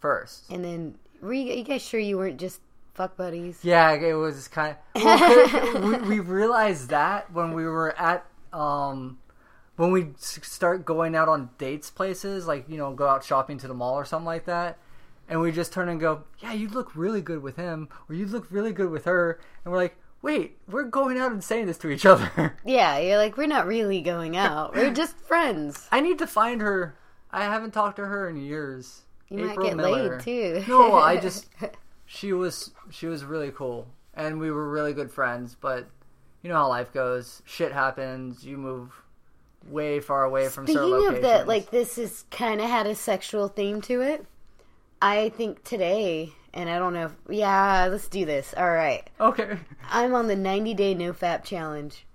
first. 0.00 0.50
And 0.50 0.64
then 0.64 0.94
were 1.20 1.32
you, 1.32 1.52
you 1.54 1.64
guys 1.64 1.82
sure 1.82 2.00
you 2.00 2.16
weren't 2.18 2.38
just 2.40 2.60
fuck 2.94 3.16
buddies? 3.16 3.58
Yeah, 3.62 3.92
it 3.92 4.14
was 4.14 4.48
kind 4.48 4.76
of. 4.94 5.02
Well, 5.02 5.80
we, 5.82 5.96
we 6.08 6.20
realized 6.20 6.90
that 6.90 7.32
when 7.32 7.52
we 7.52 7.64
were 7.64 7.94
at 7.98 8.24
um 8.52 9.18
when 9.76 9.90
we 9.92 10.08
start 10.18 10.84
going 10.84 11.14
out 11.16 11.28
on 11.28 11.50
dates 11.58 11.90
places, 11.90 12.46
like 12.46 12.68
you 12.68 12.76
know, 12.76 12.92
go 12.92 13.08
out 13.08 13.24
shopping 13.24 13.58
to 13.58 13.68
the 13.68 13.74
mall 13.74 13.94
or 13.94 14.04
something 14.04 14.26
like 14.26 14.44
that, 14.46 14.78
and 15.28 15.40
we 15.40 15.50
just 15.52 15.72
turn 15.72 15.88
and 15.88 16.00
go, 16.00 16.24
"Yeah, 16.38 16.52
you 16.52 16.68
look 16.68 16.94
really 16.94 17.20
good 17.20 17.42
with 17.42 17.56
him," 17.56 17.88
or 18.08 18.14
"You 18.14 18.26
look 18.26 18.46
really 18.50 18.72
good 18.72 18.90
with 18.90 19.04
her," 19.06 19.40
and 19.64 19.72
we're 19.72 19.78
like, 19.78 19.96
"Wait, 20.22 20.58
we're 20.68 20.84
going 20.84 21.18
out 21.18 21.32
and 21.32 21.42
saying 21.42 21.66
this 21.66 21.78
to 21.78 21.88
each 21.90 22.06
other." 22.12 22.56
Yeah, 22.64 22.98
you're 22.98 23.18
like 23.18 23.36
we're 23.36 23.46
not 23.46 23.66
really 23.66 24.00
going 24.00 24.36
out. 24.36 24.74
We're 24.74 24.92
just 25.02 25.16
friends. 25.18 25.88
I 25.90 26.00
need 26.00 26.18
to 26.18 26.26
find 26.26 26.60
her. 26.60 26.96
I 27.30 27.44
haven't 27.44 27.72
talked 27.72 27.96
to 27.96 28.06
her 28.06 28.28
in 28.28 28.36
years. 28.36 29.02
You 29.28 29.50
April 29.50 29.56
might 29.56 29.70
get 29.70 29.76
Miller. 29.76 30.10
laid 30.16 30.20
too. 30.20 30.64
No, 30.68 30.94
I 30.94 31.16
just 31.20 31.48
she 32.06 32.32
was 32.32 32.70
she 32.90 33.06
was 33.06 33.24
really 33.24 33.50
cool, 33.50 33.88
and 34.14 34.38
we 34.38 34.50
were 34.52 34.70
really 34.70 34.92
good 34.92 35.10
friends. 35.10 35.56
But 35.60 35.88
you 36.42 36.50
know 36.50 36.56
how 36.56 36.68
life 36.68 36.92
goes. 36.92 37.42
Shit 37.44 37.72
happens. 37.72 38.44
You 38.44 38.56
move 38.56 38.92
way 39.68 40.00
far 40.00 40.24
away 40.24 40.48
from 40.48 40.66
certain 40.66 40.90
Speaking 40.90 41.06
of 41.06 41.22
that, 41.22 41.48
like 41.48 41.70
this 41.70 41.98
is 41.98 42.24
kind 42.30 42.60
of 42.60 42.68
had 42.68 42.86
a 42.86 42.94
sexual 42.94 43.48
theme 43.48 43.80
to 43.82 44.00
it. 44.02 44.26
I 45.02 45.28
think 45.30 45.64
today, 45.64 46.32
and 46.52 46.68
I 46.70 46.78
don't 46.78 46.92
know. 46.94 47.06
if 47.06 47.12
Yeah, 47.28 47.88
let's 47.90 48.08
do 48.08 48.24
this. 48.24 48.54
All 48.56 48.70
right, 48.70 49.08
okay. 49.20 49.58
I'm 49.88 50.14
on 50.14 50.28
the 50.28 50.36
90 50.36 50.74
day 50.74 50.94
no 50.94 51.12
fap 51.12 51.44
challenge 51.44 52.06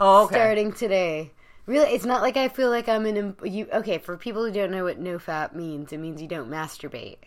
Oh, 0.00 0.24
okay. 0.24 0.34
starting 0.36 0.72
today. 0.72 1.32
Really, 1.66 1.90
it's 1.94 2.04
not 2.04 2.22
like 2.22 2.36
I 2.36 2.48
feel 2.48 2.70
like 2.70 2.88
I'm 2.88 3.06
in. 3.06 3.36
You 3.44 3.68
okay? 3.72 3.98
For 3.98 4.16
people 4.16 4.44
who 4.44 4.52
don't 4.52 4.70
know 4.70 4.84
what 4.84 4.98
no 4.98 5.18
fap 5.18 5.54
means, 5.54 5.92
it 5.92 5.98
means 5.98 6.20
you 6.22 6.28
don't 6.28 6.50
masturbate. 6.50 7.18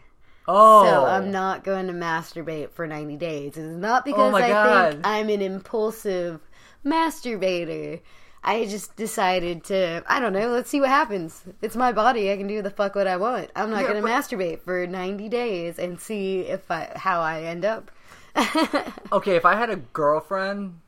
Oh, 0.47 0.83
So 0.83 1.05
I'm 1.05 1.31
not 1.31 1.63
going 1.63 1.87
to 1.87 1.93
masturbate 1.93 2.71
for 2.71 2.87
90 2.87 3.17
days. 3.17 3.57
It's 3.57 3.59
not 3.59 4.03
oh 4.03 4.05
because 4.05 4.31
my 4.31 4.43
I 4.43 4.49
God. 4.49 4.91
think 4.93 5.01
I'm 5.03 5.29
an 5.29 5.41
impulsive 5.41 6.41
masturbator. 6.85 8.01
I 8.43 8.65
just 8.65 8.95
decided 8.95 9.63
to, 9.65 10.03
I 10.07 10.19
don't 10.19 10.33
know, 10.33 10.47
let's 10.49 10.69
see 10.69 10.79
what 10.79 10.89
happens. 10.89 11.43
It's 11.61 11.75
my 11.75 11.91
body. 11.91 12.31
I 12.31 12.37
can 12.37 12.47
do 12.47 12.61
the 12.61 12.69
fuck 12.69 12.95
what 12.95 13.07
I 13.07 13.17
want. 13.17 13.51
I'm 13.55 13.69
not 13.71 13.81
Yeah, 13.81 13.87
going 13.87 14.01
to 14.01 14.07
masturbate 14.07 14.61
for 14.61 14.87
90 14.87 15.27
days 15.29 15.77
and 15.79 15.99
see 15.99 16.41
if 16.41 16.69
I 16.71 16.91
how 16.95 17.21
I 17.21 17.41
end 17.43 17.65
up. 17.65 17.91
okay. 19.11 19.35
If 19.35 19.45
I 19.45 19.55
had 19.55 19.69
a 19.69 19.75
girlfriend, 19.77 20.79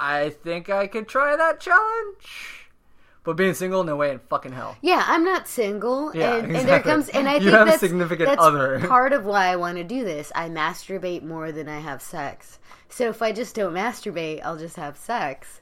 I 0.00 0.30
think 0.30 0.70
I 0.70 0.86
could 0.86 1.08
try 1.08 1.36
that 1.36 1.60
challenge. 1.60 2.70
But 3.24 3.36
being 3.36 3.54
single, 3.54 3.84
no 3.84 3.96
way 3.96 4.10
in 4.10 4.18
fucking 4.20 4.52
hell. 4.52 4.76
Yeah, 4.80 5.04
I'm 5.06 5.24
not 5.24 5.48
single, 5.48 6.14
Yeah, 6.16 6.36
and, 6.36 6.56
and 6.56 6.68
there 6.68 6.80
comes, 6.80 7.08
and 7.10 7.28
I 7.28 7.34
You 7.40 7.50
think 7.50 7.52
have 7.52 7.68
a 7.68 7.72
that's, 7.72 7.80
significant 7.80 8.28
that's 8.28 8.40
other. 8.42 8.78
part 8.88 9.12
of 9.12 9.24
why 9.24 9.46
I 9.48 9.56
want 9.56 9.76
to 9.78 9.84
do 9.84 10.04
this. 10.04 10.32
I 10.34 10.48
masturbate 10.48 11.22
more 11.22 11.52
than 11.52 11.68
I 11.68 11.80
have 11.80 12.00
sex, 12.02 12.58
so 12.88 13.08
if 13.08 13.20
I 13.22 13.32
just 13.32 13.54
don't 13.54 13.74
masturbate, 13.74 14.40
I'll 14.44 14.56
just 14.56 14.76
have 14.76 14.96
sex. 14.96 15.60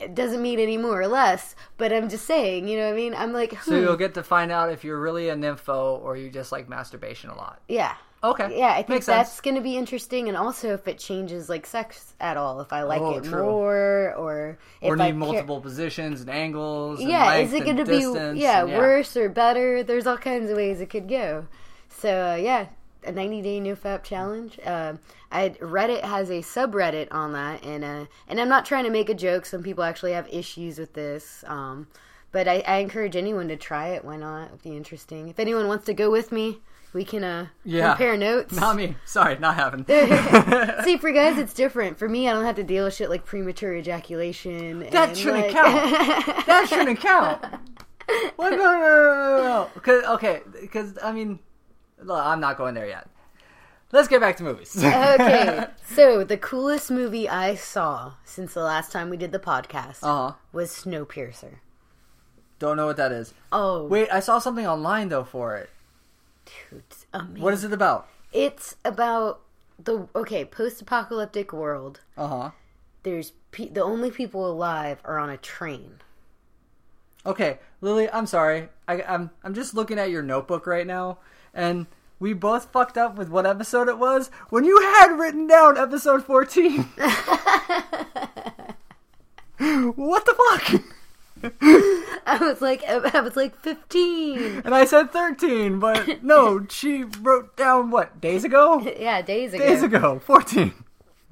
It 0.00 0.14
doesn't 0.14 0.40
mean 0.40 0.58
any 0.58 0.78
more 0.78 1.00
or 1.00 1.06
less, 1.08 1.54
but 1.76 1.92
I'm 1.92 2.08
just 2.08 2.24
saying, 2.26 2.66
you 2.68 2.78
know 2.78 2.86
what 2.86 2.94
I 2.94 2.96
mean? 2.96 3.14
I'm 3.14 3.32
like, 3.32 3.60
So 3.62 3.76
hmm, 3.76 3.82
you'll 3.82 3.96
get 3.96 4.14
to 4.14 4.22
find 4.22 4.50
out 4.50 4.70
if 4.72 4.82
you're 4.82 4.98
really 4.98 5.28
a 5.28 5.36
nympho 5.36 6.00
or 6.02 6.16
you 6.16 6.30
just 6.30 6.52
like 6.52 6.68
masturbation 6.68 7.28
a 7.30 7.36
lot. 7.36 7.60
yeah, 7.68 7.94
Okay. 8.24 8.58
yeah. 8.58 8.72
I 8.72 8.76
think 8.76 8.88
Makes 8.88 9.06
that's 9.06 9.40
going 9.40 9.56
to 9.56 9.60
be 9.62 9.76
interesting, 9.76 10.28
and 10.28 10.36
also 10.36 10.72
if 10.74 10.88
it 10.88 10.98
changes 10.98 11.48
like 11.48 11.66
sex 11.66 12.14
at 12.20 12.36
all, 12.36 12.60
if 12.60 12.72
I 12.72 12.82
like 12.82 13.00
Oh, 13.02 13.18
it 13.18 13.24
true. 13.24 13.42
more, 13.42 14.14
or 14.16 14.58
if 14.82 14.88
Or 14.88 14.94
I 14.94 14.96
need 14.96 15.04
care- 15.10 15.14
multiple 15.14 15.60
positions 15.60 16.20
and 16.22 16.30
angles. 16.30 17.00
Yeah, 17.02 17.26
length 17.26 17.48
is 17.48 17.60
it 17.60 17.64
going 17.64 17.76
to 17.78 17.84
be 17.84 17.98
distance 18.00 18.38
yeah, 18.40 18.64
worse 18.64 19.16
or 19.16 19.28
better? 19.28 19.82
There's 19.82 20.06
all 20.06 20.18
kinds 20.18 20.50
of 20.50 20.56
ways 20.56 20.80
it 20.80 20.90
could 20.90 21.08
go. 21.08 21.46
So 21.88 22.32
uh, 22.32 22.36
yeah, 22.36 22.66
a 23.04 23.12
90 23.12 23.42
day 23.42 23.60
no 23.60 23.74
fap 23.76 24.02
challenge. 24.02 24.58
Uh, 24.64 24.94
I 25.32 25.50
Reddit 25.60 26.02
has 26.02 26.30
a 26.30 26.40
subreddit 26.40 27.08
on 27.12 27.32
that, 27.32 27.64
and 27.64 27.84
uh, 27.84 28.06
and 28.28 28.40
I'm 28.40 28.48
not 28.48 28.64
trying 28.64 28.84
to 28.84 28.90
make 28.90 29.08
a 29.08 29.14
joke. 29.14 29.46
Some 29.46 29.62
people 29.62 29.84
actually 29.84 30.12
have 30.12 30.28
issues 30.30 30.78
with 30.78 30.92
this. 30.94 31.44
Um, 31.46 31.88
but 32.32 32.46
I, 32.46 32.62
I 32.66 32.76
encourage 32.76 33.16
anyone 33.16 33.48
to 33.48 33.56
try 33.56 33.88
it. 33.88 34.04
Why 34.04 34.16
not? 34.16 34.48
It'd 34.48 34.62
be 34.62 34.76
interesting. 34.76 35.28
If 35.28 35.40
anyone 35.40 35.66
wants 35.66 35.86
to 35.86 35.94
go 35.94 36.10
with 36.12 36.30
me, 36.30 36.58
we 36.92 37.04
can 37.04 37.24
uh, 37.24 37.46
Yeah. 37.64 37.88
compare 37.90 38.16
notes. 38.16 38.54
Not 38.54 38.76
me. 38.76 38.94
Sorry, 39.04 39.36
not 39.38 39.56
having. 39.56 39.84
See, 40.84 40.96
for 40.96 41.10
guys, 41.10 41.38
it's 41.38 41.54
different. 41.54 41.98
For 41.98 42.08
me, 42.08 42.28
I 42.28 42.32
don't 42.32 42.44
have 42.44 42.54
to 42.56 42.62
deal 42.62 42.84
with 42.84 42.94
shit 42.94 43.10
like 43.10 43.24
premature 43.24 43.74
ejaculation. 43.74 44.80
That 44.90 45.08
and, 45.10 45.18
shouldn't 45.18 45.42
like- 45.46 45.52
count. 45.52 46.46
that 46.46 46.66
shouldn't 46.68 47.00
count. 47.00 47.44
What? 48.34 48.50
No, 48.50 48.56
no, 48.56 48.64
no, 48.64 49.36
no, 49.36 49.42
no. 49.74 49.80
Cause, 49.82 50.02
okay, 50.16 50.40
because 50.60 50.98
I 51.00 51.12
mean, 51.12 51.38
I'm 52.08 52.40
not 52.40 52.56
going 52.56 52.74
there 52.74 52.86
yet. 52.88 53.08
Let's 53.92 54.06
get 54.08 54.20
back 54.20 54.36
to 54.36 54.44
movies. 54.44 54.76
okay, 54.84 55.66
so 55.84 56.22
the 56.22 56.36
coolest 56.36 56.90
movie 56.90 57.28
I 57.28 57.56
saw 57.56 58.14
since 58.24 58.54
the 58.54 58.62
last 58.62 58.92
time 58.92 59.10
we 59.10 59.16
did 59.16 59.32
the 59.32 59.38
podcast 59.40 59.98
Uh 60.02 60.30
huh. 60.30 60.32
was 60.52 60.70
Snowpiercer. 60.70 61.56
Don't 62.60 62.76
know 62.76 62.86
what 62.86 62.96
that 62.98 63.10
is. 63.10 63.34
Oh, 63.50 63.86
Wait, 63.86 64.08
I 64.12 64.20
saw 64.20 64.38
something 64.38 64.66
online 64.66 65.08
though 65.08 65.24
for 65.24 65.56
it. 65.56 65.70
dude, 66.70 66.82
it's 66.88 67.06
amazing. 67.12 67.42
What 67.42 67.54
is 67.54 67.64
it 67.64 67.72
about? 67.72 68.06
It's 68.32 68.76
about 68.84 69.40
the 69.82 70.06
okay 70.14 70.44
post-apocalyptic 70.44 71.52
world. 71.52 72.00
Uh 72.16 72.28
huh. 72.28 72.50
There's 73.02 73.32
pe- 73.50 73.70
the 73.70 73.82
only 73.82 74.10
people 74.10 74.48
alive 74.48 75.00
are 75.04 75.18
on 75.18 75.30
a 75.30 75.36
train. 75.38 75.94
Okay, 77.24 77.58
Lily, 77.80 78.08
I'm 78.10 78.26
sorry. 78.26 78.68
I, 78.88 79.02
I'm 79.02 79.30
I'm 79.44 79.54
just 79.54 79.74
looking 79.74 79.98
at 79.98 80.10
your 80.10 80.22
notebook 80.22 80.66
right 80.66 80.86
now, 80.86 81.18
and 81.52 81.86
we 82.18 82.32
both 82.32 82.72
fucked 82.72 82.96
up 82.96 83.16
with 83.16 83.28
what 83.28 83.46
episode 83.46 83.88
it 83.88 83.98
was 83.98 84.30
when 84.48 84.64
you 84.64 84.80
had 84.80 85.18
written 85.18 85.46
down 85.46 85.76
episode 85.76 86.24
14. 86.24 86.82
what 89.96 90.24
the 90.24 90.34
fuck? 90.34 90.82
I 92.26 92.38
was 92.40 92.60
like, 92.60 92.84
I 92.84 93.20
was 93.20 93.36
like 93.36 93.58
fifteen. 93.60 94.62
And 94.64 94.74
I 94.74 94.84
said 94.84 95.10
13, 95.10 95.78
but 95.78 96.22
no, 96.22 96.66
she 96.70 97.04
wrote 97.04 97.56
down 97.56 97.90
what 97.90 98.20
days 98.20 98.44
ago? 98.44 98.80
Yeah, 98.80 99.22
days 99.22 99.54
ago. 99.54 99.66
Days 99.66 99.82
ago, 99.82 100.18
14. 100.18 100.72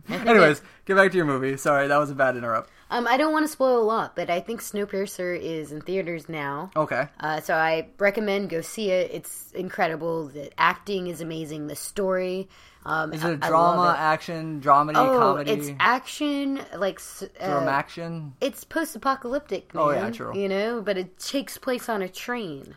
Anyways, 0.08 0.62
get 0.86 0.96
back 0.96 1.10
to 1.10 1.16
your 1.16 1.26
movie. 1.26 1.56
Sorry, 1.58 1.86
that 1.88 1.98
was 1.98 2.10
a 2.10 2.14
bad 2.14 2.36
interrupt. 2.36 2.70
Um, 2.90 3.06
I 3.06 3.18
don't 3.18 3.32
want 3.32 3.44
to 3.44 3.52
spoil 3.52 3.80
a 3.80 3.84
lot, 3.84 4.16
but 4.16 4.30
I 4.30 4.40
think 4.40 4.60
Snowpiercer 4.62 5.38
is 5.38 5.72
in 5.72 5.82
theaters 5.82 6.28
now. 6.28 6.70
Okay. 6.74 7.06
Uh, 7.20 7.40
so 7.40 7.54
I 7.54 7.88
recommend 7.98 8.48
go 8.48 8.62
see 8.62 8.90
it. 8.90 9.10
It's 9.12 9.52
incredible. 9.52 10.28
The 10.28 10.50
acting 10.58 11.08
is 11.08 11.20
amazing. 11.20 11.66
The 11.66 11.76
story. 11.76 12.48
Um, 12.86 13.12
Is 13.12 13.22
it 13.22 13.32
a 13.32 13.36
drama, 13.36 13.90
it. 13.90 14.00
action, 14.00 14.62
dramedy, 14.62 14.96
Oh, 14.96 15.18
comedy, 15.18 15.50
it's 15.50 15.70
action. 15.78 16.60
Like 16.74 17.00
uh, 17.38 17.46
drum 17.46 17.68
action? 17.68 18.32
it's 18.40 18.64
post-apocalyptic. 18.64 19.74
Man, 19.74 19.84
Oh, 19.84 19.90
yeah, 19.90 20.10
true. 20.10 20.34
You 20.38 20.48
know, 20.48 20.80
but 20.80 20.96
it 20.96 21.18
takes 21.18 21.58
place 21.58 21.90
on 21.90 22.00
a 22.00 22.08
train. 22.08 22.74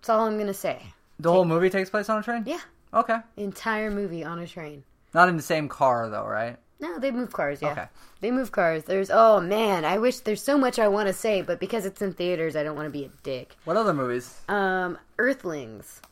That's 0.00 0.08
all 0.08 0.26
I'm 0.26 0.36
gonna 0.38 0.52
say. 0.54 0.82
The 1.20 1.30
whole 1.30 1.44
movie 1.44 1.70
takes 1.70 1.90
place 1.90 2.08
on 2.08 2.18
a 2.18 2.22
train? 2.24 2.42
Yeah, 2.44 2.58
Okay. 2.92 3.18
entire 3.36 3.90
movie 3.90 4.24
on 4.24 4.40
a 4.40 4.48
train. 4.48 4.82
Not 5.14 5.28
in 5.28 5.36
the 5.36 5.42
same 5.42 5.68
car 5.68 6.08
though, 6.08 6.26
right? 6.26 6.56
No, 6.82 6.98
they 6.98 7.10
move 7.12 7.32
cars. 7.32 7.62
Yeah, 7.62 7.70
Okay. 7.72 7.86
they 8.20 8.30
move 8.30 8.52
cars. 8.52 8.84
There's 8.84 9.08
oh 9.10 9.40
man, 9.40 9.84
I 9.84 9.96
wish 9.98 10.18
there's 10.20 10.42
so 10.42 10.58
much 10.58 10.78
I 10.78 10.88
want 10.88 11.06
to 11.06 11.12
say, 11.14 11.40
but 11.40 11.60
because 11.60 11.86
it's 11.86 12.02
in 12.02 12.12
theaters, 12.12 12.56
I 12.56 12.62
don't 12.64 12.76
want 12.76 12.86
to 12.86 12.90
be 12.90 13.04
a 13.04 13.10
dick. 13.22 13.56
What 13.64 13.76
other 13.76 13.94
movies? 13.94 14.40
Um, 14.48 14.98
Earthlings. 15.18 16.02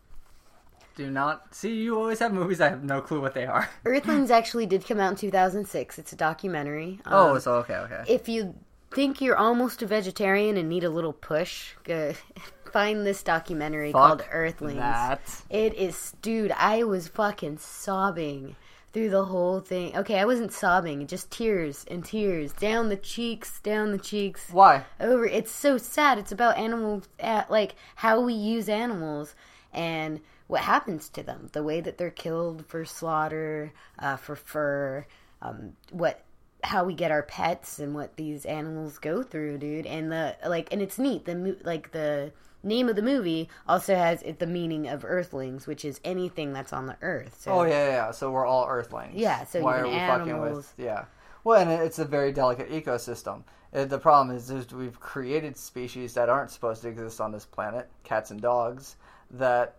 Do 0.97 1.11
not 1.11 1.55
see. 1.55 1.75
You 1.75 1.99
always 1.99 2.19
have 2.21 2.33
movies. 2.33 2.61
I 2.61 2.69
have 2.69 2.85
no 2.85 3.01
clue 3.01 3.21
what 3.21 3.35
they 3.35 3.47
are. 3.47 3.69
Earthlings 3.85 4.31
actually 4.31 4.67
did 4.67 4.87
come 4.87 5.01
out 5.01 5.11
in 5.11 5.17
2006. 5.17 5.99
It's 5.99 6.13
a 6.13 6.17
documentary. 6.17 7.01
Um, 7.05 7.13
Oh, 7.15 7.39
so 7.39 7.55
okay, 7.57 7.75
okay. 7.77 8.05
if 8.07 8.29
you 8.29 8.55
think 8.93 9.21
you're 9.21 9.37
almost 9.37 9.83
a 9.83 9.87
vegetarian 9.87 10.57
and 10.57 10.69
need 10.69 10.85
a 10.85 10.91
little 10.91 11.13
push, 11.13 11.73
go 11.85 12.13
find 12.73 13.07
this 13.07 13.23
documentary 13.23 13.93
called 13.93 14.23
Earthlings. 14.31 14.77
that. 14.79 15.21
It 15.49 15.75
is, 15.75 16.13
dude. 16.23 16.53
I 16.53 16.83
was 16.85 17.09
fucking 17.09 17.59
sobbing 17.59 18.57
through 18.93 19.11
the 19.11 19.25
whole 19.25 19.61
thing. 19.61 19.97
Okay, 19.97 20.19
I 20.19 20.25
wasn't 20.25 20.53
sobbing, 20.53 21.07
just 21.07 21.31
tears 21.31 21.85
and 21.91 22.05
tears 22.05 22.53
down 22.53 22.89
the 22.89 22.97
cheeks, 22.97 23.61
down 23.61 23.93
the 23.93 23.99
cheeks. 23.99 24.49
Why? 24.51 24.85
Over. 24.99 25.27
It's 25.27 25.53
so 25.53 25.79
sad. 25.79 26.19
It's 26.19 26.33
about 26.33 26.59
animals, 26.59 27.09
like 27.49 27.75
how 27.97 28.21
we 28.21 28.35
use 28.35 28.69
animals 28.69 29.35
and 29.73 30.21
what 30.49 30.63
happens 30.63 31.09
to 31.11 31.23
them, 31.23 31.49
the 31.53 31.63
way 31.63 31.81
that 31.81 31.97
they're 31.97 32.11
killed 32.11 32.67
for 32.67 32.85
slaughter, 32.85 33.73
uh, 33.99 34.17
for 34.17 34.35
fur, 34.35 35.07
um, 35.41 35.75
what 35.91 36.25
how 36.63 36.85
we 36.85 36.93
get 36.93 37.11
our 37.11 37.23
pets 37.23 37.79
and 37.79 37.95
what 37.95 38.17
these 38.17 38.45
animals 38.45 38.99
go 38.99 39.23
through, 39.23 39.59
dude. 39.59 39.87
And 39.87 40.13
the 40.13 40.37
like, 40.47 40.73
and 40.73 40.83
it's 40.83 40.99
neat. 40.99 41.25
The 41.25 41.57
like 41.65 41.93
the 41.93 42.33
name 42.63 42.89
of 42.89 42.97
the 42.97 43.03
movie 43.03 43.49
also 43.69 43.95
has 43.95 44.23
it 44.23 44.39
the 44.39 44.47
meaning 44.47 44.89
of 44.89 45.05
Earthlings, 45.05 45.67
which 45.67 45.85
is 45.85 46.01
anything 46.05 46.53
that's 46.53 46.73
on 46.73 46.87
the 46.87 46.97
Earth. 47.03 47.39
So 47.41 47.53
Oh 47.53 47.63
yeah, 47.63 47.71
yeah, 47.71 47.91
yeah. 47.91 48.11
So 48.11 48.31
we're 48.31 48.47
all 48.47 48.67
Earthlings. 48.67 49.15
Yeah, 49.15 49.45
so 49.45 49.61
why 49.63 49.79
are 49.81 49.85
we 49.89 49.95
fucking 49.95 50.31
animals- 50.31 50.57
with? 50.57 50.75
Yeah. 50.87 51.05
Well, 51.43 51.61
and 51.61 51.71
it's 51.71 51.99
a 51.99 52.05
very 52.05 52.33
delicate 52.33 52.71
ecosystem. 52.71 53.45
Uh, 53.75 53.85
The 53.87 53.99
problem 53.99 54.37
is, 54.37 54.51
is 54.51 54.73
we've 54.75 55.01
created 55.01 55.57
species 55.57 56.13
that 56.15 56.29
aren't 56.29 56.51
supposed 56.51 56.83
to 56.83 56.89
exist 56.89 57.21
on 57.21 57.33
this 57.33 57.47
planet, 57.47 57.89
cats 58.05 58.31
and 58.31 58.41
dogs, 58.43 58.97
that 59.31 59.77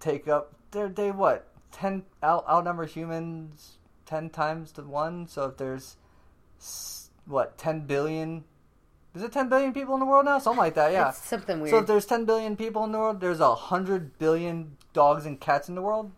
take 0.00 0.26
up. 0.28 0.54
They're 0.70 0.88
they 0.88 1.10
what 1.10 1.48
ten 1.70 2.04
out, 2.22 2.48
outnumber 2.48 2.86
humans 2.86 3.76
ten 4.06 4.30
times 4.30 4.72
to 4.72 4.82
one. 4.82 5.26
So 5.26 5.44
if 5.46 5.56
there's 5.58 5.96
what 7.26 7.58
ten 7.58 7.80
billion, 7.80 8.44
is 9.14 9.22
it 9.22 9.32
ten 9.32 9.48
billion 9.48 9.72
people 9.72 9.94
in 9.94 10.00
the 10.00 10.06
world 10.06 10.24
now? 10.24 10.38
Something 10.38 10.58
like 10.58 10.74
that. 10.74 10.92
Yeah. 10.92 11.10
It's 11.10 11.18
something 11.26 11.60
weird. 11.60 11.70
So 11.70 11.78
if 11.78 11.86
there's 11.86 12.06
10 12.06 12.24
billion 12.24 12.56
people 12.56 12.82
in 12.84 12.92
the 12.92 12.98
world, 12.98 13.20
there's 13.20 13.40
a 13.40 13.54
hundred 13.54 14.18
billion 14.18 14.76
dogs 14.92 15.26
and 15.26 15.38
cats 15.40 15.68
in 15.68 15.74
the 15.74 15.82
world 15.82 16.10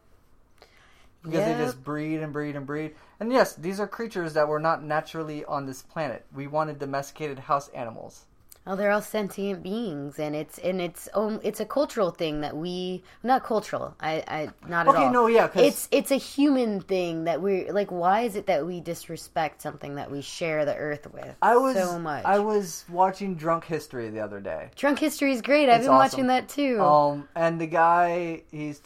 because 1.23 1.39
Yep. 1.41 1.59
they 1.59 1.65
just 1.65 1.83
breed 1.83 2.21
and 2.21 2.33
breed 2.33 2.55
and 2.55 2.67
breed. 2.67 2.95
And 3.19 3.33
yes, 3.33 3.55
these 3.55 3.81
are 3.81 3.89
creatures 3.89 4.35
that 4.35 4.47
were 4.47 4.61
not 4.61 4.83
naturally 4.83 5.45
on 5.47 5.67
this 5.67 5.83
planet. 5.83 6.25
We 6.35 6.47
wanted 6.47 6.79
domesticated 6.79 7.41
house 7.41 7.69
animals. 7.69 8.27
Oh, 8.67 8.77
they're 8.77 8.91
all 8.93 9.03
sentient 9.03 9.63
beings, 9.63 10.19
and 10.19 10.35
it's 10.35 10.57
and 10.59 10.81
it's 10.81 11.07
um, 11.13 11.39
it's 11.43 11.61
a 11.61 11.67
cultural 11.67 12.11
thing 12.11 12.41
that 12.41 12.57
we 12.57 13.03
not 13.23 13.45
cultural. 13.45 13.95
I, 14.01 14.25
I 14.27 14.49
not 14.67 14.89
at 14.89 14.95
Okay, 14.95 15.05
all. 15.05 15.13
no, 15.13 15.27
yeah, 15.27 15.49
'cause- 15.49 15.63
it's 15.63 15.89
it's 15.91 16.11
a 16.11 16.17
human 16.17 16.81
thing 16.81 17.25
that 17.25 17.43
we're 17.43 17.71
like. 17.75 17.91
Why 17.93 18.23
is 18.23 18.37
it 18.37 18.47
that 18.47 18.65
we 18.65 18.81
disrespect 18.81 19.61
something 19.61 19.97
that 19.97 20.11
we 20.11 20.23
share 20.23 20.65
the 20.65 20.75
earth 20.75 21.07
with? 21.13 21.37
I 21.43 21.57
was 21.59 21.77
so 21.77 21.99
much. 21.99 22.25
I 22.25 22.39
was 22.39 22.87
watching 22.89 23.35
Drunk 23.35 23.65
History 23.65 24.09
the 24.09 24.21
other 24.21 24.41
day. 24.41 24.71
Drunk 24.77 24.99
History 24.99 25.33
is 25.33 25.43
great. 25.43 25.69
I've 25.69 25.81
It's 25.81 25.85
been 25.87 25.95
awesome. 25.95 25.99
watching 25.99 26.27
that 26.29 26.49
too. 26.49 26.81
Um, 26.83 27.29
and 27.35 27.61
the 27.61 27.67
guy 27.67 28.45
he's 28.51 28.81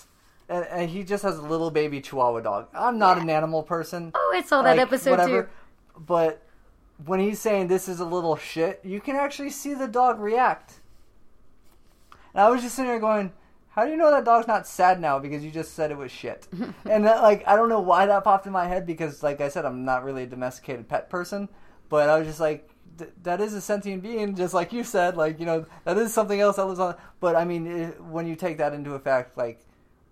and, 0.49 0.64
and 0.73 0.91
he 0.91 1.05
just 1.05 1.23
has 1.23 1.38
a 1.38 1.43
little 1.43 1.71
baby 1.71 2.01
Chihuahua 2.01 2.41
dog. 2.41 2.67
I'm 2.75 2.99
not 2.99 3.19
Yeah. 3.19 3.23
an 3.23 3.31
animal 3.31 3.62
person. 3.62 4.11
oh, 4.12 4.33
I 4.35 4.43
saw 4.43 4.62
that 4.62 4.77
like, 4.77 4.81
episode 4.81 5.11
whatever. 5.12 5.43
too. 5.45 5.49
But 6.05 6.43
when 7.04 7.20
he's 7.20 7.38
saying 7.38 7.68
this 7.68 7.88
is 7.88 8.00
a 8.00 8.04
little 8.04 8.37
shit, 8.37 8.80
you 8.82 9.00
can 9.00 9.16
actually 9.16 9.50
see 9.50 9.74
the 9.74 9.88
dog 9.88 10.18
react. 10.18 10.80
And 12.34 12.42
I 12.42 12.50
was 12.50 12.62
just 12.62 12.74
sitting 12.74 12.90
there 12.90 13.00
going, 13.00 13.32
"How 13.70 13.84
do 13.84 13.90
you 13.90 13.96
know 13.96 14.11
that 14.11 14.24
dog's 14.24 14.48
not 14.48 14.66
sad 14.66 15.00
now 15.00 15.18
because 15.18 15.44
you 15.44 15.50
just 15.50 15.74
said 15.74 15.90
it 15.90 15.96
was 15.96 16.11
shit?" 16.11 16.48
and 16.84 17.06
that, 17.06 17.22
like, 17.22 17.46
I 17.46 17.56
don't 17.56 17.68
know 17.68 17.80
why 17.80 18.06
that 18.06 18.24
popped 18.24 18.46
in 18.46 18.52
my 18.52 18.66
head 18.66 18.87
because, 18.87 19.22
like 19.22 19.40
I 19.40 19.48
said, 19.48 19.64
I'm 19.64 19.84
not 19.84 20.04
really 20.04 20.24
a 20.24 20.26
domesticated 20.26 20.88
pet 20.88 21.08
person. 21.08 21.48
But 21.88 22.11
I 22.11 22.18
was 22.18 22.26
just 22.26 22.40
like, 22.40 22.68
"That 23.22 23.40
is 23.40 23.54
a 23.54 23.61
sentient 23.61 24.02
being, 24.02 24.34
just 24.34 24.52
like 24.52 24.72
you 24.72 24.84
said. 24.84 25.16
Like, 25.16 25.40
you 25.40 25.46
know, 25.46 25.66
that 25.84 25.96
is 25.96 26.12
something 26.12 26.40
else 26.40 26.56
that 26.56 26.66
lives 26.66 26.80
on." 26.80 26.96
But 27.20 27.37
I 27.37 27.44
mean, 27.44 27.66
it, 27.66 28.02
when 28.02 28.26
you 28.26 28.37
take 28.37 28.58
that 28.58 28.74
into 28.74 28.94
effect, 28.94 29.38
like 29.38 29.64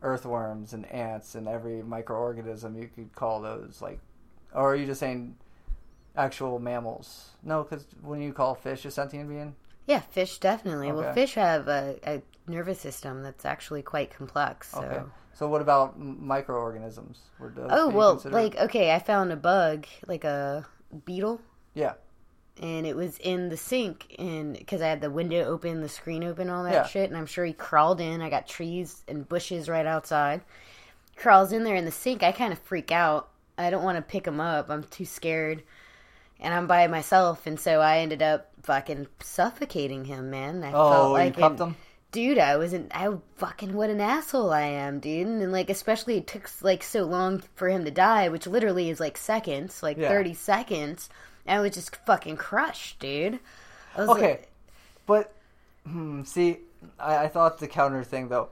earthworms 0.02 0.72
and 0.72 0.86
ants 0.86 1.34
and 1.34 1.48
every 1.48 1.82
microorganism, 1.82 2.80
you 2.80 2.88
could 2.94 3.12
call 3.14 3.40
those 3.40 3.80
like, 3.82 3.98
or 4.54 4.72
are 4.72 4.76
you 4.76 4.86
just 4.86 5.00
saying 5.00 5.36
actual 6.16 6.58
mammals? 6.58 7.30
No, 7.42 7.62
because 7.62 7.86
when 8.02 8.20
you 8.20 8.32
call 8.32 8.54
fish 8.54 8.84
a 8.84 8.90
sentient 8.90 9.28
being, 9.28 9.54
Yeah, 9.86 10.00
fish 10.00 10.38
definitely. 10.38 10.90
Well, 10.92 11.12
fish 11.12 11.34
have 11.34 11.68
a, 11.68 11.96
a 12.04 12.22
nervous 12.50 12.80
system 12.80 13.22
that's 13.22 13.44
actually 13.44 13.82
quite 13.82 14.10
complex. 14.16 14.70
So. 14.70 14.82
okay. 14.82 15.02
So 15.34 15.46
what 15.48 15.60
about 15.60 15.98
microorganisms? 15.98 17.18
Oh 17.68 17.88
well, 17.90 18.12
considered- 18.14 18.34
like 18.34 18.56
okay, 18.56 18.92
I 18.92 18.98
found 18.98 19.32
a 19.32 19.36
bug, 19.36 19.86
like 20.06 20.24
a 20.24 20.66
beetle, 21.04 21.40
yeah, 21.74 21.92
and 22.60 22.86
it 22.86 22.96
was 22.96 23.18
in 23.18 23.50
the 23.50 23.56
sink, 23.58 24.14
and 24.18 24.54
because 24.56 24.80
I 24.80 24.88
had 24.88 25.02
the 25.02 25.10
window 25.10 25.44
open, 25.44 25.82
the 25.82 25.90
screen 25.90 26.24
open, 26.24 26.48
all 26.48 26.64
that 26.64 26.72
Yeah. 26.72 26.86
shit, 26.86 27.10
and 27.10 27.18
I'm 27.18 27.26
sure 27.26 27.44
he 27.44 27.52
crawled 27.52 28.00
in. 28.00 28.22
I 28.22 28.30
got 28.30 28.46
trees 28.48 29.02
and 29.08 29.28
bushes 29.28 29.68
right 29.68 29.84
outside. 29.86 30.40
Crawls 31.16 31.52
in 31.52 31.64
there 31.64 31.76
in 31.76 31.84
the 31.84 31.90
sink. 31.92 32.22
I 32.22 32.32
kind 32.32 32.52
of 32.52 32.58
freak 32.60 32.90
out. 32.90 33.28
I 33.58 33.68
don't 33.70 33.84
want 33.84 33.96
to 33.96 34.02
pick 34.02 34.26
him 34.26 34.40
up. 34.40 34.70
I'm 34.70 34.84
too 34.84 35.04
scared, 35.04 35.62
and 36.40 36.54
I'm 36.54 36.66
by 36.66 36.86
myself, 36.86 37.46
and 37.46 37.58
so 37.60 37.80
I 37.80 37.98
ended 37.98 38.22
up 38.22 38.50
fucking 38.62 39.08
suffocating 39.22 40.04
him, 40.06 40.30
man. 40.30 40.64
I 40.64 40.72
Oh, 40.72 40.78
felt 40.88 41.12
you 41.16 41.32
like 41.32 41.32
cupped 41.32 41.60
him? 41.60 41.76
dude 42.12 42.38
i 42.38 42.56
wasn't 42.56 42.90
i 42.96 43.08
fucking 43.36 43.74
what 43.74 43.90
an 43.90 44.00
asshole 44.00 44.50
i 44.52 44.62
am 44.62 45.00
dude 45.00 45.26
and 45.26 45.52
like 45.52 45.68
especially 45.68 46.16
it 46.16 46.26
took 46.26 46.48
like 46.62 46.82
so 46.82 47.04
long 47.04 47.42
for 47.54 47.68
him 47.68 47.84
to 47.84 47.90
die 47.90 48.28
which 48.28 48.46
literally 48.46 48.88
is 48.88 49.00
like 49.00 49.16
seconds 49.18 49.82
like 49.82 49.96
Yeah. 49.96 50.08
30 50.08 50.32
seconds 50.34 51.10
i 51.46 51.60
was 51.60 51.72
just 51.74 51.96
fucking 52.06 52.36
crushed 52.36 52.98
dude 52.98 53.38
okay, 53.96 54.40
like, 54.40 54.48
but 55.06 55.32
hmm, 55.86 56.22
see, 56.24 56.58
I, 56.98 57.24
I 57.24 57.28
thought 57.28 57.58
the 57.58 57.68
counter 57.68 58.04
thing 58.04 58.28
though. 58.28 58.48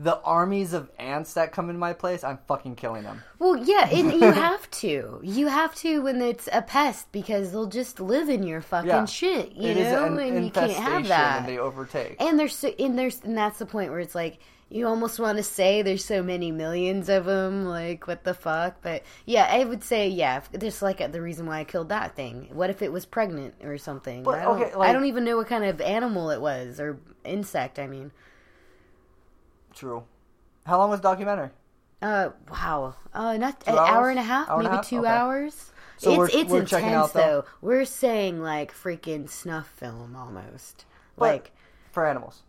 The 0.00 0.20
armies 0.22 0.74
of 0.74 0.90
ants 0.98 1.34
that 1.34 1.50
come 1.50 1.70
in 1.70 1.78
my 1.78 1.92
place, 1.92 2.22
I'm 2.22 2.38
fucking 2.46 2.76
killing 2.76 3.02
them. 3.02 3.22
well 3.40 3.56
yeah 3.56 3.88
and 3.90 4.12
you 4.12 4.30
have 4.46 4.70
to. 4.82 5.20
You 5.24 5.48
have 5.48 5.74
to 5.76 6.02
when 6.02 6.22
it's 6.22 6.48
a 6.52 6.62
pest 6.62 7.10
because 7.10 7.50
they'll 7.50 7.66
just 7.66 7.98
live 7.98 8.28
in 8.28 8.42
your 8.44 8.60
fucking 8.60 8.88
Yeah. 8.88 9.04
shit 9.06 9.52
you 9.52 9.70
It 9.70 9.76
know? 9.76 10.04
an 10.04 10.18
and 10.20 10.44
you 10.44 10.50
can't 10.52 10.70
have 10.72 11.08
that 11.08 11.38
and 11.40 11.48
they 11.48 11.58
overtake. 11.58 12.16
and 12.20 12.38
there's 12.38 12.54
so 12.56 12.68
and 12.78 12.96
there's 12.98 13.20
and 13.24 13.36
that's 13.36 13.58
the 13.58 13.66
point 13.66 13.90
where 13.90 14.00
it's 14.00 14.14
like 14.14 14.38
you 14.70 14.86
almost 14.86 15.18
want 15.18 15.38
to 15.38 15.42
say 15.42 15.80
there's 15.80 16.04
so 16.04 16.22
many 16.22 16.52
millions 16.52 17.08
of 17.08 17.24
them 17.24 17.64
like 17.64 18.06
what 18.06 18.22
the 18.22 18.34
fuck? 18.34 18.76
But 18.82 19.02
yeah 19.26 19.48
i 19.50 19.64
would 19.64 19.82
say 19.82 20.08
yeah 20.08 20.42
just 20.60 20.80
like 20.82 21.00
uh, 21.00 21.08
the 21.08 21.22
reason 21.22 21.46
why 21.46 21.58
i 21.60 21.64
killed 21.64 21.88
that 21.88 22.14
thing. 22.14 22.48
What 22.52 22.70
if 22.70 22.82
it 22.82 22.92
was 22.92 23.04
pregnant 23.04 23.54
or 23.64 23.78
something? 23.78 24.22
But, 24.22 24.38
I, 24.38 24.42
don't, 24.44 24.62
okay, 24.62 24.74
like- 24.76 24.90
I 24.90 24.92
don't 24.92 25.06
even 25.06 25.24
know 25.24 25.38
what 25.38 25.48
kind 25.48 25.64
of 25.64 25.80
animal 25.80 26.30
it 26.30 26.40
was 26.40 26.78
or 26.78 27.00
insect 27.24 27.78
i 27.80 27.86
mean 27.88 28.12
True. 29.78 30.02
How 30.66 30.78
long 30.78 30.90
was 30.90 31.00
the 31.00 31.08
documentary? 31.08 31.50
uh 32.00 32.30
wow 32.48 32.94
uh 33.12 33.36
not 33.36 33.58
Two 33.60 33.72
an 33.72 33.78
hour 33.78 34.08
and 34.08 34.20
a 34.20 34.22
half 34.22 34.48
Hour 34.48 34.62
maybe 34.62 34.74
half? 34.76 34.88
two 34.88 35.00
Okay. 35.00 35.08
hours 35.08 35.72
So 35.96 36.10
it's 36.10 36.18
we're- 36.18 36.30
it's 36.42 36.50
we're 36.50 36.60
intense 36.60 36.84
out, 36.94 37.12
though? 37.12 37.20
though 37.20 37.44
we're 37.60 37.84
saying 37.84 38.40
like 38.40 38.72
freaking 38.72 39.28
snuff 39.28 39.66
film 39.76 40.14
almost 40.14 40.84
But 41.16 41.24
like 41.32 41.52
for 41.90 42.06
animals. 42.06 42.42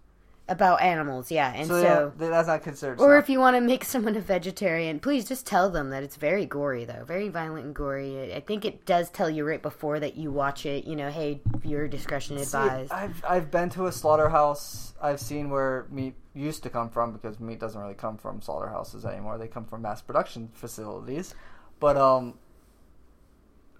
About 0.50 0.82
animals 0.82 1.32
yeah 1.32 1.54
and 1.56 1.68
So, 1.68 1.82
so 1.82 2.14
yeah, 2.20 2.30
that's 2.30 2.48
not 2.48 2.64
considered. 2.64 3.00
Or 3.00 3.16
snuff. 3.16 3.24
if 3.24 3.30
you 3.30 3.40
want 3.40 3.56
to 3.56 3.62
make 3.62 3.84
someone 3.94 4.16
a 4.16 4.22
vegetarian, 4.22 5.00
please 5.00 5.28
just 5.28 5.46
tell 5.46 5.70
them 5.70 5.90
that 5.92 6.04
it's 6.04 6.16
very 6.16 6.46
gory, 6.46 6.86
though. 6.86 7.04
Very 7.06 7.30
violent 7.30 7.66
and 7.66 7.76
gory. 7.76 8.34
I 8.34 8.40
think 8.40 8.66
it 8.66 8.86
does 8.86 9.10
tell 9.10 9.30
you 9.30 9.46
right 9.46 9.62
before 9.62 10.00
that 10.00 10.18
you 10.18 10.32
watch 10.32 10.66
it, 10.66 10.86
you 10.86 10.96
know, 10.96 11.10
hey, 11.10 11.42
viewer 11.58 11.88
discretion 11.88 12.38
See, 12.38 12.44
advised. 12.44 12.92
I've 12.92 13.24
I've 13.28 13.52
been 13.52 13.70
to 13.72 13.88
a 13.88 13.92
slaughterhouse. 13.92 14.94
I've 15.02 15.20
seen 15.20 15.50
where 15.50 15.88
meat 15.90 16.16
used 16.34 16.64
to 16.64 16.70
come 16.70 16.90
from 16.90 17.14
because 17.14 17.40
meat 17.40 17.60
doesn't 17.60 17.80
really 17.80 17.94
come 17.94 18.18
from 18.18 18.42
slaughterhouses 18.42 19.06
anymore. 19.06 19.38
They 19.38 19.48
come 19.48 19.66
from 19.66 19.82
mass 19.82 20.02
production 20.02 20.50
facilities. 20.54 21.36
But 21.80 21.98
um, 21.98 22.36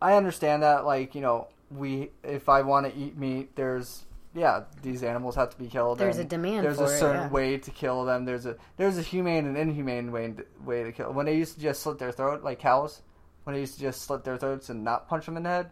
I 0.02 0.14
understand 0.14 0.64
that. 0.64 0.86
Like 0.86 1.16
you 1.16 1.22
know, 1.22 1.48
we 1.72 2.12
if 2.24 2.50
I 2.50 2.62
want 2.62 2.92
to 2.92 3.00
eat 3.00 3.18
meat, 3.18 3.56
there's 3.56 4.06
yeah, 4.34 4.64
these 4.82 5.04
animals 5.04 5.36
have 5.36 5.50
to 5.52 5.58
be 5.58 5.68
killed. 5.68 5.98
There's 5.98 6.18
a 6.18 6.24
demand 6.24 6.66
There's 6.66 6.78
for 6.78 6.84
a 6.84 6.88
it, 6.88 7.00
certain 7.00 7.22
yeah. 7.24 7.30
way 7.30 7.58
to 7.58 7.72
kill 7.72 8.06
them. 8.06 8.26
There's 8.26 8.46
a 8.46 8.56
there's 8.78 8.98
a 8.98 9.02
humane 9.02 9.46
and 9.46 9.58
inhumane 9.58 10.12
way 10.12 10.34
way 10.64 10.84
to 10.84 10.92
kill. 10.92 11.12
When 11.14 11.26
they 11.26 11.36
used 11.36 11.56
to 11.56 11.62
just 11.62 11.82
slit 11.82 11.98
their 11.98 12.12
throat 12.12 12.44
like 12.44 12.60
cows, 12.60 13.02
when 13.44 13.56
they 13.56 13.62
used 13.62 13.76
to 13.76 13.82
just 13.82 14.02
slit 14.02 14.24
their 14.24 14.38
throats 14.38 14.70
and 14.70 14.84
not 14.84 15.08
punch 15.08 15.26
them 15.26 15.38
in 15.38 15.44
the 15.44 15.50
head. 15.50 15.72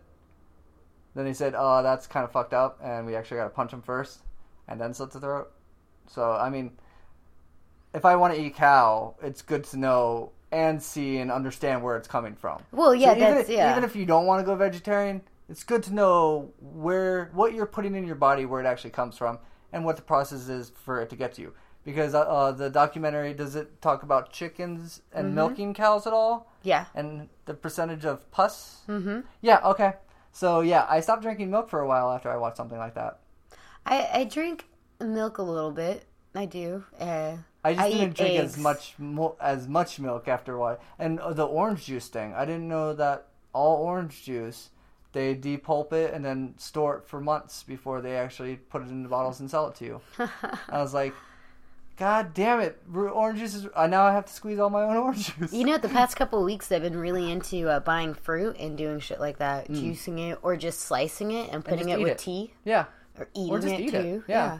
Then 1.14 1.26
they 1.26 1.34
said, 1.34 1.54
"Oh, 1.58 1.82
that's 1.82 2.06
kind 2.08 2.24
of 2.24 2.32
fucked 2.32 2.54
up, 2.54 2.80
and 2.84 3.06
we 3.06 3.16
actually 3.16 3.38
got 3.38 3.46
to 3.46 3.50
punch 3.50 3.72
them 3.72 3.82
first, 3.82 4.20
and 4.68 4.80
then 4.80 4.94
slit 4.94 5.12
the 5.12 5.20
throat." 5.20 5.52
So, 6.08 6.32
I 6.32 6.50
mean, 6.50 6.78
if 7.94 8.06
I 8.06 8.16
want 8.16 8.34
to 8.36 8.40
eat 8.42 8.56
cow, 8.56 9.16
it's 9.22 9.42
good 9.42 9.64
to 9.66 9.78
know 9.78 10.32
and 10.52 10.82
see 10.82 11.18
and 11.18 11.32
understand 11.32 11.84
where 11.84 11.98
it's 11.98 12.08
coming 12.08 12.36
from. 12.36 12.62
Well, 12.72 12.96
yeah, 12.96 13.14
So 13.14 13.18
even, 13.18 13.38
if, 13.38 13.50
yeah. 13.50 13.72
even 13.72 13.84
if 13.84 13.96
you 13.96 14.06
don't 14.06 14.26
want 14.26 14.40
to 14.42 14.46
go 14.46 14.56
vegetarian, 14.56 15.22
it's 15.50 15.64
good 15.64 15.84
to 15.84 15.94
know 15.94 16.52
where 16.60 17.30
what 17.34 17.54
you're 17.54 17.66
putting 17.66 17.96
in 17.96 18.06
your 18.06 18.16
body, 18.16 18.46
where 18.46 18.62
it 18.62 18.66
actually 18.66 18.90
comes 18.92 19.18
from, 19.18 19.40
and 19.72 19.86
what 19.86 19.96
the 19.96 20.02
process 20.02 20.50
is 20.50 20.72
for 20.84 21.02
it 21.02 21.10
to 21.10 21.16
get 21.16 21.34
to 21.36 21.42
you. 21.42 21.54
Because 21.84 22.14
uh, 22.14 22.20
uh, 22.22 22.52
the 22.52 22.70
documentary 22.70 23.34
does 23.34 23.56
it 23.56 23.82
talk 23.82 24.04
about 24.04 24.32
chickens 24.34 25.02
and 25.14 25.28
Mm-hmm. 25.28 25.36
milking 25.36 25.74
cows 25.74 26.06
at 26.06 26.12
all, 26.14 26.52
yeah. 26.64 26.86
and 26.94 27.30
the 27.46 27.54
percentage 27.54 28.04
of 28.06 28.30
pus. 28.32 28.82
hmm 28.88 29.22
Yeah, 29.42 29.60
okay. 29.64 29.94
So 30.34 30.60
yeah, 30.62 30.86
I 30.90 31.00
stopped 31.00 31.22
drinking 31.22 31.50
milk 31.50 31.70
for 31.70 31.80
a 31.80 31.88
while 31.88 32.12
after 32.12 32.30
I 32.30 32.38
watched 32.38 32.58
something 32.58 32.78
like 32.78 32.96
that. 32.96 33.20
I, 33.86 34.10
I 34.14 34.24
drink 34.26 34.66
milk 35.00 35.38
a 35.38 35.44
little 35.44 35.72
bit. 35.72 36.04
I 36.36 36.46
do. 36.46 36.84
Uh, 37.00 37.38
I 37.64 37.74
just 37.74 37.86
I 37.86 37.90
didn't 37.90 38.16
drink 38.18 38.36
eggs. 38.36 38.54
as 38.54 38.58
much 38.60 38.94
mo- 38.98 39.36
as 39.40 39.68
much 39.68 39.98
milk 40.00 40.28
after 40.28 40.56
a 40.56 40.60
while. 40.60 40.80
And 41.00 41.20
uh, 41.22 41.32
the 41.34 41.46
orange 41.46 41.86
juice 41.86 42.08
thing, 42.10 42.34
I 42.34 42.44
didn't 42.46 42.68
know 42.68 42.94
that 42.94 43.28
all 43.54 43.78
orange 43.78 44.24
juice 44.24 44.70
they 45.14 45.34
depulp 45.36 45.94
it 45.94 46.14
and 46.14 46.24
then 46.24 46.54
store 46.58 46.98
it 46.98 47.06
for 47.08 47.20
months 47.20 47.64
before 47.64 48.02
they 48.02 48.16
actually 48.18 48.56
put 48.58 48.82
it 48.82 48.90
in 48.90 49.04
the 49.04 49.10
bottles 49.10 49.40
and 49.40 49.50
sell 49.50 49.68
it 49.70 49.76
to 49.76 49.86
you. 49.86 50.02
I 50.70 50.82
was 50.82 50.94
like, 50.94 51.14
God 51.98 52.36
damn 52.36 52.60
it! 52.60 52.80
Orange 52.94 53.40
juice 53.40 53.56
is. 53.56 53.68
I 53.76 53.88
now 53.88 54.04
I 54.06 54.14
have 54.14 54.26
to 54.28 54.34
squeeze 54.34 54.60
all 54.60 54.70
my 54.70 54.84
own 54.84 54.98
orange 54.98 55.36
juice. 55.36 55.52
You 55.52 55.64
know, 55.66 55.80
the 55.80 55.90
past 55.90 56.16
couple 56.18 56.38
of 56.38 56.46
weeks, 56.46 56.72
I've 56.72 56.84
been 56.84 56.96
really 56.98 57.32
into 57.32 57.68
uh, 57.68 57.80
buying 57.80 58.14
fruit 58.14 58.56
and 58.60 58.78
doing 58.78 59.00
shit 59.00 59.20
like 59.20 59.40
that, 59.40 59.68
juicing 59.70 60.30
it 60.32 60.38
or 60.44 60.56
just 60.58 60.82
slicing 60.82 61.32
it 61.32 61.52
and 61.52 61.66
putting 61.66 61.88
Mm. 61.88 61.90
just 61.90 62.00
it 62.00 62.04
with 62.04 62.12
it. 62.12 62.18
tea 62.20 62.54
yeah. 62.66 62.86
or 63.18 63.28
eating 63.34 63.52
Or 63.52 63.58
it 63.58 63.80
eat 63.80 63.90
too. 63.92 63.98
it. 64.28 64.32
Yeah. 64.32 64.60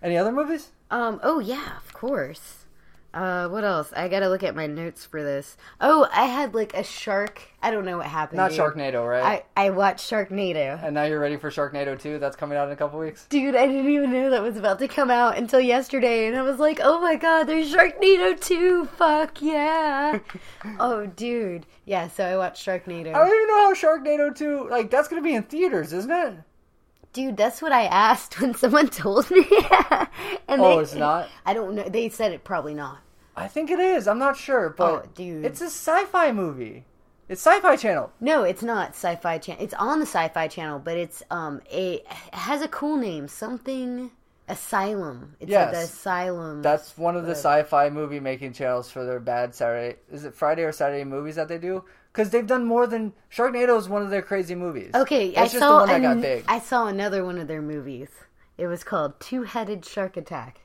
Any 0.00 0.16
other 0.16 0.30
movies? 0.30 0.70
Um. 0.92 1.18
Oh 1.24 1.40
yeah, 1.40 1.76
of 1.84 1.92
course. 1.92 2.65
Uh, 3.16 3.48
what 3.48 3.64
else? 3.64 3.94
I 3.96 4.08
gotta 4.08 4.28
look 4.28 4.42
at 4.42 4.54
my 4.54 4.66
notes 4.66 5.06
for 5.06 5.22
this. 5.22 5.56
Oh, 5.80 6.06
I 6.12 6.26
had 6.26 6.54
like 6.54 6.74
a 6.74 6.84
shark. 6.84 7.40
I 7.62 7.70
don't 7.70 7.86
know 7.86 7.96
what 7.96 8.06
happened. 8.06 8.36
Not 8.36 8.50
dude. 8.50 8.60
Sharknado, 8.60 9.08
right? 9.08 9.42
I 9.56 9.66
I 9.66 9.70
watched 9.70 10.10
Sharknado. 10.10 10.84
and 10.84 10.92
now 10.94 11.04
you're 11.04 11.18
ready 11.18 11.38
for 11.38 11.50
Sharknado 11.50 11.98
2? 11.98 12.18
That's 12.18 12.36
coming 12.36 12.58
out 12.58 12.66
in 12.68 12.74
a 12.74 12.76
couple 12.76 12.98
weeks. 12.98 13.24
Dude, 13.30 13.56
I 13.56 13.66
didn't 13.66 13.88
even 13.90 14.12
know 14.12 14.28
that 14.28 14.42
was 14.42 14.58
about 14.58 14.78
to 14.80 14.88
come 14.88 15.10
out 15.10 15.38
until 15.38 15.60
yesterday, 15.60 16.26
and 16.26 16.36
I 16.36 16.42
was 16.42 16.58
like, 16.58 16.78
"Oh 16.82 17.00
my 17.00 17.16
god, 17.16 17.44
there's 17.44 17.72
Sharknado 17.74 18.38
2! 18.38 18.84
Fuck 18.84 19.40
yeah!" 19.40 20.18
oh, 20.78 21.06
dude, 21.06 21.64
yeah. 21.86 22.08
So 22.08 22.22
I 22.22 22.36
watched 22.36 22.66
Sharknado. 22.66 23.14
I 23.14 23.18
don't 23.18 23.28
even 23.34 23.46
know 23.48 23.64
how 23.64 23.72
Sharknado 23.74 24.36
2. 24.36 24.68
Like, 24.68 24.90
that's 24.90 25.08
to 25.08 25.22
be 25.22 25.34
in 25.34 25.44
theaters, 25.44 25.94
isn't 25.94 26.10
it? 26.10 26.34
Dude, 27.14 27.38
that's 27.38 27.62
what 27.62 27.72
I 27.72 27.84
asked 27.86 28.38
when 28.42 28.52
someone 28.54 28.88
told 28.90 29.30
me. 29.30 29.46
and 30.46 30.60
Oh, 30.60 30.76
they- 30.76 30.82
it's 30.82 30.94
not? 30.94 31.30
I 31.46 31.54
don't 31.54 31.74
know. 31.74 31.88
They 31.88 32.10
said 32.10 32.32
it 32.32 32.44
probably 32.44 32.74
not. 32.74 32.98
I 33.36 33.48
think 33.48 33.70
it 33.70 33.78
is. 33.78 34.08
I'm 34.08 34.18
not 34.18 34.36
sure, 34.36 34.70
but 34.70 34.90
Oh, 34.90 35.08
dude. 35.14 35.44
it's 35.44 35.60
a 35.60 35.66
sci-fi 35.66 36.32
movie. 36.32 36.84
It's 37.28 37.40
Sci-Fi 37.42 37.74
Channel. 37.76 38.12
No, 38.20 38.44
it's 38.44 38.62
not 38.62 38.90
Sci-Fi 38.90 39.38
Channel. 39.38 39.62
It's 39.64 39.74
on 39.74 39.98
the 39.98 40.06
Sci-Fi 40.06 40.46
Channel, 40.46 40.78
but 40.78 40.96
it's 40.96 41.24
um 41.30 41.60
a 41.72 41.94
it 41.94 42.06
has 42.34 42.62
a 42.62 42.68
cool 42.68 42.96
name, 42.96 43.26
something 43.26 44.12
Asylum. 44.48 45.34
It's 45.40 45.50
like 45.50 45.72
the 45.72 45.78
Asylum. 45.78 46.62
That's 46.62 46.96
one 46.96 47.16
of 47.16 47.26
the 47.26 47.32
sci-fi 47.32 47.90
movie 47.90 48.20
making 48.20 48.52
channels 48.52 48.88
for 48.90 49.04
their 49.04 49.18
bad 49.18 49.54
Saturday. 49.56 49.96
Is 50.10 50.24
it 50.24 50.34
Friday 50.34 50.62
or 50.62 50.70
Saturday 50.70 51.02
movies 51.02 51.34
that 51.34 51.48
they 51.48 51.58
do? 51.58 51.82
Because 52.12 52.30
they've 52.30 52.46
done 52.46 52.64
more 52.64 52.86
than 52.86 53.12
Sharknado 53.30 53.76
is 53.76 53.88
one 53.88 54.02
of 54.02 54.10
their 54.10 54.22
crazy 54.22 54.54
movies. 54.54 54.92
okay. 54.94 55.32
that's 55.32 55.50
I 55.50 55.52
just 55.52 55.58
saw 55.58 55.84
the 55.84 55.92
one 55.92 56.02
that 56.02 56.14
got 56.14 56.22
big. 56.22 56.44
I 56.46 56.60
saw 56.60 56.86
another 56.86 57.24
one 57.24 57.38
of 57.38 57.48
their 57.48 57.60
movies. 57.60 58.08
It 58.56 58.68
was 58.68 58.84
called 58.84 59.18
Two-Headed 59.20 59.84
Shark 59.84 60.16
Attack. 60.16 60.60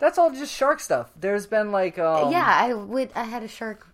That's 0.00 0.18
all 0.18 0.30
just 0.30 0.52
shark 0.52 0.80
stuff. 0.80 1.12
There's 1.14 1.46
been 1.46 1.70
like, 1.70 1.98
um, 1.98 2.32
yeah, 2.32 2.44
I 2.44 2.74
would. 2.74 3.10
I 3.14 3.24
had 3.24 3.44
a 3.44 3.48
shark. 3.48 3.86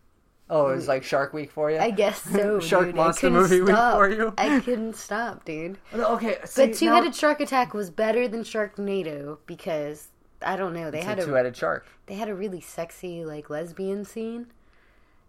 Oh, 0.49 0.69
it 0.69 0.77
was 0.77 0.87
like 0.87 1.03
Shark 1.03 1.33
Week 1.33 1.51
for 1.51 1.73
you. 1.73 1.79
I 1.79 1.91
guess 1.91 2.23
so. 2.23 2.61
Shark 2.61 2.87
dude. 2.87 2.95
Monster 2.95 3.31
movie 3.31 3.61
week 3.61 3.75
for 3.75 4.09
you. 4.09 4.33
I 4.39 4.61
couldn't 4.61 4.95
stop, 4.95 5.45
dude. 5.45 5.77
Okay, 5.93 6.39
see, 6.45 6.67
But 6.67 6.77
Two 6.77 6.89
Headed 6.89 7.17
Shark 7.17 7.41
Attack 7.41 7.75
was 7.75 7.91
better 7.91 8.29
than 8.29 8.45
Sharknado 8.45 9.39
because 9.47 10.13
I 10.41 10.55
don't 10.57 10.73
know 10.73 10.93
they 10.93 11.01
now, 11.01 11.07
had 11.07 11.19
a 11.19 11.23
a 11.23 11.27
two-headed 11.27 11.57
shark. 11.57 11.87
they 12.07 12.15
had 12.15 12.29
a 12.29 12.35
really 12.35 12.61
sexy 12.61 13.25
like 13.25 13.51
lesbian 13.51 14.05
scene, 14.05 14.47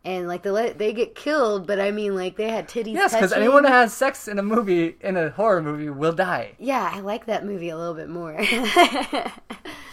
and 0.05 0.27
like 0.27 0.43
the 0.43 0.53
le- 0.53 0.73
they 0.73 0.93
get 0.93 1.15
killed, 1.15 1.67
but 1.67 1.79
I 1.79 1.91
mean 1.91 2.15
like 2.15 2.37
they 2.37 2.49
had 2.49 2.67
titties. 2.67 2.93
Yes, 2.93 3.13
because 3.13 3.33
anyone 3.33 3.63
that 3.63 3.71
has 3.71 3.93
sex 3.93 4.27
in 4.27 4.39
a 4.39 4.43
movie 4.43 4.95
in 5.01 5.17
a 5.17 5.29
horror 5.29 5.61
movie 5.61 5.89
will 5.89 6.13
die. 6.13 6.53
Yeah, 6.59 6.89
I 6.93 7.01
like 7.01 7.25
that 7.25 7.45
movie 7.45 7.69
a 7.69 7.77
little 7.77 7.95
bit 7.95 8.09
more. 8.09 8.39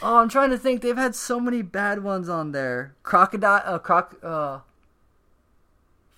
Oh, 0.05 0.19
I'm 0.19 0.29
trying 0.29 0.51
to 0.51 0.59
think. 0.59 0.83
They've 0.83 0.95
had 0.95 1.15
so 1.15 1.41
many 1.41 1.63
bad 1.63 2.05
ones 2.05 2.29
on 2.29 2.53
there. 2.53 2.95
Crocodile, 3.03 3.63
uh, 3.65 3.79
croc, 3.79 4.15
uh, 4.23 4.59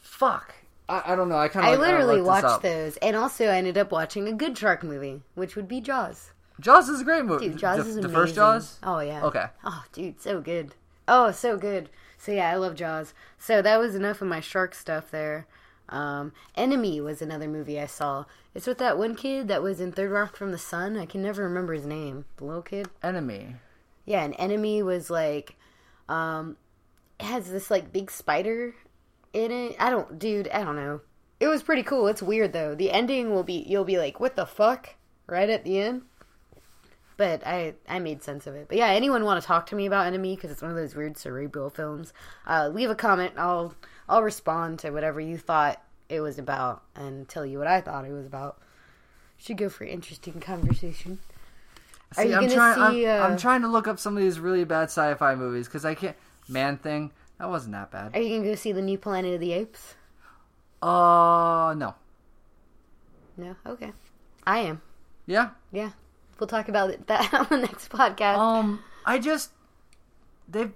fuck. 0.02 0.56
I, 0.88 1.12
I 1.12 1.14
don't 1.14 1.28
know. 1.28 1.38
I 1.38 1.46
kind 1.46 1.68
of. 1.68 1.72
I 1.72 1.76
literally 1.76 2.20
looked 2.20 2.42
this 2.42 2.42
watched 2.42 2.62
those, 2.62 2.96
and 2.96 3.14
also 3.14 3.46
I 3.46 3.58
ended 3.58 3.78
up 3.78 3.92
watching 3.92 4.26
a 4.26 4.32
good 4.32 4.58
shark 4.58 4.82
movie, 4.82 5.22
which 5.36 5.54
would 5.54 5.68
be 5.68 5.80
Jaws. 5.80 6.32
Jaws 6.58 6.88
is 6.88 7.00
a 7.00 7.04
great 7.04 7.24
movie. 7.24 7.48
Dude, 7.48 7.58
Jaws 7.58 7.84
the, 7.84 7.90
is 7.90 7.96
the 7.96 8.08
first 8.08 8.34
Jaws. 8.34 8.80
Oh 8.82 8.98
yeah. 8.98 9.22
Okay. 9.22 9.44
Oh, 9.64 9.84
dude, 9.92 10.20
so 10.20 10.40
good. 10.40 10.74
Oh, 11.06 11.30
so 11.30 11.56
good. 11.56 11.88
So 12.26 12.32
yeah, 12.32 12.50
I 12.50 12.56
love 12.56 12.74
Jaws. 12.74 13.14
So 13.38 13.62
that 13.62 13.78
was 13.78 13.94
enough 13.94 14.20
of 14.20 14.26
my 14.26 14.40
shark 14.40 14.74
stuff 14.74 15.12
there. 15.12 15.46
Um, 15.88 16.32
Enemy 16.56 17.00
was 17.00 17.22
another 17.22 17.46
movie 17.46 17.78
I 17.78 17.86
saw. 17.86 18.24
It's 18.52 18.66
with 18.66 18.78
that 18.78 18.98
one 18.98 19.14
kid 19.14 19.46
that 19.46 19.62
was 19.62 19.80
in 19.80 19.92
Third 19.92 20.10
Rock 20.10 20.34
from 20.34 20.50
the 20.50 20.58
Sun. 20.58 20.96
I 20.96 21.06
can 21.06 21.22
never 21.22 21.44
remember 21.44 21.72
his 21.72 21.86
name. 21.86 22.24
The 22.38 22.44
little 22.44 22.62
kid. 22.62 22.88
Enemy. 23.00 23.54
Yeah, 24.06 24.24
an 24.24 24.34
enemy 24.34 24.82
was 24.82 25.08
like, 25.08 25.54
um, 26.08 26.56
it 27.20 27.26
has 27.26 27.48
this 27.48 27.70
like 27.70 27.92
big 27.92 28.10
spider 28.10 28.74
in 29.32 29.52
it. 29.52 29.76
I 29.78 29.90
don't, 29.90 30.18
dude, 30.18 30.48
I 30.48 30.64
don't 30.64 30.74
know. 30.74 31.02
It 31.38 31.46
was 31.46 31.62
pretty 31.62 31.84
cool. 31.84 32.08
It's 32.08 32.24
weird 32.24 32.52
though. 32.52 32.74
The 32.74 32.90
ending 32.90 33.32
will 33.32 33.44
be, 33.44 33.64
you'll 33.68 33.84
be 33.84 33.98
like, 33.98 34.18
what 34.18 34.34
the 34.34 34.46
fuck? 34.46 34.96
Right 35.28 35.48
at 35.48 35.62
the 35.62 35.78
end. 35.78 36.02
But 37.16 37.46
I, 37.46 37.74
I 37.88 37.98
made 37.98 38.22
sense 38.22 38.46
of 38.46 38.54
it. 38.54 38.66
But 38.68 38.76
yeah, 38.76 38.88
anyone 38.88 39.24
want 39.24 39.40
to 39.40 39.46
talk 39.46 39.66
to 39.66 39.74
me 39.74 39.86
about 39.86 40.06
Enemy 40.06 40.36
because 40.36 40.50
it's 40.50 40.60
one 40.60 40.70
of 40.70 40.76
those 40.76 40.94
weird 40.94 41.16
cerebral 41.16 41.70
films? 41.70 42.12
Uh, 42.46 42.68
leave 42.72 42.90
a 42.90 42.94
comment. 42.94 43.32
I'll, 43.38 43.74
I'll 44.08 44.22
respond 44.22 44.80
to 44.80 44.90
whatever 44.90 45.20
you 45.20 45.38
thought 45.38 45.80
it 46.08 46.20
was 46.20 46.38
about 46.38 46.82
and 46.94 47.28
tell 47.28 47.46
you 47.46 47.58
what 47.58 47.66
I 47.66 47.80
thought 47.80 48.04
it 48.04 48.12
was 48.12 48.26
about. 48.26 48.60
Should 49.38 49.56
go 49.56 49.68
for 49.68 49.84
interesting 49.84 50.40
conversation. 50.40 51.18
Are 52.16 52.24
you 52.24 52.34
I'm 52.34 52.42
gonna 52.42 52.54
trying. 52.54 52.92
see, 52.92 53.06
I'm, 53.06 53.22
uh, 53.22 53.24
I'm 53.24 53.36
trying 53.36 53.62
to 53.62 53.68
look 53.68 53.88
up 53.88 53.98
some 53.98 54.16
of 54.16 54.22
these 54.22 54.38
really 54.38 54.64
bad 54.64 54.84
sci-fi 54.84 55.34
movies 55.34 55.66
because 55.66 55.84
I 55.84 55.94
can't. 55.94 56.16
Man 56.48 56.78
Thing. 56.78 57.10
That 57.38 57.50
wasn't 57.50 57.72
that 57.72 57.90
bad. 57.90 58.14
Are 58.14 58.20
you 58.20 58.36
gonna 58.36 58.50
go 58.50 58.54
see 58.54 58.72
the 58.72 58.80
new 58.80 58.96
Planet 58.96 59.34
of 59.34 59.40
the 59.40 59.52
Apes? 59.52 59.94
Uh, 60.80 61.74
no. 61.76 61.94
No. 63.36 63.56
Okay. 63.66 63.92
I 64.46 64.60
am. 64.60 64.80
Yeah. 65.26 65.50
Yeah. 65.72 65.90
We'll 66.38 66.46
talk 66.46 66.68
about 66.68 67.06
that 67.06 67.32
on 67.34 67.46
the 67.48 67.58
next 67.58 67.90
podcast. 67.90 68.36
Um, 68.36 68.82
I 69.04 69.18
just 69.18 69.50
they've. 70.48 70.72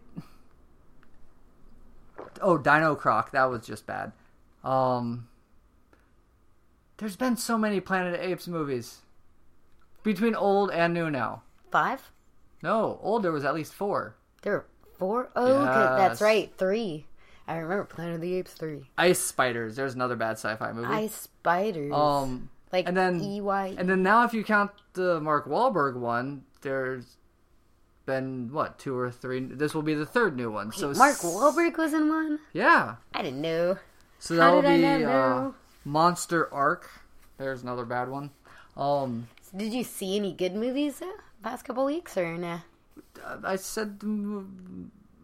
Oh, 2.41 2.57
Dino 2.57 2.95
Croc. 2.95 3.33
That 3.33 3.45
was 3.45 3.67
just 3.67 3.87
bad. 3.87 4.13
Um, 4.65 5.29
there's 6.97 7.17
been 7.17 7.37
so 7.37 7.59
many 7.59 7.81
Planet 7.81 8.15
of 8.15 8.21
Apes 8.21 8.47
movies 8.47 8.99
between 10.03 10.35
old 10.35 10.71
and 10.71 10.95
new 10.95 11.11
now. 11.11 11.43
Five. 11.71 12.11
No, 12.63 12.99
old 13.03 13.23
there 13.23 13.33
was 13.33 13.45
at 13.45 13.55
least 13.55 13.73
four. 13.73 14.17
There 14.43 14.53
were 14.53 14.67
four. 14.99 15.31
Oh, 15.35 15.47
good. 15.47 15.67
that's 15.67 16.21
right. 16.21 16.53
Three. 16.57 17.07
I 17.47 17.57
remember 17.57 17.85
Planet 17.85 18.17
of 18.17 18.21
the 18.21 18.35
Apes 18.35 18.53
three. 18.53 18.91
Ice 18.97 19.19
Spiders. 19.19 19.77
There's 19.77 19.95
another 19.95 20.17
bad 20.17 20.33
sci-fi 20.33 20.73
movie. 20.73 20.87
Ice 20.87 21.15
spiders. 21.15 21.93
Um, 21.93 22.51
like 22.73 22.87
and 22.89 22.97
then 22.97 23.21
E 23.21 23.41
Y. 23.41 23.75
and 23.79 23.89
then 23.89 24.03
now 24.03 24.25
if 24.25 24.33
you 24.35 24.45
count 24.45 24.71
the 24.95 25.21
Mark 25.21 25.47
Wahlberg 25.47 25.97
one, 25.97 26.45
there's 26.63 27.17
been 28.07 28.53
what 28.53 28.79
two 28.79 28.97
or 28.97 29.11
three. 29.11 29.41
This 29.41 29.75
will 29.75 29.83
be 29.83 29.95
the 29.95 30.07
third 30.07 30.37
new 30.37 30.51
one. 30.51 30.73
so 30.73 30.93
Mark 30.95 31.17
Wahlberg 31.19 31.77
was 31.77 31.93
in 31.93 32.09
one. 32.09 32.39
Yeah. 32.53 32.97
I 33.15 33.23
didn't 33.23 33.41
know. 33.41 33.79
So 34.19 34.35
that 34.37 34.51
will 34.51 34.63
be 34.63 35.05
uh. 35.05 35.51
Monster 35.85 36.53
Arc. 36.53 36.91
There's 37.39 37.63
another 37.63 37.85
bad 37.87 38.09
one. 38.09 38.31
Um, 38.77 39.29
Did 39.57 39.73
you 39.73 39.83
see 39.85 40.17
any 40.17 40.33
good 40.33 40.55
movies 40.55 41.01
uh, 41.01 41.07
past 41.43 41.65
couple 41.65 41.85
weeks 41.87 42.17
or 42.17 42.37
nah? 42.37 42.61
I 43.45 43.57
said 43.57 44.01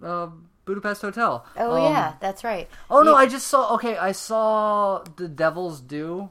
uh, 0.03 0.29
Budapest 0.65 1.03
Hotel. 1.03 1.47
Oh 1.57 1.73
Um, 1.77 1.93
yeah, 1.93 2.15
that's 2.21 2.43
right. 2.43 2.69
Oh 2.91 3.03
no, 3.03 3.15
I 3.15 3.27
just 3.27 3.47
saw. 3.49 3.75
Okay, 3.75 3.97
I 3.97 4.13
saw 4.13 5.05
The 5.17 5.29
Devil's 5.29 5.81
Due. 5.81 6.31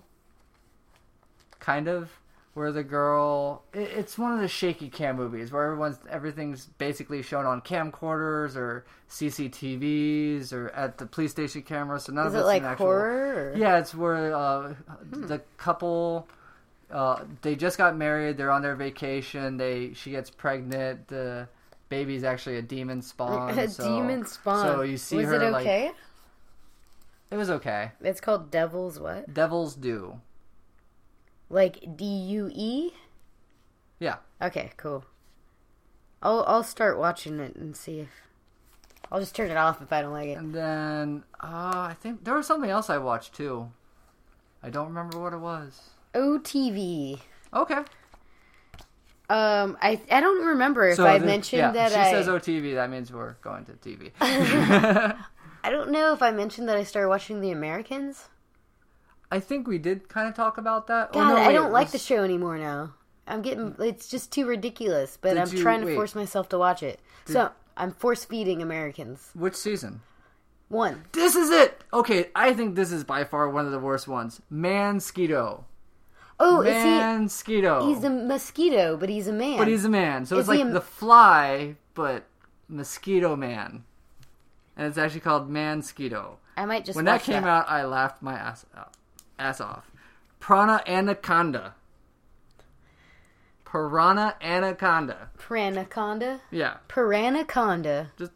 Kind 1.65 1.87
of 1.87 2.11
where 2.53 2.71
the 2.71 2.83
girl. 2.83 3.63
It, 3.73 3.89
it's 3.97 4.17
one 4.19 4.33
of 4.33 4.39
the 4.39 4.47
shaky 4.47 4.87
cam 4.87 5.15
movies 5.15 5.51
where 5.51 5.63
everyone's 5.65 5.97
everything's 6.09 6.67
basically 6.77 7.23
shown 7.23 7.45
on 7.47 7.61
camcorders 7.61 8.55
or 8.55 8.85
CCTVs 9.09 10.53
or 10.53 10.69
at 10.69 10.99
the 10.99 11.07
police 11.07 11.31
station 11.31 11.63
camera. 11.63 11.99
So 11.99 12.13
none 12.13 12.27
Is 12.27 12.33
of 12.33 12.37
it 12.37 12.39
it's 12.41 12.47
like 12.47 12.61
an 12.61 12.67
actual. 12.67 12.85
horror? 12.85 13.51
Or? 13.53 13.57
Yeah, 13.57 13.79
it's 13.79 13.95
where 13.95 14.35
uh, 14.35 14.75
the 15.11 15.41
couple 15.57 16.27
uh, 16.91 17.23
they 17.41 17.55
just 17.55 17.77
got 17.79 17.97
married. 17.97 18.37
They're 18.37 18.51
on 18.51 18.61
their 18.61 18.75
vacation. 18.75 19.57
They 19.57 19.93
she 19.93 20.11
gets 20.11 20.29
pregnant. 20.29 21.07
The 21.07 21.47
baby's 21.89 22.23
actually 22.23 22.57
a 22.57 22.61
demon 22.61 23.01
spawn. 23.01 23.49
A 23.59 23.67
so- 23.67 23.83
demon 23.83 24.23
spawn. 24.25 24.65
So 24.67 24.81
you 24.81 24.97
see 24.97 25.17
was 25.17 25.25
her 25.25 25.41
it 25.41 25.51
like 25.51 25.61
okay? 25.65 25.91
it 27.31 27.37
was 27.37 27.49
okay. 27.49 27.91
It's 28.01 28.21
called 28.21 28.51
Devil's 28.51 28.99
what? 28.99 29.33
Devil's 29.33 29.75
Due. 29.75 30.19
Like 31.49 31.95
D 31.95 32.05
U 32.05 32.49
E? 32.53 32.91
Yeah. 33.99 34.17
Okay, 34.41 34.71
cool. 34.77 35.05
I'll 36.21 36.43
I'll 36.47 36.63
start 36.63 36.97
watching 36.97 37.39
it 37.39 37.55
and 37.55 37.75
see 37.75 37.99
if 37.99 38.09
I'll 39.11 39.19
just 39.19 39.35
turn 39.35 39.51
it 39.51 39.57
off 39.57 39.81
if 39.81 39.93
I 39.93 40.01
don't 40.01 40.11
like 40.13 40.29
it. 40.29 40.37
And 40.37 40.53
then 40.53 41.23
uh, 41.39 41.89
I 41.91 41.95
think 41.99 42.23
there 42.23 42.33
was 42.33 42.47
something 42.47 42.69
else 42.69 42.89
I 42.89 42.97
watched 42.97 43.33
too. 43.35 43.69
I 44.63 44.69
don't 44.69 44.87
remember 44.87 45.19
what 45.19 45.33
it 45.33 45.37
was. 45.39 45.79
OTV. 46.15 47.19
Okay. 47.53 47.81
Um, 49.27 49.77
I 49.81 49.99
I 50.11 50.19
don't 50.21 50.45
remember 50.45 50.87
if 50.89 50.95
So 50.97 51.05
I 51.07 51.17
the- 51.19 51.25
mentioned 51.25 51.59
yeah, 51.59 51.71
that 51.71 51.91
she 51.91 51.97
I 51.97 52.11
says 52.11 52.27
OTV. 52.27 52.75
That 52.75 52.89
means 52.89 53.11
we're 53.11 53.33
going 53.41 53.65
to 53.65 53.73
TV. 53.73 54.11
I 54.19 55.69
don't 55.71 55.89
know 55.91 56.13
if 56.13 56.21
I 56.21 56.31
mentioned 56.31 56.69
that 56.69 56.77
I 56.77 56.83
started 56.83 57.09
watching 57.09 57.41
The 57.41 57.51
Americans. 57.51 58.29
I 59.31 59.39
think 59.39 59.67
we 59.67 59.77
did 59.77 60.07
kind 60.09 60.27
of 60.27 60.35
talk 60.35 60.57
about 60.57 60.87
that. 60.87 61.09
Oh, 61.11 61.13
God, 61.13 61.31
oh, 61.31 61.35
no, 61.35 61.41
I 61.41 61.51
don't 61.51 61.71
like 61.71 61.87
was- 61.87 61.93
the 61.93 61.99
show 61.99 62.23
anymore 62.23 62.57
now. 62.57 62.93
I'm 63.27 63.41
getting 63.41 63.71
mm. 63.71 63.79
it's 63.79 64.07
just 64.07 64.31
too 64.31 64.45
ridiculous, 64.45 65.17
but 65.19 65.29
Did 65.29 65.37
I'm 65.39 65.53
you- 65.55 65.61
trying 65.61 65.81
to 65.81 65.87
wait. 65.87 65.95
force 65.95 66.13
myself 66.13 66.47
to 66.49 66.59
watch 66.59 66.83
it. 66.83 66.99
so 67.25 67.49
I'm 67.75 67.91
force 67.91 68.23
feeding 68.23 68.61
Americans. 68.61 69.31
Which 69.33 69.55
season? 69.55 70.01
One. 70.69 71.05
This 71.11 71.35
is 71.35 71.49
it. 71.49 71.83
Okay, 71.91 72.29
I 72.35 72.53
think 72.53 72.75
this 72.75 72.91
is 72.91 73.03
by 73.03 73.23
far 73.23 73.49
one 73.49 73.65
of 73.65 73.71
the 73.71 73.79
worst 73.79 74.07
ones. 74.07 74.41
Mansquito. 74.51 75.63
Oh, 76.39 76.61
is 76.61 76.73
Mansquito. 76.73 77.81
he? 77.81 77.93
He's 77.93 78.03
a 78.03 78.09
mosquito, 78.09 78.97
but 78.97 79.09
he's 79.09 79.27
a 79.27 79.33
man. 79.33 79.57
But 79.57 79.67
he's 79.67 79.85
a 79.85 79.89
man, 79.89 80.25
so 80.25 80.35
Is 80.35 80.41
it's 80.41 80.49
like 80.49 80.67
a- 80.67 80.71
the 80.71 80.81
fly, 80.81 81.75
but 81.93 82.25
mosquito 82.67 83.35
man, 83.35 83.85
and 84.75 84.87
it's 84.87 84.97
actually 84.97 85.21
called 85.21 85.49
Mansquito. 85.49 86.35
I 86.57 86.65
might 86.65 86.85
just 86.85 86.95
When 86.95 87.05
that 87.05 87.23
came 87.23 87.43
out, 87.45 87.69
I 87.69 87.85
laughed 87.85 88.21
my 88.21 88.33
ass 88.33 88.65
ass 89.37 89.61
off. 89.61 89.91
Prana 90.39 90.81
Anaconda. 90.87 91.75
Piranha 93.75 94.35
Anaconda. 94.41 95.29
Piranaconda. 95.37 96.39
Yeah, 96.49 96.77
Piranaconda. 96.87 98.11
Just 98.17 98.31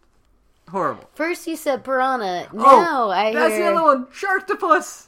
horrible. 0.68 1.10
First 1.14 1.48
you 1.48 1.56
said 1.56 1.84
piranha. 1.84 2.50
Now 2.52 3.06
oh, 3.06 3.10
I 3.10 3.34
that's 3.34 3.54
hear. 3.54 3.72
the 3.72 3.78
other 3.78 3.84
one. 3.84 4.06
Sharktopus. 4.08 5.08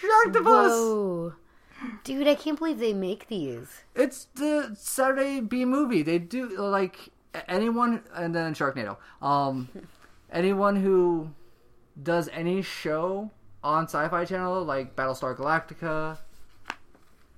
Sharktopus. 0.00 0.44
Whoa, 0.44 1.34
dude! 2.02 2.26
I 2.26 2.34
can't 2.34 2.58
believe 2.58 2.78
they 2.78 2.92
make 2.92 3.28
these. 3.28 3.82
It's 3.94 4.26
the 4.34 4.74
Saturday 4.76 5.40
B 5.40 5.64
movie. 5.64 6.02
They 6.02 6.18
do 6.18 6.48
like 6.58 7.10
anyone, 7.46 8.02
and 8.14 8.34
then 8.34 8.54
Sharknado. 8.54 8.96
Um, 9.22 9.68
anyone 10.32 10.76
who 10.76 11.30
does 12.02 12.28
any 12.32 12.62
show 12.62 13.30
on 13.64 13.84
Sci-Fi 13.84 14.26
Channel, 14.26 14.62
like 14.62 14.94
Battlestar 14.94 15.34
Galactica, 15.36 16.18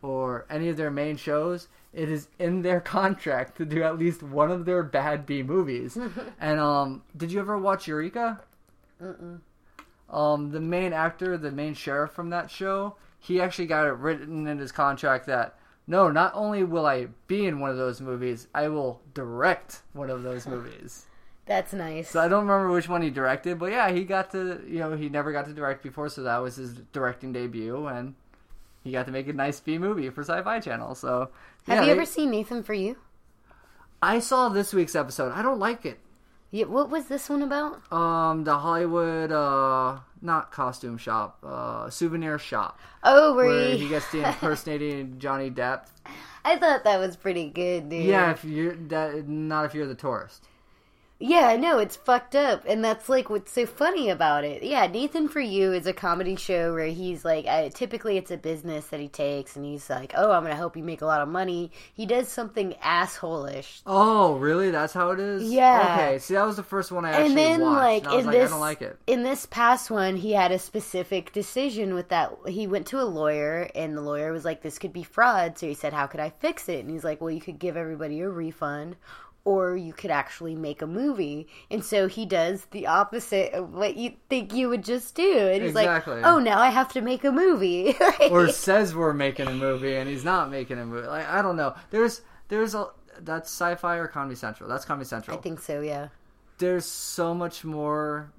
or 0.03 0.45
any 0.51 0.69
of 0.69 0.77
their 0.77 0.91
main 0.91 1.17
shows, 1.17 1.69
it 1.95 2.11
is 2.11 2.29
in 2.39 2.63
their 2.63 2.81
contract 2.99 3.57
to 3.57 3.65
do 3.65 3.83
at 3.83 3.99
least 3.99 4.23
one 4.23 4.51
of 4.51 4.65
their 4.67 4.83
bad 4.83 5.25
B 5.25 5.43
movies. 5.43 5.97
and 6.41 6.61
um, 6.61 7.03
did 7.17 7.33
you 7.33 7.41
ever 7.41 7.57
watch 7.57 7.87
Eureka? 7.87 8.41
Mm-mm. 9.03 9.41
um, 10.11 10.51
the 10.51 10.61
main 10.61 10.93
actor, 10.93 11.37
the 11.37 11.51
main 11.51 11.75
sheriff 11.75 12.13
from 12.13 12.31
that 12.31 12.51
show, 12.51 12.97
he 13.19 13.41
actually 13.41 13.67
got 13.67 13.87
it 13.87 13.93
written 13.93 14.47
in 14.47 14.59
his 14.59 14.73
contract 14.73 15.27
that 15.27 15.57
no, 15.87 16.11
not 16.11 16.33
only 16.35 16.65
will 16.65 16.87
I 16.87 17.09
be 17.29 17.47
in 17.47 17.61
one 17.61 17.71
of 17.71 17.77
those 17.77 18.01
movies, 18.01 18.49
I 18.55 18.69
will 18.69 19.01
direct 19.15 19.83
one 19.93 20.11
of 20.11 20.23
those 20.23 20.47
movies. 20.49 21.07
That's 21.47 21.73
nice. 21.73 22.11
So 22.11 22.21
I 22.21 22.29
don't 22.29 22.47
remember 22.47 22.73
which 22.73 22.89
one 22.89 23.03
he 23.03 23.11
directed, 23.11 23.59
but 23.59 23.71
yeah, 23.71 23.91
he 23.91 24.05
got 24.05 24.33
to, 24.33 24.61
you 24.67 24.81
know, 24.81 24.97
he 24.97 25.09
never 25.09 25.33
got 25.33 25.47
to 25.47 25.53
direct 25.53 25.83
before, 25.83 26.09
so 26.09 26.25
that 26.25 26.39
was 26.39 26.57
his 26.57 26.75
directing 26.93 27.33
debut, 27.33 27.87
and 27.87 28.15
he 28.83 28.91
got 28.91 29.07
to 29.07 29.13
make 29.13 29.29
a 29.29 29.33
nice 29.33 29.61
B 29.61 29.79
movie 29.79 30.11
for 30.11 30.23
Sci-Fi 30.23 30.59
Channel. 30.61 30.95
So 30.97 31.31
Have 31.69 31.77
yeah, 31.77 31.81
you 31.83 31.87
they- 31.87 31.93
ever 31.93 32.05
seen 32.07 32.31
Nathan 32.31 32.63
for 32.63 32.75
You? 32.75 32.97
I 34.03 34.19
saw 34.19 34.49
this 34.49 34.75
week's 34.75 34.95
episode. 34.95 35.33
I 35.33 35.43
don't 35.43 35.59
like 35.59 35.87
it. 35.87 35.99
Yeah, 36.51 36.67
what 36.67 36.91
was 36.91 37.07
this 37.07 37.29
one 37.29 37.43
about? 37.43 37.91
Um, 37.93 38.45
the 38.45 38.59
Hollywood, 38.59 39.33
uh, 39.33 39.99
not 40.23 40.53
costume 40.53 40.97
shop, 40.99 41.39
uh, 41.45 41.91
souvenir 41.91 42.39
shop. 42.39 42.79
Oh, 43.03 43.35
where, 43.35 43.47
where 43.47 43.71
he... 43.71 43.79
he 43.79 43.89
gets 43.89 44.11
to 44.13 44.19
impersonating 44.27 45.19
Johnny 45.19 45.51
Depp. 45.51 45.87
I 46.45 46.57
thought 46.57 46.85
that 46.85 46.99
was 46.99 47.17
pretty 47.17 47.51
good, 47.51 47.89
dude. 47.89 48.05
Yeah, 48.05 48.31
if 48.31 48.45
you're 48.45 48.77
that, 48.89 49.27
not 49.29 49.65
if 49.65 49.75
you're 49.75 49.87
the 49.89 49.97
tourist. 49.97 50.45
Yeah, 51.19 51.47
I 51.49 51.57
know 51.57 51.79
it's 51.79 51.97
fucked 51.97 52.37
up, 52.37 52.65
and 52.69 52.85
that's 52.85 53.09
like 53.09 53.31
what's 53.31 53.51
so 53.51 53.65
funny 53.65 54.11
about 54.11 54.45
it. 54.45 54.63
Yeah, 54.63 54.87
Nathan 54.87 55.29
for 55.29 55.41
You 55.41 55.73
is 55.73 55.87
a 55.87 55.95
comedy 55.95 56.37
show 56.37 56.75
where 56.75 56.89
he's 56.89 57.25
like, 57.25 57.47
I, 57.47 57.71
typically 57.71 58.19
it's 58.19 58.31
a 58.31 58.37
business 58.37 58.89
that 58.89 59.01
he 59.01 59.09
takes, 59.09 59.57
and 59.57 59.65
he's 59.65 59.89
like, 59.89 60.13
oh, 60.15 60.31
I'm 60.31 60.43
gonna 60.43 60.55
help 60.55 60.77
you 60.77 60.83
make 60.85 61.01
a 61.01 61.07
lot 61.07 61.23
of 61.23 61.29
money. 61.29 61.71
He 61.95 62.05
does 62.05 62.29
something 62.29 62.75
assholish, 62.83 63.81
Oh, 63.87 64.37
really? 64.37 64.71
That's 64.71 64.93
how 64.93 65.11
it 65.13 65.21
is. 65.21 65.43
Yeah. 65.51 65.81
Okay. 65.99 66.19
See, 66.19 66.35
that 66.35 66.45
was 66.45 66.57
the 66.57 66.63
first 66.63 66.93
one 66.93 67.07
I 67.07 67.13
actually 67.13 67.29
and 67.29 67.39
then 67.39 67.61
watched. 67.63 67.77
like 67.79 68.05
and 68.05 68.13
I 68.13 68.17
was 68.17 68.25
in 68.25 68.27
like, 68.27 68.37
this 68.41 68.51
I 68.51 68.53
don't 68.53 68.61
like 68.61 68.83
it. 68.83 68.99
in 69.07 69.23
this 69.23 69.47
past 69.47 69.91
one, 69.91 70.17
he 70.17 70.33
had 70.33 70.53
a 70.53 70.59
specific 70.59 71.33
decision 71.33 71.95
with 71.95 72.11
that. 72.11 72.33
He 72.47 72.67
went 72.67 72.89
to 72.89 73.01
a 73.01 73.05
lawyer, 73.05 73.71
and 73.75 73.97
the 73.97 74.03
lawyer 74.03 74.33
was 74.33 74.45
like, 74.45 74.61
"This 74.61 74.79
could 74.79 74.93
be 74.93 75.03
fraud." 75.03 75.57
So 75.57 75.67
he 75.67 75.75
said, 75.75 75.95
"How 75.95 76.07
could 76.07 76.21
I 76.21 76.31
fix 76.41 76.69
it?" 76.69 76.81
And 76.81 76.91
he's 76.91 77.05
like, 77.05 77.23
"Well, 77.23 77.31
you 77.31 77.41
could 77.41 77.59
give 77.59 77.77
everybody 77.79 78.21
a 78.21 78.29
refund." 78.29 78.97
Or 79.47 79.77
you 79.77 79.93
could 79.93 80.11
actually 80.11 80.57
make 80.57 80.83
a 80.83 80.89
movie, 80.89 81.47
and 81.71 81.85
so 81.85 82.09
he 82.09 82.27
does 82.27 82.65
the 82.73 82.89
opposite 82.89 83.53
of 83.53 83.73
what 83.73 83.97
you 83.97 84.15
think 84.29 84.53
you 84.53 84.69
would 84.69 84.83
just 84.83 85.15
do. 85.15 85.39
And 85.39 85.63
he's 85.63 85.71
Exactly. 85.71 86.17
like, 86.17 86.27
"Oh, 86.27 86.41
now 86.41 86.59
I 86.59 86.71
have 86.71 86.93
to 86.95 87.01
make 87.01 87.23
a 87.23 87.31
movie." 87.31 87.95
Or 88.33 88.49
says 88.49 88.93
we're 88.93 89.13
making 89.13 89.47
a 89.47 89.55
movie 89.55 89.95
and 89.95 90.09
he's 90.11 90.25
not 90.25 90.51
making 90.51 90.81
a 90.81 90.85
movie. 90.85 91.07
Like 91.07 91.29
I 91.29 91.43
don't 91.43 91.55
know. 91.57 91.75
There's 91.91 92.23
there's 92.49 92.75
a 92.75 92.89
that's 93.21 93.49
sci-fi 93.49 93.97
or 93.99 94.09
Comedy 94.09 94.35
Central. 94.35 94.69
That's 94.69 94.85
Comedy 94.85 95.07
Central. 95.07 95.39
I 95.39 95.41
think 95.41 95.61
so. 95.61 95.81
Yeah. 95.81 96.09
there's 96.59 96.85
so 96.85 97.33
much 97.33 97.65
more 97.65 98.33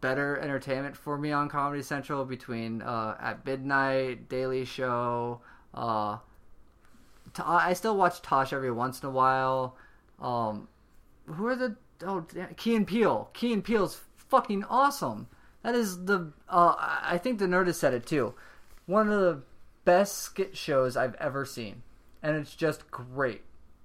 better 0.00 0.36
entertainment 0.38 0.96
for 0.96 1.16
me 1.16 1.30
on 1.30 1.48
Comedy 1.48 1.82
Central 1.82 2.24
between 2.24 2.82
uh, 2.82 3.16
at 3.20 3.46
midnight, 3.46 4.28
Daily 4.28 4.64
Show. 4.64 5.42
Uh, 5.72 6.16
t- 7.34 7.42
I 7.46 7.72
still 7.74 7.96
watch 7.96 8.20
Tosh 8.22 8.52
every 8.52 8.72
once 8.72 9.00
in 9.02 9.08
a 9.08 9.12
while. 9.12 9.76
Um, 10.20 10.68
who 11.26 11.46
are 11.46 11.56
the 11.56 11.76
oh 12.06 12.26
Key 12.56 12.76
and 12.76 12.86
Peele? 12.86 13.30
Key 13.32 13.52
and 13.52 13.64
Peele's 13.64 14.00
fucking 14.16 14.64
awesome. 14.64 15.28
That 15.62 15.74
is 15.74 16.04
the 16.04 16.32
uh, 16.48 16.74
I 16.78 17.18
think 17.18 17.38
the 17.38 17.46
Nerdist 17.46 17.76
said 17.76 17.94
it 17.94 18.06
too. 18.06 18.34
One 18.86 19.10
of 19.10 19.20
the 19.20 19.42
best 19.84 20.18
skit 20.18 20.56
shows 20.56 20.96
I've 20.96 21.14
ever 21.16 21.44
seen, 21.44 21.82
and 22.22 22.36
it's 22.36 22.54
just 22.54 22.90
great. 22.90 23.42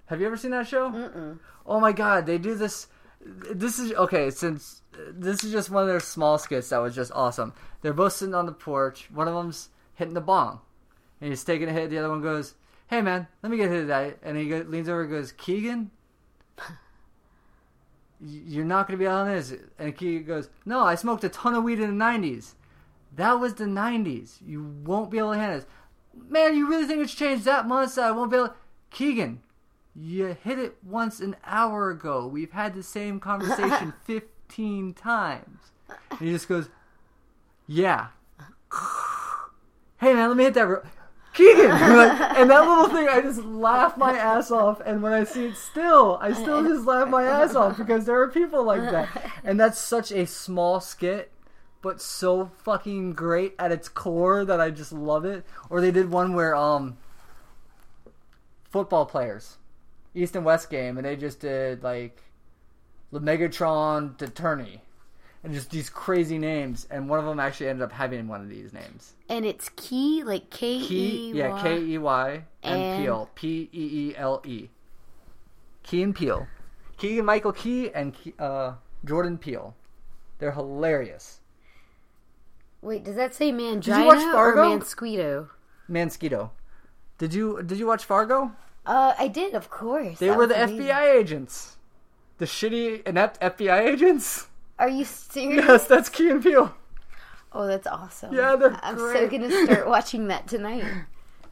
Have 0.08 0.22
you 0.22 0.28
ever 0.28 0.38
seen 0.38 0.52
that 0.52 0.68
show? 0.68 0.90
Mm-mm. 0.90 1.40
Oh 1.66 1.80
my 1.80 1.92
god, 1.92 2.26
they 2.26 2.38
do 2.38 2.56
this. 2.56 2.88
This 3.22 3.80
is 3.80 3.92
okay. 3.94 4.30
Since 4.30 4.82
this 5.12 5.44
is 5.44 5.52
just 5.52 5.70
one 5.70 5.84
of 5.84 5.90
their 5.90 6.00
small 6.00 6.38
skits 6.38 6.70
that 6.70 6.78
was 6.78 6.96
just 6.96 7.12
awesome. 7.14 7.54
They're 7.82 7.94
both 7.94 8.14
sitting 8.14 8.36
on 8.36 8.46
the 8.46 8.52
porch. 8.52 9.10
One 9.12 9.28
of 9.28 9.34
them's 9.34 9.70
hitting 9.96 10.14
the 10.14 10.22
bong, 10.22 10.60
and 11.20 11.30
he's 11.30 11.44
taking 11.44 11.68
a 11.68 11.74
hit. 11.74 11.90
The 11.90 11.98
other 11.98 12.10
one 12.10 12.22
goes, 12.22 12.54
"Hey 12.88 13.02
man, 13.02 13.28
let 13.42 13.52
me 13.52 13.58
get 13.58 13.70
a 13.70 13.74
hit 13.74 13.82
of 13.82 13.88
that." 13.88 14.20
And 14.22 14.38
he 14.38 14.54
leans 14.54 14.88
over 14.88 15.02
and 15.02 15.12
goes, 15.12 15.32
"Keegan, 15.32 15.92
you're 18.22 18.66
not 18.66 18.88
gonna 18.88 18.98
be 18.98 19.08
on 19.08 19.28
this." 19.28 19.54
And 19.78 19.96
Keegan 19.96 20.26
goes, 20.26 20.50
"No, 20.66 20.82
I 20.82 20.96
smoked 20.96 21.24
a 21.24 21.30
ton 21.30 21.54
of 21.56 21.64
weed 21.64 21.80
in 21.80 21.98
the 21.98 22.04
'90s. 22.04 22.56
That 23.16 23.40
was 23.40 23.56
the 23.56 23.66
'90s. 23.66 24.38
You 24.46 24.64
won't 24.84 25.12
be 25.12 25.18
able 25.18 25.34
to 25.34 25.38
handle 25.40 25.60
this." 25.60 25.68
Man, 26.30 26.56
you 26.56 26.70
really 26.70 26.86
think 26.86 27.02
it's 27.02 27.14
changed 27.14 27.46
that 27.46 27.68
much 27.68 27.96
that 27.96 28.06
I 28.06 28.12
won't 28.12 28.32
be 28.32 28.38
able? 28.38 28.54
Keegan, 28.90 29.42
you 29.96 30.38
hit 30.44 30.60
it 30.60 30.78
once 30.84 31.20
an 31.20 31.36
hour 31.46 31.90
ago. 31.90 32.28
We've 32.28 32.52
had 32.52 32.74
the 32.74 32.84
same 32.84 33.20
conversation 33.20 33.94
15 34.04 34.94
times. 34.94 35.60
And 36.12 36.20
he 36.20 36.32
just 36.32 36.48
goes, 36.48 36.70
Yeah. 37.68 38.08
Hey 39.98 40.14
man, 40.14 40.28
let 40.28 40.38
me 40.38 40.44
hit 40.44 40.54
that. 40.56 40.84
Keegan! 41.36 41.70
Like, 41.96 42.38
and 42.38 42.50
that 42.50 42.68
little 42.68 42.88
thing, 42.90 43.08
I 43.08 43.22
just 43.22 43.44
laugh 43.44 43.98
my 43.98 44.18
ass 44.18 44.52
off. 44.52 44.82
And 44.86 45.04
when 45.04 45.14
I 45.14 45.24
see 45.24 45.46
it 45.46 45.56
still, 45.56 46.18
I 46.22 46.34
still 46.34 46.64
just 46.64 46.86
laugh 46.86 47.08
my 47.08 47.24
ass 47.24 47.56
off 47.56 47.78
because 47.78 48.06
there 48.06 48.20
are 48.22 48.30
people 48.30 48.64
like 48.64 48.82
that. 48.82 49.32
And 49.44 49.60
that's 49.60 49.78
such 49.78 50.12
a 50.12 50.26
small 50.26 50.80
skit, 50.80 51.32
but 51.82 52.02
so 52.02 52.52
fucking 52.64 53.14
great 53.14 53.54
at 53.60 53.72
its 53.72 53.88
core 53.88 54.44
that 54.46 54.60
I 54.60 54.72
just 54.72 54.92
love 54.92 55.26
it. 55.26 55.46
Or 55.70 55.82
they 55.82 55.92
did 55.92 56.10
one 56.10 56.34
where, 56.34 56.56
um, 56.56 56.98
football 58.70 59.06
players, 59.06 59.58
East 60.14 60.36
and 60.36 60.44
West 60.44 60.70
game, 60.70 60.98
and 60.98 61.06
they 61.06 61.16
just 61.16 61.40
did 61.40 61.84
like 61.84 62.22
the 63.12 63.22
Megatron 63.22 64.18
to 64.18 64.28
Turney, 64.28 64.82
and 65.46 65.54
just 65.54 65.70
these 65.72 65.90
crazy 65.90 66.38
names. 66.38 66.88
And 66.92 67.08
one 67.08 67.20
of 67.20 67.26
them 67.26 67.40
actually 67.40 67.70
ended 67.70 67.84
up 67.84 67.92
having 67.92 68.28
one 68.28 68.42
of 68.42 68.50
these 68.50 68.74
names. 68.74 69.14
And 69.30 69.46
it's 69.46 69.70
Key, 69.78 70.24
like 70.24 70.50
K 70.50 70.80
Key, 70.86 71.30
E. 71.30 71.34
yeah, 71.34 71.62
K 71.62 71.80
E 71.80 71.98
Y 71.98 72.44
and 72.64 72.82
And- 72.82 73.04
Peele, 73.04 73.30
P 73.36 73.70
E 73.72 74.10
E 74.10 74.16
L 74.18 74.42
E. 74.46 74.70
Key 75.84 76.02
and 76.04 76.16
Peele, 76.16 76.48
Key 76.98 77.18
and 77.20 77.26
Michael 77.28 77.52
Key 77.54 77.92
and 77.94 78.14
Key, 78.14 78.34
uh, 78.40 78.74
Jordan 79.06 79.38
Peele. 79.38 79.76
They're 80.40 80.52
hilarious. 80.52 81.40
Wait, 82.82 83.04
does 83.04 83.16
that 83.16 83.34
say 83.34 83.52
Mangina 83.52 84.00
you 84.00 84.06
watch 84.06 84.18
or 84.18 84.32
Fargo? 84.34 84.64
Mansquito? 84.80 85.50
Mansquito. 85.90 86.50
Did 87.18 87.34
you 87.34 87.62
did 87.64 87.78
you 87.80 87.88
watch 87.88 88.04
Fargo? 88.04 88.52
Uh, 88.86 89.14
I 89.18 89.28
did, 89.28 89.54
of 89.56 89.70
course. 89.70 90.20
They 90.20 90.28
That 90.28 90.38
were 90.38 90.46
the 90.48 90.62
amazing. 90.64 90.86
FBI 90.88 91.16
agents. 91.20 91.78
The 92.38 92.46
shitty, 92.46 93.08
inept 93.08 93.40
FBI 93.42 93.80
agents. 93.88 94.48
Are 94.78 94.90
you 94.90 95.06
serious? 95.06 95.66
Yes, 95.66 95.88
that's 95.88 96.10
Key 96.10 96.30
and 96.30 96.44
Peele. 96.44 96.76
Oh, 97.52 97.68
that's 97.68 97.88
awesome. 97.88 98.34
Yeah, 98.36 98.56
they're 98.58 98.78
I'm 98.84 98.98
so 98.98 99.28
gonna 99.30 99.66
start 99.66 99.88
watching 99.88 100.28
that 100.28 100.48
tonight. 100.48 100.84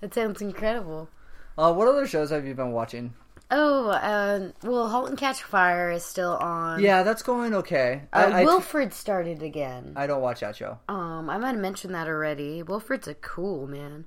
That 0.02 0.14
sounds 0.14 0.42
incredible. 0.42 1.10
Uh, 1.58 1.74
what 1.74 1.88
other 1.88 2.06
shows 2.06 2.32
have 2.32 2.46
you 2.46 2.54
been 2.54 2.74
watching? 2.74 3.14
Oh, 3.50 3.92
um, 4.02 4.54
well, 4.64 4.90
*Halt 4.90 5.10
and 5.10 5.18
Catch 5.18 5.44
Fire* 5.44 5.92
is 5.92 6.04
still 6.04 6.38
on. 6.38 6.82
Yeah, 6.82 7.04
that's 7.04 7.22
going 7.22 7.54
okay. 7.54 8.02
Uh, 8.12 8.32
I, 8.34 8.42
I, 8.42 8.44
Wilfred 8.46 8.94
started 8.94 9.44
again. 9.44 9.94
I 9.96 10.08
don't 10.08 10.22
watch 10.22 10.40
that 10.40 10.56
show. 10.56 10.80
Um, 10.90 11.30
I 11.30 11.38
might 11.38 11.52
have 11.52 11.60
mentioned 11.60 11.94
that 11.94 12.08
already. 12.08 12.64
Wilfred's 12.64 13.08
a 13.08 13.14
cool 13.14 13.68
man. 13.68 14.06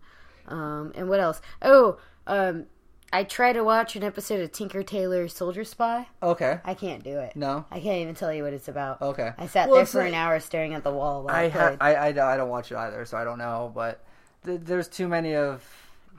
Um, 0.48 0.92
and 0.94 1.08
what 1.08 1.20
else? 1.20 1.40
Oh, 1.62 1.98
um, 2.26 2.66
I 3.12 3.22
try 3.24 3.52
to 3.52 3.62
watch 3.62 3.94
an 3.96 4.02
episode 4.02 4.40
of 4.40 4.52
Tinker 4.52 4.82
Tailor 4.82 5.28
Soldier 5.28 5.64
Spy. 5.64 6.08
Okay. 6.22 6.58
I 6.64 6.74
can't 6.74 7.02
do 7.04 7.18
it. 7.18 7.36
No. 7.36 7.64
I 7.70 7.80
can't 7.80 7.98
even 8.02 8.14
tell 8.14 8.32
you 8.32 8.42
what 8.42 8.52
it's 8.52 8.68
about. 8.68 9.00
Okay. 9.00 9.32
I 9.38 9.46
sat 9.46 9.68
Well, 9.68 9.76
there 9.76 9.86
for 9.86 9.98
like- 10.00 10.08
an 10.08 10.14
hour 10.14 10.40
staring 10.40 10.74
at 10.74 10.82
the 10.82 10.92
wall 10.92 11.22
while 11.22 11.34
I, 11.34 11.44
I, 11.44 11.48
ha- 11.48 11.76
I, 11.80 11.94
I 11.94 12.08
I 12.08 12.36
don't 12.36 12.48
watch 12.48 12.70
it 12.72 12.76
either, 12.76 13.04
so 13.04 13.16
I 13.16 13.24
don't 13.24 13.38
know. 13.38 13.70
But 13.74 14.04
th- 14.44 14.60
there's 14.64 14.88
too 14.88 15.06
many 15.08 15.34
of 15.36 15.64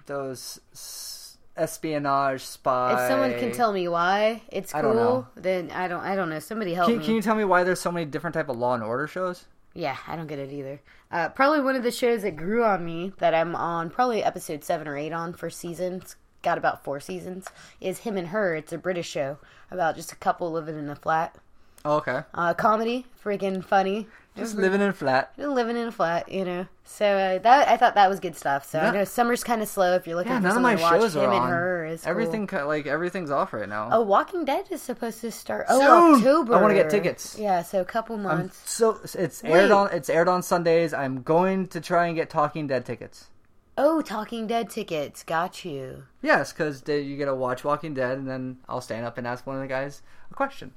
those 0.05 0.59
s- 0.73 1.37
espionage 1.57 2.41
spy. 2.43 2.93
if 2.93 3.09
someone 3.09 3.37
can 3.37 3.51
tell 3.51 3.73
me 3.73 3.87
why 3.87 4.41
it's 4.49 4.73
I 4.73 4.81
don't 4.81 4.93
cool, 4.93 5.03
know. 5.03 5.27
then 5.35 5.71
I 5.71 5.87
don't. 5.89 6.01
I 6.03 6.15
don't 6.15 6.29
know. 6.29 6.39
Somebody 6.39 6.73
help 6.73 6.87
Can, 6.89 6.99
me. 6.99 7.05
can 7.05 7.15
you 7.15 7.21
tell 7.21 7.35
me 7.35 7.43
why 7.43 7.63
there's 7.63 7.81
so 7.81 7.91
many 7.91 8.05
different 8.05 8.33
type 8.33 8.47
of 8.49 8.57
Law 8.57 8.73
and 8.75 8.83
Order 8.83 9.07
shows? 9.07 9.45
Yeah, 9.73 9.97
I 10.07 10.15
don't 10.15 10.27
get 10.27 10.39
it 10.39 10.51
either. 10.51 10.81
Uh, 11.11 11.29
probably 11.29 11.61
one 11.61 11.75
of 11.75 11.83
the 11.83 11.91
shows 11.91 12.23
that 12.23 12.35
grew 12.35 12.63
on 12.63 12.83
me 12.83 13.11
that 13.19 13.35
I'm 13.35 13.55
on, 13.55 13.89
probably 13.91 14.23
episode 14.23 14.63
seven 14.63 14.87
or 14.87 14.97
eight 14.97 15.13
on 15.13 15.33
for 15.33 15.49
seasons. 15.51 16.15
Got 16.43 16.57
about 16.57 16.83
four 16.83 16.99
seasons. 16.99 17.47
Is 17.81 17.99
Him 17.99 18.15
and 18.17 18.27
Her. 18.29 18.55
It's 18.55 18.71
a 18.73 18.77
British 18.77 19.09
show 19.09 19.37
about 19.71 19.95
just 19.95 20.11
a 20.11 20.15
couple 20.15 20.51
living 20.51 20.77
in 20.77 20.89
a 20.89 20.95
flat. 20.95 21.35
Oh, 21.85 21.97
okay. 21.97 22.23
Uh, 22.33 22.53
comedy, 22.53 23.05
freaking 23.23 23.63
funny. 23.63 24.07
Just 24.35 24.55
living 24.55 24.81
in 24.81 24.89
a 24.89 24.93
flat. 24.93 25.35
Just 25.35 25.49
living 25.49 25.77
in 25.77 25.87
a 25.87 25.91
flat, 25.91 26.31
you 26.31 26.45
know. 26.45 26.67
So 26.83 27.05
uh, 27.05 27.39
that 27.39 27.67
I 27.67 27.75
thought 27.77 27.95
that 27.95 28.07
was 28.09 28.19
good 28.19 28.35
stuff. 28.35 28.69
So 28.69 28.77
Yeah. 28.79 28.89
I 28.89 28.91
know 28.91 29.03
summer's 29.03 29.43
kind 29.43 29.61
of 29.63 29.67
slow 29.67 29.95
if 29.95 30.05
you're 30.05 30.15
looking 30.15 30.31
Yeah, 30.31 30.37
for 30.39 30.43
none 30.43 30.51
of 30.51 30.55
something 30.57 30.73
my 30.73 30.75
to 30.75 30.81
watch. 30.83 31.01
shows 31.01 31.15
Him 31.15 31.29
are 31.29 31.33
and. 31.33 31.45
Her 31.49 31.85
is 31.85 32.01
cool. 32.01 32.09
Everything 32.11 32.45
ki- 32.47 32.61
like 32.61 32.85
everything's 32.85 33.31
off 33.31 33.51
right 33.53 33.67
now. 33.67 33.89
Oh, 33.91 34.01
Walking 34.01 34.45
Dead 34.45 34.65
is 34.69 34.81
supposed 34.81 35.21
to 35.21 35.31
start. 35.31 35.65
Oh, 35.69 35.79
Soon! 35.79 36.15
October. 36.19 36.53
I 36.55 36.61
wanna 36.61 36.75
get 36.75 36.89
tickets. 36.91 37.35
Yeah, 37.39 37.63
so 37.63 37.81
a 37.81 37.85
couple 37.85 38.15
I'm 38.17 38.23
months. 38.23 38.69
so 38.69 38.99
it's 39.15 39.43
aired 39.43 39.53
Wait. 39.69 39.71
on 39.71 39.89
it's 39.91 40.09
aired 40.09 40.27
on 40.27 40.43
Sundays. 40.43 40.93
I'm 40.93 41.23
going 41.23 41.65
to 41.69 41.81
try 41.81 42.05
and 42.07 42.15
get 42.15 42.29
Talking 42.29 42.67
Dead 42.67 42.85
tickets. 42.85 43.27
Oh, 43.79 44.01
Talking 44.01 44.47
Dead 44.47 44.69
tickets. 44.69 45.23
Got 45.23 45.63
you. 45.63 46.03
Yes, 46.21 46.51
because 46.51 46.81
you 46.87 47.15
get 47.15 47.25
to 47.25 47.35
watch 47.35 47.63
Walking 47.63 47.93
Dead, 47.93 48.17
and 48.17 48.27
then 48.27 48.57
I'll 48.67 48.81
stand 48.81 49.05
up 49.05 49.17
and 49.17 49.27
ask 49.27 49.45
one 49.45 49.55
of 49.57 49.61
the 49.61 49.67
guys 49.67 50.01
a 50.31 50.33
question. 50.33 50.71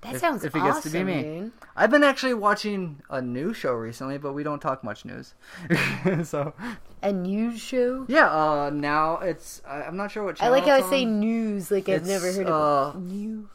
That 0.00 0.14
If- 0.14 0.20
sounds 0.22 0.44
if 0.44 0.56
it 0.56 0.58
awesome, 0.60 0.72
gets 0.72 0.82
to 0.84 0.90
be 0.90 1.04
me. 1.04 1.22
dude. 1.22 1.52
I've 1.76 1.90
been 1.90 2.02
actually 2.02 2.32
watching 2.34 3.02
a 3.10 3.20
new 3.20 3.52
show 3.52 3.74
recently, 3.74 4.16
but 4.18 4.32
we 4.32 4.42
don't 4.42 4.58
talk 4.60 4.82
much 4.82 5.04
news. 5.04 5.34
so 6.24 6.54
A 7.02 7.12
news 7.12 7.60
show. 7.60 8.06
yeah, 8.08 8.30
uh, 8.30 8.70
now 8.72 9.18
it's 9.18 9.60
I'm 9.68 9.96
not 9.98 10.10
sure 10.10 10.24
what 10.24 10.36
channel. 10.36 10.54
I 10.54 10.58
like 10.58 10.66
how 10.66 10.74
I 10.86 10.88
say 10.90 11.04
news. 11.04 11.70
Like 11.70 11.88
I've 11.90 11.96
It's, 12.00 12.08
never 12.08 12.32
heard 12.32 12.46
uh, 12.46 12.88
of 12.88 13.02
news. 13.02 13.46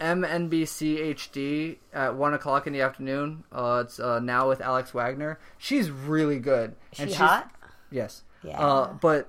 MNBC 0.00 1.14
HD 1.14 1.76
at 1.92 2.16
one 2.16 2.34
o'clock 2.34 2.66
in 2.66 2.72
the 2.72 2.80
afternoon. 2.80 3.44
Uh, 3.52 3.84
it's 3.86 4.00
uh, 4.00 4.18
now 4.18 4.48
with 4.48 4.60
Alex 4.60 4.92
Wagner. 4.92 5.38
She's 5.56 5.90
really 5.90 6.40
good. 6.40 6.74
She 6.92 7.04
she's, 7.04 7.14
hot? 7.14 7.48
Yes. 7.92 8.24
Yeah. 8.44 8.58
Uh, 8.58 8.92
but 8.94 9.28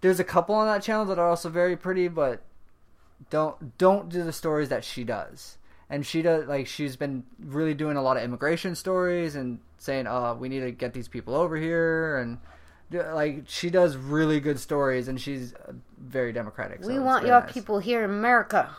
there's 0.00 0.20
a 0.20 0.24
couple 0.24 0.54
on 0.54 0.66
that 0.66 0.82
channel 0.82 1.04
that 1.06 1.18
are 1.18 1.28
also 1.28 1.48
very 1.48 1.76
pretty, 1.76 2.08
but 2.08 2.42
don't 3.30 3.78
don't 3.78 4.08
do 4.08 4.22
the 4.22 4.32
stories 4.32 4.68
that 4.68 4.84
she 4.84 5.04
does. 5.04 5.56
And 5.88 6.06
she 6.06 6.22
does 6.22 6.46
like 6.46 6.66
she's 6.66 6.96
been 6.96 7.24
really 7.38 7.74
doing 7.74 7.96
a 7.96 8.02
lot 8.02 8.16
of 8.16 8.22
immigration 8.22 8.74
stories 8.74 9.36
and 9.36 9.58
saying, 9.78 10.06
"Uh, 10.06 10.34
we 10.34 10.48
need 10.48 10.60
to 10.60 10.70
get 10.72 10.92
these 10.92 11.08
people 11.08 11.34
over 11.34 11.56
here." 11.56 12.16
And 12.18 12.38
like 12.90 13.44
she 13.46 13.70
does 13.70 13.96
really 13.96 14.40
good 14.40 14.58
stories, 14.58 15.08
and 15.08 15.20
she's 15.20 15.54
very 15.98 16.32
democratic. 16.32 16.82
so 16.82 16.88
we 16.88 16.98
want 16.98 17.26
your 17.26 17.40
nice. 17.40 17.52
people 17.52 17.78
here 17.78 18.04
in 18.04 18.10
America. 18.10 18.70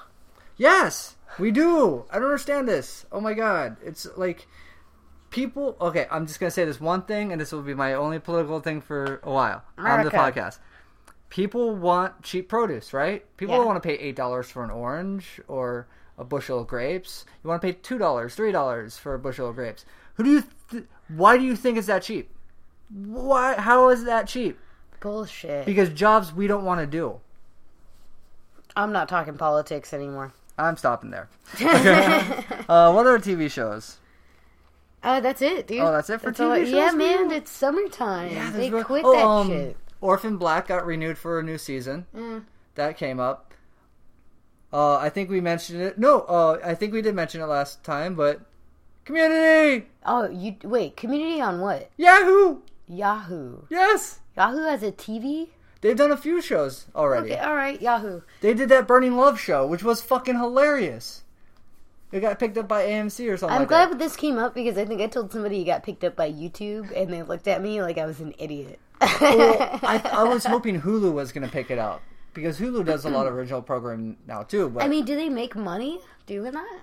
Yes, 0.58 1.16
we 1.40 1.52
do. 1.52 2.06
I 2.12 2.16
don't 2.16 2.26
understand 2.26 2.68
this. 2.68 3.06
Oh 3.12 3.22
my 3.22 3.34
god, 3.34 3.78
it's 3.84 4.08
like 4.18 4.48
people. 5.34 5.76
Okay, 5.82 6.08
I'm 6.10 6.26
just 6.28 6.40
gonna 6.40 6.52
say 6.52 6.64
this 6.66 6.80
one 6.80 7.02
thing, 7.04 7.32
and 7.32 7.42
this 7.42 7.52
will 7.52 7.62
be 7.62 7.74
my 7.74 7.94
only 7.96 8.20
political 8.20 8.60
thing 8.60 8.80
for 8.82 9.20
a 9.24 9.32
while 9.32 9.64
on 9.78 10.04
the 10.06 10.12
podcast. 10.12 10.60
People 11.30 11.76
want 11.76 12.22
cheap 12.22 12.48
produce, 12.48 12.94
right? 12.94 13.26
People 13.38 13.54
Yeah. 13.56 13.60
don't 13.60 13.68
want 13.68 13.82
to 13.82 13.88
pay 13.88 13.96
eight 13.96 14.16
dollars 14.16 14.50
for 14.50 14.64
an 14.64 14.70
orange 14.70 15.42
or 15.48 15.88
a 16.18 16.24
bushel 16.24 16.60
of 16.60 16.68
grapes. 16.68 17.26
You 17.44 17.50
want 17.50 17.62
to 17.62 17.68
pay 17.68 17.74
two 17.74 17.98
dollars, 17.98 18.36
three 18.36 18.52
dollars 18.52 18.98
for 18.98 19.14
a 19.16 19.20
bushel 19.20 19.50
of 19.50 19.56
grapes. 19.56 19.86
Who 20.16 20.24
do 20.24 20.30
you? 20.30 20.44
Th- 20.70 20.84
why 21.10 21.38
do 21.38 21.44
you 21.44 21.56
think 21.56 21.78
it's 21.78 21.88
that 21.88 22.04
cheap? 22.04 22.30
Why? 22.90 23.56
How 23.60 23.90
is 23.90 24.04
that 24.06 24.28
cheap? 24.28 24.60
Bullshit. 25.00 25.66
Because 25.66 25.90
jobs 25.90 26.32
we 26.32 26.48
don't 26.48 26.64
want 26.64 26.80
to 26.80 26.88
do. 26.88 27.20
I'm 28.76 28.92
not 28.92 29.10
talking 29.10 29.36
politics 29.38 29.94
anymore. 29.94 30.34
I'm 30.58 30.78
stopping 30.78 31.10
there. 31.10 31.30
uh, 32.70 32.92
what 32.92 33.06
other 33.08 33.20
TV 33.20 33.50
shows? 33.50 33.98
Oh, 35.04 35.20
that's 35.22 35.42
it, 35.42 35.68
dude. 35.68 35.80
Oh, 35.82 35.92
that's 35.92 36.10
it 36.10 36.22
for 36.22 36.30
all 36.30 36.34
TV 36.34 36.72
Yeah, 36.72 36.88
shows, 36.90 36.96
man, 36.98 37.18
really? 37.24 37.36
it's 37.38 37.52
summertime. 37.52 38.34
there's 38.34 38.54
they 38.54 38.70
real- 38.70 38.84
quit 38.84 39.04
oh, 39.06 39.14
that 39.14 39.26
um, 39.26 39.48
shit. 39.50 39.78
Orphan 40.02 40.38
Black 40.38 40.68
got 40.68 40.86
renewed 40.86 41.18
for 41.18 41.40
a 41.40 41.44
new 41.44 41.58
season. 41.58 42.06
Mm. 42.16 42.44
That 42.76 42.98
came 42.98 43.20
up. 43.20 43.54
Uh, 44.72 44.98
I 44.98 45.10
think 45.10 45.30
we 45.30 45.40
mentioned 45.42 45.82
it. 45.82 45.98
No, 45.98 46.22
uh, 46.22 46.60
I 46.64 46.74
think 46.76 46.94
we 46.94 47.02
did 47.02 47.16
mention 47.16 47.42
it 47.42 47.46
last 47.46 47.84
time, 47.84 48.16
but 48.16 48.42
Community, 49.06 49.88
Oh, 50.06 50.30
you 50.30 50.56
wait. 50.64 50.96
Community 50.96 51.42
on 51.42 51.60
what? 51.60 51.90
Yahoo, 51.98 52.60
Yahoo. 52.88 53.64
yes, 53.70 54.20
Yahoo 54.38 54.64
has 54.64 54.82
a 54.82 54.92
TV. 54.94 55.50
they've 55.82 55.98
done 55.98 56.12
a 56.12 56.18
few 56.18 56.42
shows 56.42 56.86
already. 56.96 57.34
Okay, 57.34 57.40
all 57.42 57.56
right. 57.56 57.82
Yahoo. 57.82 58.22
They 58.42 58.54
did 58.54 58.70
that 58.70 58.88
Burning 58.88 59.18
Love 59.18 59.40
show, 59.40 59.68
which 59.68 59.84
was 59.84 60.02
fucking 60.02 60.36
hilarious. 60.38 61.23
It 62.14 62.22
got 62.22 62.38
picked 62.40 62.58
up 62.60 62.68
by 62.68 62.86
AMC 62.86 63.28
or 63.30 63.38
something. 63.38 63.56
I'm 63.56 63.62
like 63.64 63.70
glad 63.70 63.92
that. 63.92 64.00
this 64.00 64.16
came 64.16 64.38
up 64.38 64.54
because 64.54 64.78
I 64.78 64.86
think 64.86 65.02
I 65.02 65.08
told 65.08 65.32
somebody 65.32 65.62
it 65.62 65.66
got 65.66 65.82
picked 65.82 66.04
up 66.04 66.16
by 66.16 66.32
YouTube, 66.32 66.96
and 66.96 67.12
they 67.12 67.24
looked 67.24 67.48
at 67.48 67.62
me 67.62 67.82
like 67.82 67.98
I 67.98 68.06
was 68.06 68.20
an 68.20 68.36
idiot. 68.38 68.80
Well, 69.02 69.80
I, 69.82 70.00
I 70.14 70.24
was 70.24 70.46
hoping 70.46 70.80
Hulu 70.82 71.12
was 71.12 71.32
going 71.32 71.46
to 71.46 71.52
pick 71.52 71.72
it 71.72 71.80
up 71.80 72.02
because 72.36 72.60
Hulu 72.60 72.86
does 72.86 73.06
a 73.06 73.10
lot 73.10 73.26
of 73.26 73.34
original 73.34 73.64
programming 73.64 74.18
now 74.28 74.44
too. 74.44 74.70
But 74.70 74.84
I 74.84 74.88
mean, 74.88 75.06
do 75.06 75.16
they 75.16 75.28
make 75.28 75.56
money 75.56 76.00
doing 76.28 76.52
that? 76.54 76.80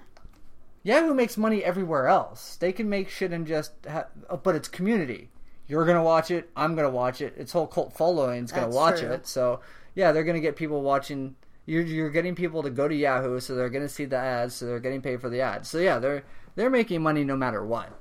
Yahoo 0.83 1.15
makes 1.15 1.37
money 1.37 1.63
everywhere 1.63 2.09
else. 2.09 2.57
They 2.57 2.73
can 2.73 2.89
make 2.89 3.09
shit 3.09 3.33
and 3.33 3.47
just, 3.47 3.73
ha- 3.89 4.07
uh, 4.29 4.37
but 4.37 4.55
it's 4.57 4.67
community. 4.67 5.31
You're 5.69 5.87
gonna 5.87 6.03
watch 6.03 6.33
it. 6.33 6.51
I'm 6.57 6.75
gonna 6.75 6.91
watch 6.91 7.21
it. 7.21 7.35
Its 7.37 7.53
whole 7.53 7.69
cult 7.69 7.93
following 7.93 8.43
is 8.45 8.51
gonna 8.51 8.67
That's 8.67 8.77
watch 8.77 9.01
true. 9.01 9.11
it. 9.13 9.27
So 9.29 9.61
yeah, 9.95 10.11
they're 10.11 10.25
gonna 10.25 10.41
get 10.41 10.57
people 10.57 10.83
watching. 10.83 11.37
You're, 11.71 11.83
you're 11.83 12.11
getting 12.11 12.35
people 12.35 12.65
to 12.65 12.71
go 12.71 12.89
to 12.89 12.95
Yahoo, 12.95 13.39
so 13.39 13.55
they're 13.55 13.71
gonna 13.71 13.89
see 13.89 14.05
the 14.05 14.17
ads, 14.17 14.57
so 14.57 14.67
they're 14.67 14.81
getting 14.81 15.03
paid 15.03 15.21
for 15.21 15.29
the 15.29 15.41
ads. 15.41 15.69
So 15.69 15.79
yeah, 15.79 16.01
they're 16.01 16.25
they're 16.57 16.69
making 16.69 17.01
money 17.01 17.23
no 17.23 17.37
matter 17.37 17.65
what. 17.65 17.97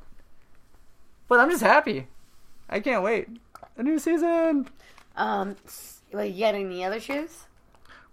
But 1.28 1.40
I'm 1.40 1.52
just 1.52 1.62
happy. 1.62 2.08
I 2.68 2.80
can't 2.80 3.04
wait. 3.04 3.28
A 3.78 3.84
new 3.84 4.00
season. 4.00 4.68
Um, 5.16 5.56
wait, 6.12 6.34
you 6.34 6.40
got 6.40 6.56
any 6.56 6.84
other 6.84 7.00
shows? 7.00 7.46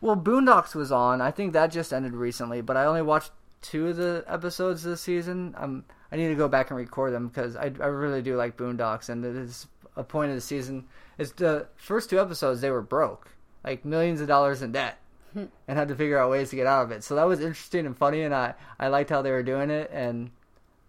Well, 0.02 0.14
Boondocks 0.14 0.74
was 0.74 0.92
on. 0.92 1.22
I 1.22 1.30
think 1.30 1.54
that 1.54 1.68
just 1.68 1.90
ended 1.90 2.12
recently, 2.12 2.60
but 2.60 2.76
I 2.76 2.84
only 2.84 3.00
watched 3.00 3.32
two 3.62 3.88
of 3.88 3.96
the 3.96 4.24
episodes 4.28 4.82
this 4.82 5.00
season. 5.00 5.54
Um, 5.56 5.84
I 6.12 6.16
need 6.16 6.28
to 6.28 6.34
go 6.34 6.48
back 6.48 6.68
and 6.68 6.76
record 6.76 7.14
them 7.14 7.28
because 7.28 7.56
I, 7.56 7.72
I 7.80 7.86
really 7.86 8.20
do 8.20 8.36
like 8.36 8.58
Boondocks, 8.58 9.08
and 9.08 9.24
it 9.24 9.34
is 9.34 9.66
a 9.96 10.04
point 10.04 10.28
of 10.28 10.36
the 10.36 10.42
season. 10.42 10.84
It's 11.16 11.32
the 11.32 11.66
first 11.76 12.10
two 12.10 12.20
episodes 12.20 12.60
they 12.60 12.70
were 12.70 12.82
broke, 12.82 13.30
like 13.64 13.86
millions 13.86 14.20
of 14.20 14.28
dollars 14.28 14.60
in 14.60 14.72
debt, 14.72 14.98
and 15.36 15.78
had 15.78 15.88
to 15.88 15.94
figure 15.94 16.18
out 16.18 16.30
ways 16.30 16.50
to 16.50 16.56
get 16.56 16.66
out 16.66 16.84
of 16.84 16.90
it. 16.90 17.04
So 17.04 17.14
that 17.14 17.24
was 17.24 17.40
interesting 17.40 17.86
and 17.86 17.96
funny, 17.96 18.22
and 18.22 18.34
I 18.34 18.54
I 18.78 18.88
liked 18.88 19.10
how 19.10 19.22
they 19.22 19.30
were 19.30 19.42
doing 19.42 19.70
it, 19.70 19.90
and 19.92 20.30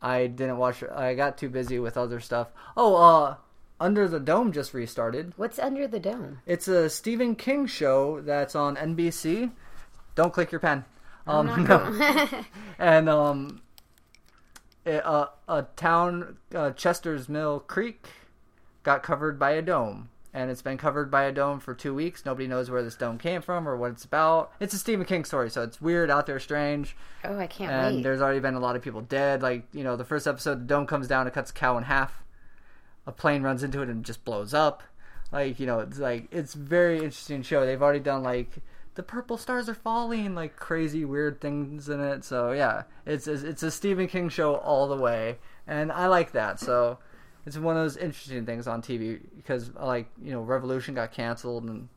I 0.01 0.27
didn't 0.27 0.57
watch. 0.57 0.83
I 0.83 1.13
got 1.15 1.37
too 1.37 1.49
busy 1.49 1.79
with 1.79 1.97
other 1.97 2.19
stuff. 2.19 2.49
Oh, 2.75 2.95
uh, 2.95 3.35
Under 3.79 4.07
the 4.07 4.19
Dome 4.19 4.51
just 4.51 4.73
restarted. 4.73 5.33
What's 5.37 5.59
under 5.59 5.87
the 5.87 5.99
dome? 5.99 6.39
It's 6.45 6.67
a 6.67 6.89
Stephen 6.89 7.35
King 7.35 7.67
show 7.67 8.21
that's 8.21 8.55
on 8.55 8.75
NBC. 8.75 9.51
Don't 10.15 10.33
click 10.33 10.51
your 10.51 10.59
pen. 10.59 10.85
Um, 11.27 11.63
no. 11.67 12.43
And 12.79 13.09
um, 13.09 13.61
it, 14.85 15.03
uh, 15.03 15.27
a 15.47 15.63
town, 15.75 16.37
uh, 16.53 16.71
Chester's 16.71 17.27
Mill 17.27 17.59
Creek, 17.59 18.07
got 18.83 19.01
covered 19.01 19.39
by 19.39 19.51
a 19.51 19.61
dome, 19.63 20.09
and 20.37 20.51
it's 20.51 20.61
been 20.61 20.77
covered 20.77 21.09
by 21.09 21.23
a 21.23 21.31
dome 21.31 21.59
for 21.59 21.73
two 21.73 21.95
weeks. 21.95 22.23
Nobody 22.23 22.45
knows 22.47 22.69
where 22.69 22.83
this 22.83 22.95
dome 22.95 23.17
came 23.17 23.41
from 23.41 23.67
or 23.67 23.75
what 23.75 23.89
it's 23.89 24.05
about. 24.05 24.51
It's 24.59 24.71
a 24.71 24.77
Stephen 24.77 25.03
King 25.03 25.25
story, 25.25 25.49
so 25.49 25.63
it's 25.63 25.81
weird, 25.81 26.11
out 26.11 26.27
there, 26.27 26.39
strange, 26.39 26.95
oh, 27.23 27.39
I 27.39 27.47
can't 27.47 27.71
and 27.71 27.95
wait. 27.95 28.03
there's 28.03 28.21
already 28.21 28.39
been 28.39 28.53
a 28.53 28.59
lot 28.59 28.75
of 28.75 28.83
people 28.83 29.01
dead. 29.01 29.41
Like 29.41 29.63
you 29.73 29.83
know, 29.83 29.95
the 29.95 30.05
first 30.05 30.27
episode, 30.27 30.61
the 30.61 30.65
dome 30.65 30.85
comes 30.85 31.07
down, 31.07 31.25
it 31.25 31.33
cuts 31.33 31.49
a 31.49 31.53
cow 31.55 31.75
in 31.77 31.85
half. 31.85 32.23
A 33.07 33.11
plane 33.11 33.41
runs 33.41 33.63
into 33.63 33.81
it 33.81 33.89
and 33.89 34.05
just 34.05 34.25
blows 34.25 34.53
up. 34.53 34.83
Like 35.31 35.59
you 35.59 35.65
know, 35.65 35.79
it's 35.79 35.97
like 35.97 36.27
it's 36.31 36.53
very 36.53 36.97
interesting 36.97 37.41
show. 37.41 37.65
They've 37.65 37.81
already 37.81 37.99
done 37.99 38.21
like 38.21 38.59
the 38.93 39.01
purple 39.01 39.37
stars 39.37 39.67
are 39.67 39.73
falling, 39.73 40.35
like 40.35 40.55
crazy 40.55 41.03
weird 41.03 41.41
things 41.41 41.89
in 41.89 41.99
it. 41.99 42.23
So 42.23 42.51
yeah, 42.51 42.83
it's 43.07 43.27
it's 43.27 43.41
it's 43.41 43.63
a 43.63 43.71
Stephen 43.71 44.07
King 44.07 44.29
show 44.29 44.57
all 44.57 44.87
the 44.87 44.97
way, 44.97 45.39
and 45.65 45.91
I 45.91 46.05
like 46.07 46.33
that. 46.33 46.59
So 46.59 46.99
it's 47.47 47.57
one 47.57 47.77
of 47.77 47.83
those 47.83 47.95
interesting 47.97 48.45
things 48.45 48.67
on 48.67 48.81
TV 48.81 49.19
because 49.37 49.71
like 49.75 50.07
you 50.21 50.31
know, 50.31 50.41
Revolution 50.41 50.93
got 50.93 51.11
canceled 51.11 51.63
and 51.63 51.87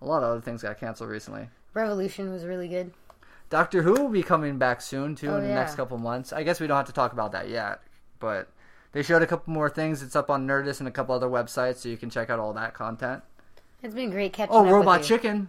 a 0.00 0.06
lot 0.06 0.22
of 0.22 0.30
other 0.30 0.40
things 0.40 0.62
got 0.62 0.78
canceled 0.78 1.10
recently. 1.10 1.48
Revolution 1.74 2.30
was 2.32 2.44
really 2.46 2.68
good. 2.68 2.92
Doctor 3.50 3.82
Who 3.82 3.94
will 3.94 4.08
be 4.08 4.22
coming 4.22 4.56
back 4.58 4.80
soon 4.80 5.16
too 5.16 5.28
Oh, 5.30 5.36
in 5.38 5.42
the 5.42 5.52
next 5.52 5.74
couple 5.74 5.98
months. 5.98 6.32
I 6.32 6.44
guess 6.44 6.60
we 6.60 6.66
don't 6.68 6.76
have 6.76 6.86
to 6.86 6.92
talk 6.92 7.12
about 7.12 7.32
that 7.32 7.48
yet, 7.48 7.80
but 8.20 8.48
they 8.92 9.02
showed 9.02 9.22
a 9.22 9.26
couple 9.26 9.52
more 9.52 9.68
things. 9.68 10.02
It's 10.02 10.14
up 10.14 10.30
on 10.30 10.46
Nerdist 10.46 10.78
and 10.78 10.88
a 10.88 10.92
couple 10.92 11.14
other 11.14 11.28
websites, 11.28 11.76
so 11.78 11.88
you 11.88 11.96
can 11.96 12.08
check 12.10 12.30
out 12.30 12.38
all 12.38 12.52
that 12.54 12.74
content. 12.74 13.22
It's 13.82 13.94
been 13.94 14.10
great 14.10 14.32
catching 14.32 14.54
Oh, 14.54 14.58
up 14.60 14.64
with 14.66 14.72
Robot 14.74 15.00
you. 15.00 15.06
Chicken! 15.06 15.48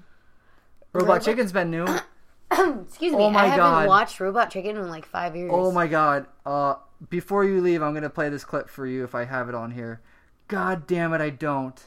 Robot 0.94 1.08
Robot- 1.08 1.22
Chicken's 1.24 1.52
been 1.52 1.70
new. 1.72 1.86
Excuse 2.52 3.14
me. 3.14 3.24
Oh 3.24 3.30
my 3.30 3.42
I 3.42 3.46
haven't 3.46 3.58
God. 3.60 3.88
watched 3.88 4.20
Robot 4.20 4.50
Chicken 4.52 4.76
in 4.78 4.90
like 4.90 5.06
five 5.06 5.36
years. 5.36 5.52
Oh 5.54 5.72
my 5.72 5.86
god. 5.88 6.26
Uh 6.46 6.76
before 7.10 7.44
you 7.46 7.62
leave, 7.62 7.82
I'm 7.82 7.94
gonna 7.94 8.10
play 8.10 8.30
this 8.30 8.44
clip 8.44 8.70
for 8.70 8.86
you 8.86 9.04
if 9.04 9.16
I 9.16 9.26
have 9.26 9.50
it 9.50 9.56
on 9.56 9.72
here. 9.72 10.02
God 10.48 10.86
damn 10.88 11.14
it, 11.14 11.22
I 11.22 11.30
don't. 11.30 11.80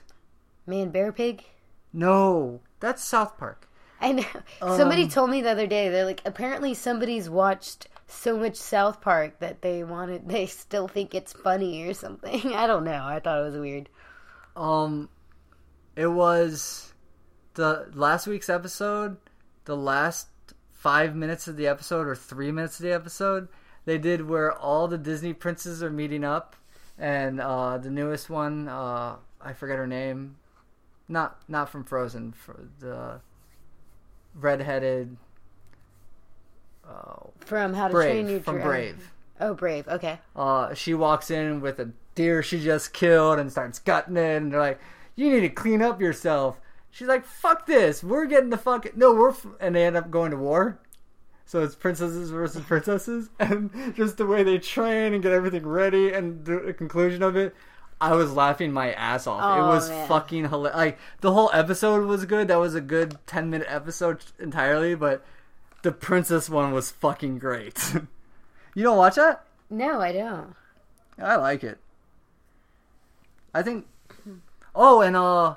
Man, 0.67 0.91
Bear 0.91 1.13
Pig. 1.13 1.45
No. 1.93 2.61
That's 2.81 3.05
South 3.05 3.39
Park. 3.39 3.69
I 4.01 4.13
know. 4.13 4.25
Somebody 4.61 5.05
Um, 5.05 5.09
told 5.11 5.31
me 5.31 5.41
the 5.43 5.51
other 5.51 5.67
day. 5.67 5.89
They're 5.89 6.05
like, 6.05 6.23
apparently 6.25 6.75
somebody's 6.75 7.29
watched 7.31 7.89
so 8.07 8.37
much 8.37 8.57
South 8.57 9.01
Park 9.01 9.39
that 9.41 9.63
they 9.63 9.85
wanted. 9.85 10.23
They 10.29 10.47
still 10.47 10.89
think 10.89 11.15
it's 11.15 11.33
funny 11.33 11.83
or 11.87 11.95
something. 11.95 12.53
I 12.55 12.67
don't 12.67 12.85
know. 12.85 13.05
I 13.05 13.21
thought 13.21 13.41
it 13.41 13.45
was 13.51 13.57
weird. 13.57 13.89
Um 14.57 15.09
it 15.97 16.09
was 16.09 16.93
the 17.55 17.89
last 17.95 18.27
week's 18.27 18.49
episode, 18.49 19.17
the 19.65 19.77
last 19.77 20.29
five 20.73 21.15
minutes 21.15 21.47
of 21.49 21.57
the 21.57 21.67
episode 21.69 22.07
or 22.07 22.17
three 22.17 22.51
minutes 22.51 22.79
of 22.81 22.85
the 22.85 22.93
episode, 22.93 23.49
they 23.85 23.99
did 23.99 24.29
where 24.29 24.53
all 24.53 24.89
the 24.89 24.99
Disney 24.99 25.33
princes 25.33 25.83
are 25.83 25.91
meeting 25.91 26.25
up 26.25 26.57
and 26.99 27.41
uh 27.41 27.79
the 27.79 27.91
newest 27.91 28.31
one, 28.31 28.69
uh 28.69 29.17
I 29.41 29.53
forget 29.53 29.77
her 29.77 29.87
name. 29.87 30.37
Not 31.09 31.39
not 31.49 31.69
from 31.69 31.85
Frozen, 31.85 32.33
for 32.33 32.65
the 32.81 33.21
redheaded 34.35 35.17
uh, 36.89 37.29
From 37.41 37.75
How 37.75 37.89
to 37.89 37.95
Train 37.95 38.29
Your 38.29 38.41
Brave 38.41 38.45
from 38.45 38.61
Brave. 38.63 39.13
Oh, 39.41 39.55
Brave. 39.55 39.89
Okay. 39.89 40.19
Uh, 40.35 40.75
she 40.75 40.95
walks 40.95 41.31
in 41.31 41.61
with 41.61 41.79
a 41.79 41.91
deer 42.15 42.43
she 42.43 42.63
just 42.63 42.93
killed 42.93 43.39
and 43.39 43.51
starts 43.51 43.79
gutting 43.79 44.17
it, 44.17 44.37
and 44.37 44.53
they're 44.53 44.61
like, 44.61 44.81
"You 45.17 45.31
need 45.31 45.41
to 45.41 45.49
clean 45.49 45.83
up 45.83 46.01
yourself." 46.01 46.61
She's 46.91 47.09
like, 47.09 47.25
"Fuck 47.25 47.67
this! 47.67 48.05
We're 48.05 48.27
getting 48.27 48.51
the 48.51 48.59
fuck 48.59 48.97
no, 48.97 49.13
we're," 49.13 49.31
f-, 49.31 49.47
and 49.61 49.75
they 49.75 49.85
end 49.85 49.97
up 49.97 50.11
going 50.11 50.31
to 50.31 50.37
war. 50.37 50.79
So 51.47 51.63
it's 51.63 51.75
princesses 51.75 52.31
versus 52.31 52.65
princesses, 52.65 53.29
and 53.39 53.95
just 53.95 54.17
the 54.17 54.27
way 54.27 54.43
they 54.43 54.59
train 54.59 55.13
and 55.13 55.23
get 55.23 55.33
everything 55.33 55.67
ready, 55.67 56.13
and 56.13 56.45
the 56.45 56.75
conclusion 56.77 57.23
of 57.23 57.37
it, 57.37 57.55
I 58.01 58.15
was 58.15 58.33
laughing 58.33 58.73
my 58.73 58.93
ass 58.93 59.27
off. 59.27 59.41
Oh, 59.43 59.65
it 59.65 59.69
was 59.69 59.91
man. 59.91 60.09
fucking 60.09 60.49
hilarious. 60.49 60.77
Like 60.77 60.99
the 61.21 61.33
whole 61.33 61.51
episode 61.53 62.07
was 62.07 62.25
good. 62.25 62.49
That 62.49 62.57
was 62.57 62.75
a 62.75 62.81
good 62.81 63.19
ten 63.27 63.51
minute 63.51 63.69
episode 63.71 64.25
entirely, 64.39 64.95
but 64.95 65.25
the 65.83 65.93
princess 65.93 66.49
one 66.49 66.73
was 66.73 66.91
fucking 66.91 67.39
great. 67.39 67.95
you 68.75 68.83
don't 68.83 68.97
watch 68.97 69.17
that? 69.17 69.45
No, 69.71 70.01
I 70.01 70.13
don't. 70.13 70.55
I 71.19 71.37
like 71.37 71.63
it. 71.63 71.79
I 73.55 73.63
think. 73.63 73.87
Oh, 74.75 75.03
and 75.03 75.15
uh, 75.15 75.55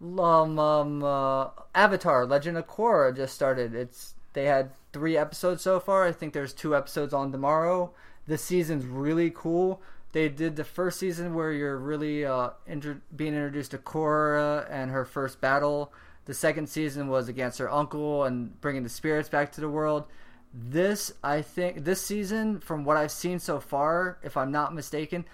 um, 0.00 0.58
um, 0.58 1.04
uh, 1.04 1.48
Avatar: 1.74 2.26
Legend 2.26 2.56
of 2.56 2.66
Korra 2.66 3.14
just 3.14 3.34
started. 3.34 3.74
It's 3.74 4.14
they 4.34 4.44
had 4.44 4.70
three 4.92 5.16
episodes 5.16 5.62
so 5.62 5.80
far. 5.80 6.04
I 6.04 6.12
think 6.12 6.32
there's 6.32 6.52
two 6.52 6.76
episodes 6.76 7.14
on 7.14 7.32
tomorrow. 7.32 7.92
This 8.26 8.42
season's 8.42 8.84
really 8.84 9.30
cool. 9.30 9.80
They 10.12 10.28
did 10.28 10.54
the 10.54 10.64
first 10.64 11.00
season 11.00 11.34
where 11.34 11.50
you're 11.50 11.76
really 11.76 12.24
uh, 12.24 12.50
intro- 12.68 13.00
being 13.16 13.34
introduced 13.34 13.72
to 13.72 13.78
Korra 13.78 14.66
and 14.70 14.90
her 14.90 15.04
first 15.04 15.40
battle. 15.40 15.92
The 16.26 16.34
second 16.34 16.68
season 16.68 17.08
was 17.08 17.28
against 17.28 17.58
her 17.58 17.70
uncle 17.70 18.24
and 18.24 18.60
bringing 18.60 18.82
the 18.82 18.88
spirits 18.88 19.28
back 19.28 19.52
to 19.52 19.60
the 19.60 19.68
world. 19.68 20.06
This, 20.52 21.12
I 21.22 21.42
think, 21.42 21.84
this 21.84 22.00
season, 22.00 22.60
from 22.60 22.84
what 22.84 22.96
I've 22.96 23.10
seen 23.10 23.40
so 23.40 23.58
far, 23.58 24.18
if 24.22 24.36
I'm 24.36 24.52
not 24.52 24.72
mistaken, 24.72 25.24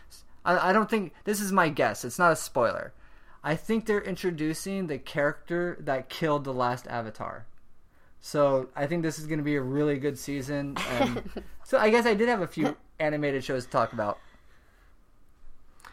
I, 0.45 0.71
I 0.71 0.73
don't 0.73 0.89
think 0.89 1.13
this 1.25 1.41
is 1.41 1.53
my 1.53 1.69
guess. 1.69 2.05
It's 2.05 2.19
not 2.19 2.33
a 2.33 2.37
spoiler. 2.37 2.95
I 3.45 3.57
think 3.57 3.85
they're 3.85 4.01
introducing 4.01 4.87
the 4.87 4.99
character 4.99 5.77
that 5.81 6.09
killed 6.09 6.45
the 6.45 6.55
last 6.55 6.87
Avatar. 6.87 7.47
So 8.21 8.69
I 8.77 8.87
think 8.87 9.03
this 9.03 9.19
is 9.19 9.27
going 9.27 9.39
to 9.39 9.45
be 9.45 9.57
a 9.57 9.63
really 9.63 9.99
good 9.99 10.19
season. 10.19 10.77
So 11.65 11.79
I 11.79 11.89
guess 11.91 12.05
I 12.05 12.15
did 12.15 12.29
have 12.29 12.41
a 12.41 12.49
few 12.49 12.77
animated 12.99 13.45
shows 13.45 13.65
to 13.65 13.71
talk 13.71 13.93
about. 13.93 14.19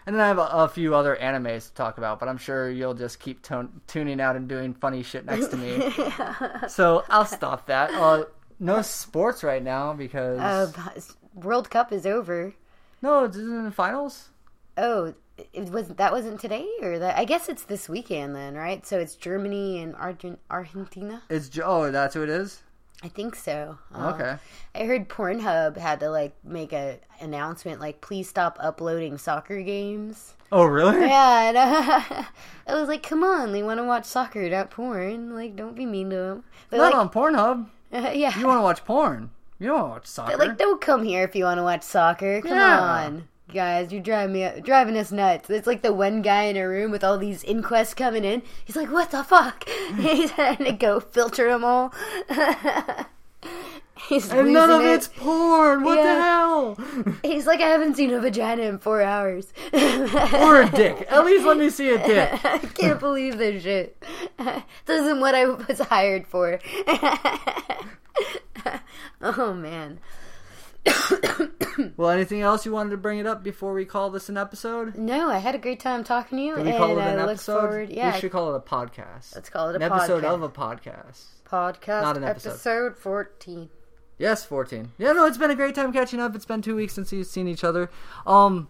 And 0.08 0.16
then 0.16 0.24
I 0.24 0.28
have 0.28 0.40
a, 0.40 0.48
a 0.52 0.68
few 0.68 0.96
other 0.96 1.16
animes 1.22 1.68
to 1.68 1.74
talk 1.76 2.00
about, 2.00 2.20
but 2.20 2.28
I'm 2.28 2.38
sure 2.38 2.70
you'll 2.72 2.96
just 2.96 3.20
keep 3.20 3.44
ton- 3.44 3.82
tuning 3.86 4.20
out 4.20 4.36
and 4.36 4.48
doing 4.48 4.74
funny 4.74 5.04
shit 5.04 5.26
next 5.26 5.50
to 5.50 5.58
me. 5.58 5.92
so 6.68 7.04
I'll 7.10 7.26
stop 7.26 7.68
that. 7.68 7.92
Uh, 7.94 8.26
no 8.60 8.82
sports 8.82 9.44
right 9.44 9.62
now 9.62 9.94
because 9.94 10.40
Uh, 10.40 10.92
World 11.36 11.70
Cup 11.70 11.92
is 11.94 12.08
over. 12.08 12.56
no, 13.04 13.26
it's 13.26 13.38
in 13.38 13.66
the 13.66 13.70
finals. 13.72 14.30
Oh, 14.78 15.14
it 15.54 15.70
was 15.72 15.88
that 15.90 16.12
wasn't 16.12 16.40
today 16.40 16.68
or 16.82 17.00
that? 17.00 17.18
I 17.18 17.26
guess 17.26 17.50
it's 17.50 17.64
this 17.64 17.88
weekend 17.90 18.36
then, 18.36 18.56
right? 18.56 18.86
So 18.86 19.00
it's 19.00 19.16
Germany 19.16 19.80
and 19.82 19.96
Argent- 19.96 20.40
Argentina. 20.50 21.22
It's 21.30 21.50
oh, 21.64 21.92
that's 21.92 22.14
who 22.16 22.24
it 22.24 22.30
is. 22.30 22.64
I 23.04 23.10
think 23.10 23.36
so. 23.36 23.78
Uh, 23.94 24.14
Okay. 24.16 24.38
I 24.74 24.86
heard 24.86 25.08
Pornhub 25.08 25.78
had 25.78 26.00
to 26.00 26.10
like 26.10 26.34
make 26.44 26.74
a 26.74 27.00
announcement 27.22 27.80
like, 27.80 28.02
please 28.02 28.28
stop 28.28 28.58
uploading 28.60 29.18
soccer 29.20 29.62
games. 29.62 30.34
Oh, 30.52 30.64
really? 30.64 31.02
Yeah, 31.02 31.42
and, 31.50 31.58
uh, 31.58 32.24
I 32.68 32.74
was 32.76 32.88
like, 32.88 33.04
come 33.04 33.24
on, 33.24 33.52
they 33.52 33.62
want 33.64 33.80
to 33.80 33.84
watch 33.84 34.06
soccer, 34.06 34.50
not 34.50 34.72
porn. 34.72 35.36
Like, 35.36 35.56
don't 35.56 35.76
be 35.76 35.86
mean 35.86 36.10
to 36.12 36.16
them. 36.16 36.44
They're 36.70 36.80
Not 36.80 36.94
like, 36.94 37.02
on 37.02 37.10
Pornhub. 37.10 37.68
yeah. 37.92 38.38
You 38.40 38.48
want 38.48 38.60
to 38.60 38.64
watch 38.64 38.84
porn? 38.86 39.30
You 39.60 39.68
don't 39.68 39.76
want 39.80 39.88
to 39.88 39.94
watch 39.96 40.06
soccer. 40.08 40.38
They're 40.38 40.48
like, 40.48 40.58
don't 40.58 40.80
come 40.82 41.04
here 41.04 41.24
if 41.24 41.36
you 41.36 41.44
want 41.44 41.58
to 41.60 41.64
watch 41.64 41.84
soccer. 41.84 42.42
Come 42.42 42.52
Yeah. 42.52 42.80
on, 42.82 43.28
guys, 43.54 43.92
you're 43.92 44.02
driving 44.02 44.34
me 44.34 44.62
driving 44.62 44.98
us 44.98 45.12
nuts. 45.12 45.50
It's 45.50 45.68
like 45.68 45.82
the 45.82 45.94
one 45.94 46.22
guy 46.22 46.44
in 46.44 46.58
a 46.58 46.68
room 46.68 46.92
with 46.92 47.04
all 47.04 47.18
these 47.18 47.44
inquests 47.44 47.94
coming 47.94 48.24
in. 48.24 48.42
He's 48.66 48.76
like, 48.76 48.92
what 48.92 49.12
the 49.12 49.24
fuck? 49.24 49.68
He's 50.00 50.32
trying 50.32 50.58
to 50.58 50.72
go 50.74 51.00
filter 51.00 51.50
them 51.50 51.64
all. 51.64 51.94
He's 54.10 54.32
and 54.32 54.54
none 54.54 54.70
of 54.70 54.82
it. 54.82 54.94
it's 54.94 55.08
porn. 55.08 55.84
What 55.84 55.96
the 55.96 56.04
hell? 56.04 56.78
He's 57.24 57.48
like, 57.48 57.60
I 57.62 57.68
haven't 57.68 57.96
seen 57.96 58.12
a 58.12 58.20
vagina 58.20 58.64
in 58.64 58.78
four 58.78 59.02
hours. 59.02 59.52
or 59.74 60.62
a 60.62 60.70
dick. 60.74 61.08
At 61.10 61.26
least 61.26 61.46
let 61.46 61.58
me 61.58 61.70
see 61.70 61.90
a 61.90 61.98
dick. 61.98 62.46
I 62.46 62.60
can't 62.60 63.00
believe 63.00 63.38
this 63.38 63.64
shit. 63.64 64.02
This 64.86 65.02
isn't 65.02 65.20
what 65.20 65.34
I 65.36 65.46
was 65.46 65.80
hired 65.80 66.28
for. 66.28 66.60
oh 69.22 69.54
man. 69.54 70.00
Well, 71.96 72.10
anything 72.10 72.42
else 72.42 72.66
you 72.66 72.72
wanted 72.72 72.90
to 72.92 72.98
bring 72.98 73.20
it 73.20 73.28
up 73.28 73.44
before 73.44 73.72
we 73.74 73.86
call 73.86 74.10
this 74.10 74.30
an 74.30 74.38
episode? 74.38 74.96
No, 74.96 75.30
I 75.30 75.38
had 75.38 75.54
a 75.54 75.60
great 75.60 75.80
time 75.80 76.04
talking 76.04 76.40
to 76.40 76.44
you, 76.44 76.56
Can 76.56 76.64
we 76.64 76.70
and 76.72 76.78
call 76.80 76.98
it 76.98 77.02
I 77.02 77.10
an 77.10 77.18
look 77.18 77.30
episode? 77.30 77.60
forward. 77.60 77.90
Yeah, 77.92 78.14
We 78.16 78.20
should 78.20 78.32
call 78.32 78.54
it 78.54 78.58
a 78.58 78.60
podcast. 78.60 79.36
let's 79.36 79.50
call 79.50 79.70
it 79.70 79.74
a 79.74 79.76
an 79.76 79.84
episode 79.84 80.24
podcast. 80.24 80.34
of 80.34 80.42
a 80.44 80.50
podcast. 80.50 81.24
podcast. 81.48 82.02
not 82.02 82.18
an 82.18 82.24
episode. 82.24 82.50
episode 82.50 82.98
fourteen. 82.98 83.70
Yes, 84.20 84.44
14. 84.44 84.94
Yeah, 84.98 85.12
no, 85.12 85.28
it's 85.28 85.38
been 85.38 85.52
a 85.52 85.56
great 85.56 85.76
time 85.76 85.94
catching 85.94 86.20
up. 86.20 86.36
It's 86.36 86.46
been 86.46 86.64
two 86.64 86.76
weeks 86.76 86.94
since 86.94 87.12
we've 87.12 87.28
seen 87.28 87.48
each 87.48 87.64
other. 87.64 87.92
Um, 88.26 88.68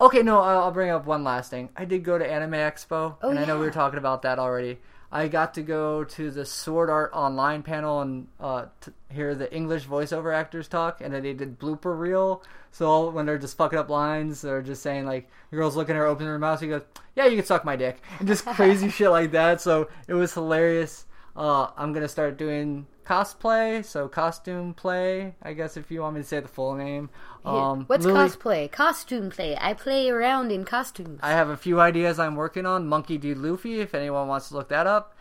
okay, 0.00 0.22
no, 0.24 0.40
I'll 0.40 0.72
bring 0.72 0.90
up 0.90 1.06
one 1.06 1.22
last 1.22 1.48
thing. 1.50 1.68
I 1.76 1.84
did 1.84 2.02
go 2.02 2.18
to 2.18 2.28
Anime 2.28 2.50
Expo, 2.54 3.14
Oh, 3.22 3.30
and 3.30 3.38
I 3.38 3.44
know 3.44 3.60
we 3.60 3.64
were 3.66 3.70
talking 3.70 3.98
about 3.98 4.22
that 4.22 4.40
already. 4.40 4.80
I 5.14 5.28
got 5.28 5.52
to 5.54 5.62
go 5.62 6.04
to 6.04 6.30
the 6.30 6.46
Sword 6.46 6.88
Art 6.88 7.10
Online 7.12 7.62
panel 7.62 8.00
and 8.00 8.28
uh, 8.40 8.64
t- 8.80 8.92
hear 9.10 9.34
the 9.34 9.54
English 9.54 9.86
voiceover 9.86 10.34
actors 10.34 10.68
talk, 10.68 11.02
and 11.02 11.12
then 11.12 11.22
they 11.22 11.34
did 11.34 11.60
blooper 11.60 11.96
reel. 11.96 12.42
So 12.70 12.88
all, 12.88 13.10
when 13.10 13.26
they're 13.26 13.36
just 13.36 13.58
fucking 13.58 13.78
up 13.78 13.90
lines, 13.90 14.40
they're 14.40 14.62
just 14.62 14.82
saying 14.82 15.04
like, 15.04 15.28
the 15.50 15.56
girl's 15.58 15.76
looking 15.76 15.96
at 15.96 15.98
her, 15.98 16.06
opening 16.06 16.28
her 16.28 16.38
mouth, 16.38 16.60
she 16.60 16.66
goes, 16.66 16.82
"Yeah, 17.14 17.26
you 17.26 17.36
can 17.36 17.44
suck 17.44 17.62
my 17.62 17.76
dick," 17.76 18.00
and 18.18 18.26
just 18.26 18.46
crazy 18.56 18.88
shit 18.88 19.10
like 19.10 19.32
that. 19.32 19.60
So 19.60 19.90
it 20.08 20.14
was 20.14 20.32
hilarious. 20.32 21.04
Uh, 21.36 21.68
I'm 21.76 21.92
gonna 21.92 22.08
start 22.08 22.38
doing 22.38 22.86
cosplay, 23.04 23.84
so 23.84 24.08
costume 24.08 24.72
play. 24.72 25.34
I 25.42 25.52
guess 25.52 25.76
if 25.76 25.90
you 25.90 26.00
want 26.00 26.14
me 26.14 26.22
to 26.22 26.26
say 26.26 26.40
the 26.40 26.48
full 26.48 26.74
name. 26.74 27.10
Um, 27.44 27.84
What's 27.86 28.04
Lily- 28.04 28.28
cosplay? 28.28 28.70
Costume 28.70 29.30
play. 29.30 29.56
I 29.60 29.74
play 29.74 30.08
around 30.10 30.52
in 30.52 30.64
costumes. 30.64 31.20
I 31.22 31.30
have 31.32 31.48
a 31.48 31.56
few 31.56 31.80
ideas 31.80 32.18
I'm 32.18 32.36
working 32.36 32.66
on. 32.66 32.86
Monkey 32.86 33.18
D. 33.18 33.34
Luffy, 33.34 33.80
if 33.80 33.94
anyone 33.94 34.28
wants 34.28 34.48
to 34.48 34.54
look 34.54 34.68
that 34.68 34.86
up. 34.86 35.14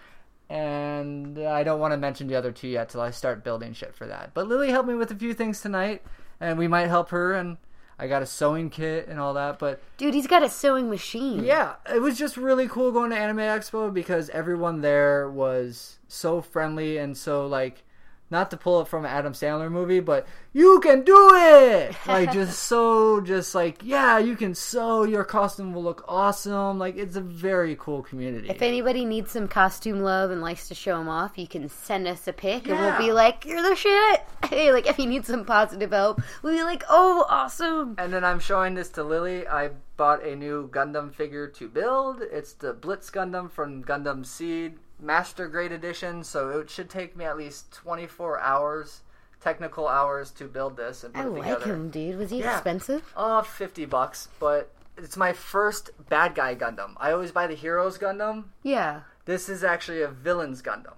And 0.50 1.40
I 1.40 1.64
don't 1.64 1.80
want 1.80 1.94
to 1.94 1.98
mention 1.98 2.28
the 2.28 2.36
other 2.36 2.52
two 2.52 2.68
yet 2.68 2.90
till 2.90 3.02
I 3.02 3.12
start 3.12 3.44
building 3.44 3.74
shit 3.74 3.96
for 3.96 4.06
that. 4.08 4.32
But 4.34 4.48
Lily 4.48 4.70
helped 4.70 4.90
me 4.90 4.96
with 4.96 5.10
a 5.10 5.16
few 5.16 5.34
things 5.34 5.62
tonight, 5.62 6.04
and 6.40 6.60
we 6.60 6.68
might 6.68 6.88
help 6.88 7.10
her. 7.10 7.34
And 7.34 7.58
I 7.98 8.08
got 8.08 8.22
a 8.22 8.26
sewing 8.26 8.70
kit 8.70 9.08
and 9.08 9.18
all 9.20 9.34
that. 9.36 9.60
But 9.60 9.82
Dude, 9.98 10.14
he's 10.14 10.28
got 10.28 10.44
a 10.44 10.50
sewing 10.50 10.90
machine. 10.90 11.44
yeah, 11.46 11.76
it 11.94 12.02
was 12.02 12.18
just 12.20 12.36
really 12.36 12.68
cool 12.68 12.92
going 12.92 13.12
to 13.12 13.18
Anime 13.18 13.38
Expo 13.38 13.94
because 13.94 14.30
everyone 14.32 14.82
there 14.82 15.30
was 15.30 16.00
so 16.08 16.42
friendly 16.42 16.98
and 16.98 17.16
so 17.18 17.48
like 17.48 17.84
not 18.32 18.50
to 18.52 18.58
pull 18.58 18.82
it 18.82 18.88
from 18.88 19.06
an 19.06 19.12
Adam 19.12 19.34
Sandler 19.34 19.72
movie, 19.72 20.00
but 20.00 20.26
you 20.54 20.80
can 20.80 21.04
do 21.04 21.32
it. 21.36 21.96
Like 22.08 22.34
just 22.34 22.64
so 22.64 23.22
just 23.22 23.56
like 23.56 23.82
yeah, 23.84 24.18
you 24.18 24.36
can 24.36 24.54
sew. 24.54 25.04
Your 25.04 25.24
costume 25.24 25.74
will 25.74 25.84
look 25.84 26.04
awesome. 26.08 26.78
Like 26.78 26.98
it's 26.98 27.16
a 27.16 27.22
very 27.22 27.76
cool 27.80 28.02
community. 28.02 28.50
If 28.50 28.62
anybody 28.62 29.06
needs 29.06 29.32
some 29.32 29.48
costume 29.48 30.02
love 30.02 30.30
and 30.30 30.42
likes 30.42 30.68
to 30.68 30.76
show 30.76 30.98
them 30.98 31.08
off, 31.08 31.38
you 31.38 31.48
can 31.48 31.70
send 31.70 32.08
us 32.08 32.28
a 32.28 32.34
pic 32.34 32.68
and 32.68 32.78
we'll 32.78 32.98
be 32.98 33.14
like, 33.14 33.46
"You're 33.46 33.62
the 33.62 33.76
shit." 33.76 34.22
Hey, 34.52 34.74
like 34.74 34.88
if 34.88 35.00
you 35.00 35.06
need 35.06 35.26
some 35.26 35.46
positive 35.46 35.92
help, 35.92 36.22
we'll 36.42 36.54
be 36.54 36.64
like, 36.64 36.84
"Oh, 36.90 37.26
awesome." 37.30 37.96
And 37.98 38.12
then 38.12 38.26
I'm 38.26 38.40
showing 38.40 38.74
this 38.74 38.90
to 38.90 39.04
Lily. 39.04 39.48
I 39.48 39.70
bought 39.96 40.26
a 40.26 40.36
new 40.36 40.68
Gundam 40.70 41.14
figure 41.14 41.48
to 41.48 41.70
build. 41.70 42.22
It's 42.22 42.54
the 42.54 42.74
Blitz 42.74 43.10
Gundam 43.12 43.50
from 43.50 43.84
Gundam 43.84 44.26
Seed, 44.26 44.80
master 45.02 45.48
grade 45.48 45.72
edition, 45.72 46.24
so 46.24 46.50
it 46.60 46.70
should 46.70 46.90
take 46.90 47.16
me 47.18 47.26
at 47.26 47.38
least 47.38 47.72
24 47.74 48.40
hours, 48.40 49.02
technical 49.42 49.88
hours, 49.88 50.32
to 50.32 50.46
build 50.46 50.78
this 50.78 51.04
and 51.04 51.14
put 51.14 51.22
I 51.22 51.26
it 51.28 51.30
like 51.32 51.44
together. 51.60 51.66
him, 51.74 51.90
dude. 51.90 52.18
Was 52.18 52.30
he 52.30 52.40
Yeah. 52.40 52.54
expensive? 52.54 53.12
Uh, 53.16 53.42
50 53.42 53.86
bucks, 53.86 54.28
but 54.40 54.70
it's 54.98 55.18
my 55.18 55.34
first 55.34 55.90
bad 56.10 56.36
guy 56.36 56.56
Gundam. 56.56 56.94
I 56.98 57.12
always 57.12 57.32
buy 57.32 57.48
the 57.48 57.56
Heroes 57.56 57.98
Gundam. 57.98 58.46
Yeah. 58.64 59.02
This 59.26 59.50
is 59.50 59.64
actually 59.64 60.02
a 60.02 60.08
villain's 60.08 60.62
Gundam. 60.62 60.94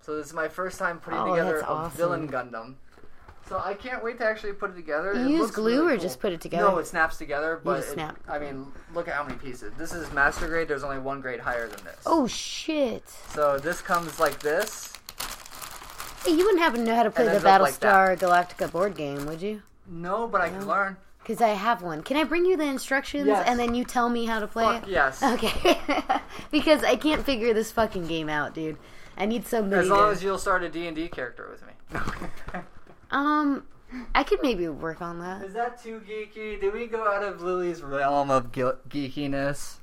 So 0.00 0.16
this 0.16 0.26
is 0.28 0.32
my 0.32 0.48
first 0.48 0.78
time 0.78 1.00
putting 1.00 1.18
Oh, 1.18 1.30
together 1.34 1.58
a 1.60 1.64
awesome. 1.64 1.90
villain 1.96 2.28
Gundam. 2.30 2.74
So 3.48 3.62
I 3.64 3.74
can't 3.74 4.02
wait 4.02 4.18
to 4.18 4.24
actually 4.24 4.54
put 4.54 4.70
it 4.70 4.74
together. 4.76 5.12
You 5.14 5.26
It 5.26 5.30
use 5.30 5.50
glue 5.52 5.66
really 5.82 5.86
or 5.86 5.96
cool. 5.96 6.02
just 6.02 6.20
put 6.20 6.32
it 6.32 6.40
together? 6.40 6.64
No, 6.68 6.78
it 6.78 6.86
snaps 6.86 7.16
together, 7.16 7.60
but 7.62 7.80
it- 7.80 7.84
snap. 7.84 8.16
I 8.28 8.38
mean, 8.40 8.66
look 8.92 9.06
at 9.06 9.14
how 9.14 9.22
many 9.22 9.36
pieces. 9.38 9.72
This 9.78 9.92
is 9.92 10.12
master 10.12 10.48
grade. 10.48 10.66
There's 10.66 10.82
only 10.82 10.98
one 10.98 11.20
grade 11.20 11.38
higher 11.40 11.68
than 11.68 11.84
this. 11.84 11.98
Oh 12.06 12.26
shit! 12.26 13.08
So 13.08 13.58
this 13.58 13.80
comes 13.80 14.18
like 14.18 14.40
this. 14.40 14.92
Hey, 16.24 16.32
you 16.32 16.38
wouldn't 16.44 16.58
happen 16.60 16.80
to 16.80 16.86
know 16.86 16.96
how 16.96 17.04
to 17.04 17.10
play 17.10 17.24
the 17.26 17.36
up 17.36 17.44
like 17.60 17.74
Battlestar 17.74 18.18
Galactica 18.18 18.70
board 18.72 18.96
game, 18.96 19.26
would 19.26 19.40
you? 19.40 19.62
No, 19.86 20.26
but 20.26 20.40
I 20.40 20.48
can 20.48 20.66
learn. 20.66 20.96
Because 21.20 21.40
I 21.40 21.48
have 21.50 21.82
one. 21.82 22.02
Can 22.02 22.16
I 22.16 22.24
bring 22.24 22.44
you 22.46 22.56
the 22.56 22.64
instructions 22.64 23.26
Yes. 23.26 23.48
and 23.48 23.58
then 23.60 23.74
you 23.74 23.84
tell 23.84 24.08
me 24.08 24.26
how 24.26 24.40
to 24.40 24.46
play 24.48 24.64
Fuck 24.64 24.82
it? 24.84 24.90
yes. 24.90 25.22
Okay. 25.22 25.78
because 26.50 26.82
I 26.82 26.96
can't 26.96 27.24
figure 27.24 27.54
this 27.54 27.70
fucking 27.72 28.06
game 28.08 28.28
out, 28.28 28.54
dude. 28.54 28.76
I 29.16 29.26
need 29.26 29.46
somebody. 29.46 29.82
As 29.82 29.88
long 29.88 30.08
to... 30.08 30.12
as 30.16 30.22
you'll 30.22 30.38
start 30.38 30.62
a 30.64 30.68
D&D 30.68 31.08
character 31.08 31.48
with 31.50 31.64
me. 31.64 32.60
Um, 33.10 33.64
I 34.14 34.22
could 34.24 34.40
maybe 34.42 34.68
work 34.68 35.00
on 35.00 35.20
that. 35.20 35.42
Is 35.42 35.54
that 35.54 35.82
too 35.82 36.02
geeky? 36.08 36.60
Did 36.60 36.72
we 36.72 36.86
go 36.86 37.06
out 37.06 37.22
of 37.22 37.42
Lily's 37.42 37.82
realm 37.82 38.30
of 38.30 38.52
ge- 38.52 38.76
geekiness? 38.88 39.76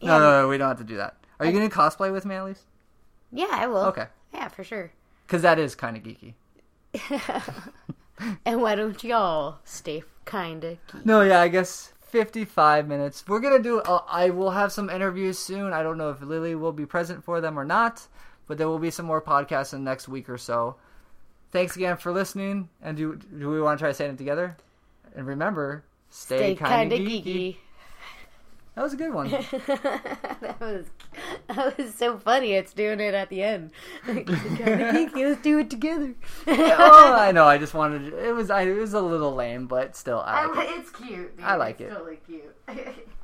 Yeah. 0.00 0.08
No, 0.08 0.18
no, 0.18 0.42
no, 0.42 0.48
we 0.48 0.58
don't 0.58 0.68
have 0.68 0.78
to 0.78 0.84
do 0.84 0.96
that. 0.96 1.16
Are 1.38 1.46
you 1.46 1.52
going 1.52 1.68
to 1.68 1.74
cosplay 1.74 2.12
with 2.12 2.24
me 2.24 2.34
at 2.34 2.44
least? 2.44 2.64
Yeah, 3.32 3.48
I 3.50 3.66
will. 3.66 3.84
Okay. 3.86 4.06
Yeah, 4.32 4.48
for 4.48 4.64
sure. 4.64 4.92
Because 5.26 5.42
that 5.42 5.58
is 5.58 5.74
kind 5.74 5.96
of 5.96 6.02
geeky. 6.02 6.34
and 8.44 8.62
why 8.62 8.74
don't 8.74 9.02
y'all 9.04 9.58
stay 9.64 10.02
kinda 10.24 10.78
geek? 10.92 11.04
No, 11.06 11.22
yeah, 11.22 11.40
I 11.40 11.48
guess 11.48 11.92
55 12.00 12.88
minutes. 12.88 13.24
We're 13.26 13.40
going 13.40 13.56
to 13.56 13.62
do, 13.62 13.80
uh, 13.80 14.02
I 14.08 14.30
will 14.30 14.50
have 14.50 14.72
some 14.72 14.88
interviews 14.88 15.38
soon. 15.38 15.72
I 15.72 15.82
don't 15.82 15.98
know 15.98 16.10
if 16.10 16.22
Lily 16.22 16.54
will 16.54 16.72
be 16.72 16.86
present 16.86 17.22
for 17.24 17.40
them 17.40 17.58
or 17.58 17.64
not, 17.64 18.06
but 18.46 18.58
there 18.58 18.68
will 18.68 18.78
be 18.78 18.90
some 18.90 19.06
more 19.06 19.20
podcasts 19.20 19.72
in 19.72 19.84
the 19.84 19.90
next 19.90 20.08
week 20.08 20.28
or 20.28 20.38
so. 20.38 20.76
Thanks 21.56 21.74
again 21.74 21.96
for 21.96 22.12
listening. 22.12 22.68
And 22.82 22.98
do, 22.98 23.16
do 23.16 23.48
we 23.48 23.62
want 23.62 23.78
to 23.78 23.82
try 23.82 23.92
saying 23.92 24.12
it 24.12 24.18
together? 24.18 24.58
And 25.14 25.26
remember, 25.26 25.84
stay, 26.10 26.36
Stay 26.36 26.54
kind 26.54 26.90
kinda 26.90 27.10
geeky. 27.10 27.24
geeky. 27.24 27.56
That 28.74 28.82
was 28.82 28.92
a 28.92 28.96
good 28.98 29.14
one. 29.14 29.30
that 29.30 30.56
was 30.60 30.84
that 31.48 31.78
was 31.78 31.94
so 31.94 32.18
funny. 32.18 32.52
It's 32.52 32.74
doing 32.74 33.00
it 33.00 33.14
at 33.14 33.30
the 33.30 33.42
end. 33.42 33.70
Let's 34.06 35.40
do 35.40 35.60
it 35.60 35.70
together. 35.70 36.14
oh, 36.46 37.14
I 37.18 37.32
know. 37.32 37.46
I 37.46 37.56
just 37.56 37.72
wanted. 37.72 38.12
It 38.12 38.34
was. 38.34 38.50
I, 38.50 38.64
it 38.64 38.76
was 38.76 38.92
a 38.92 39.00
little 39.00 39.34
lame, 39.34 39.66
but 39.66 39.96
still, 39.96 40.22
I 40.26 40.44
like 40.44 40.68
it. 40.68 40.78
it's 40.78 40.90
cute. 40.90 41.36
Dude. 41.38 41.46
I 41.46 41.56
like 41.56 41.80
it's 41.80 41.90
it. 41.90 41.94
Totally 41.94 42.18
cute. 42.26 42.54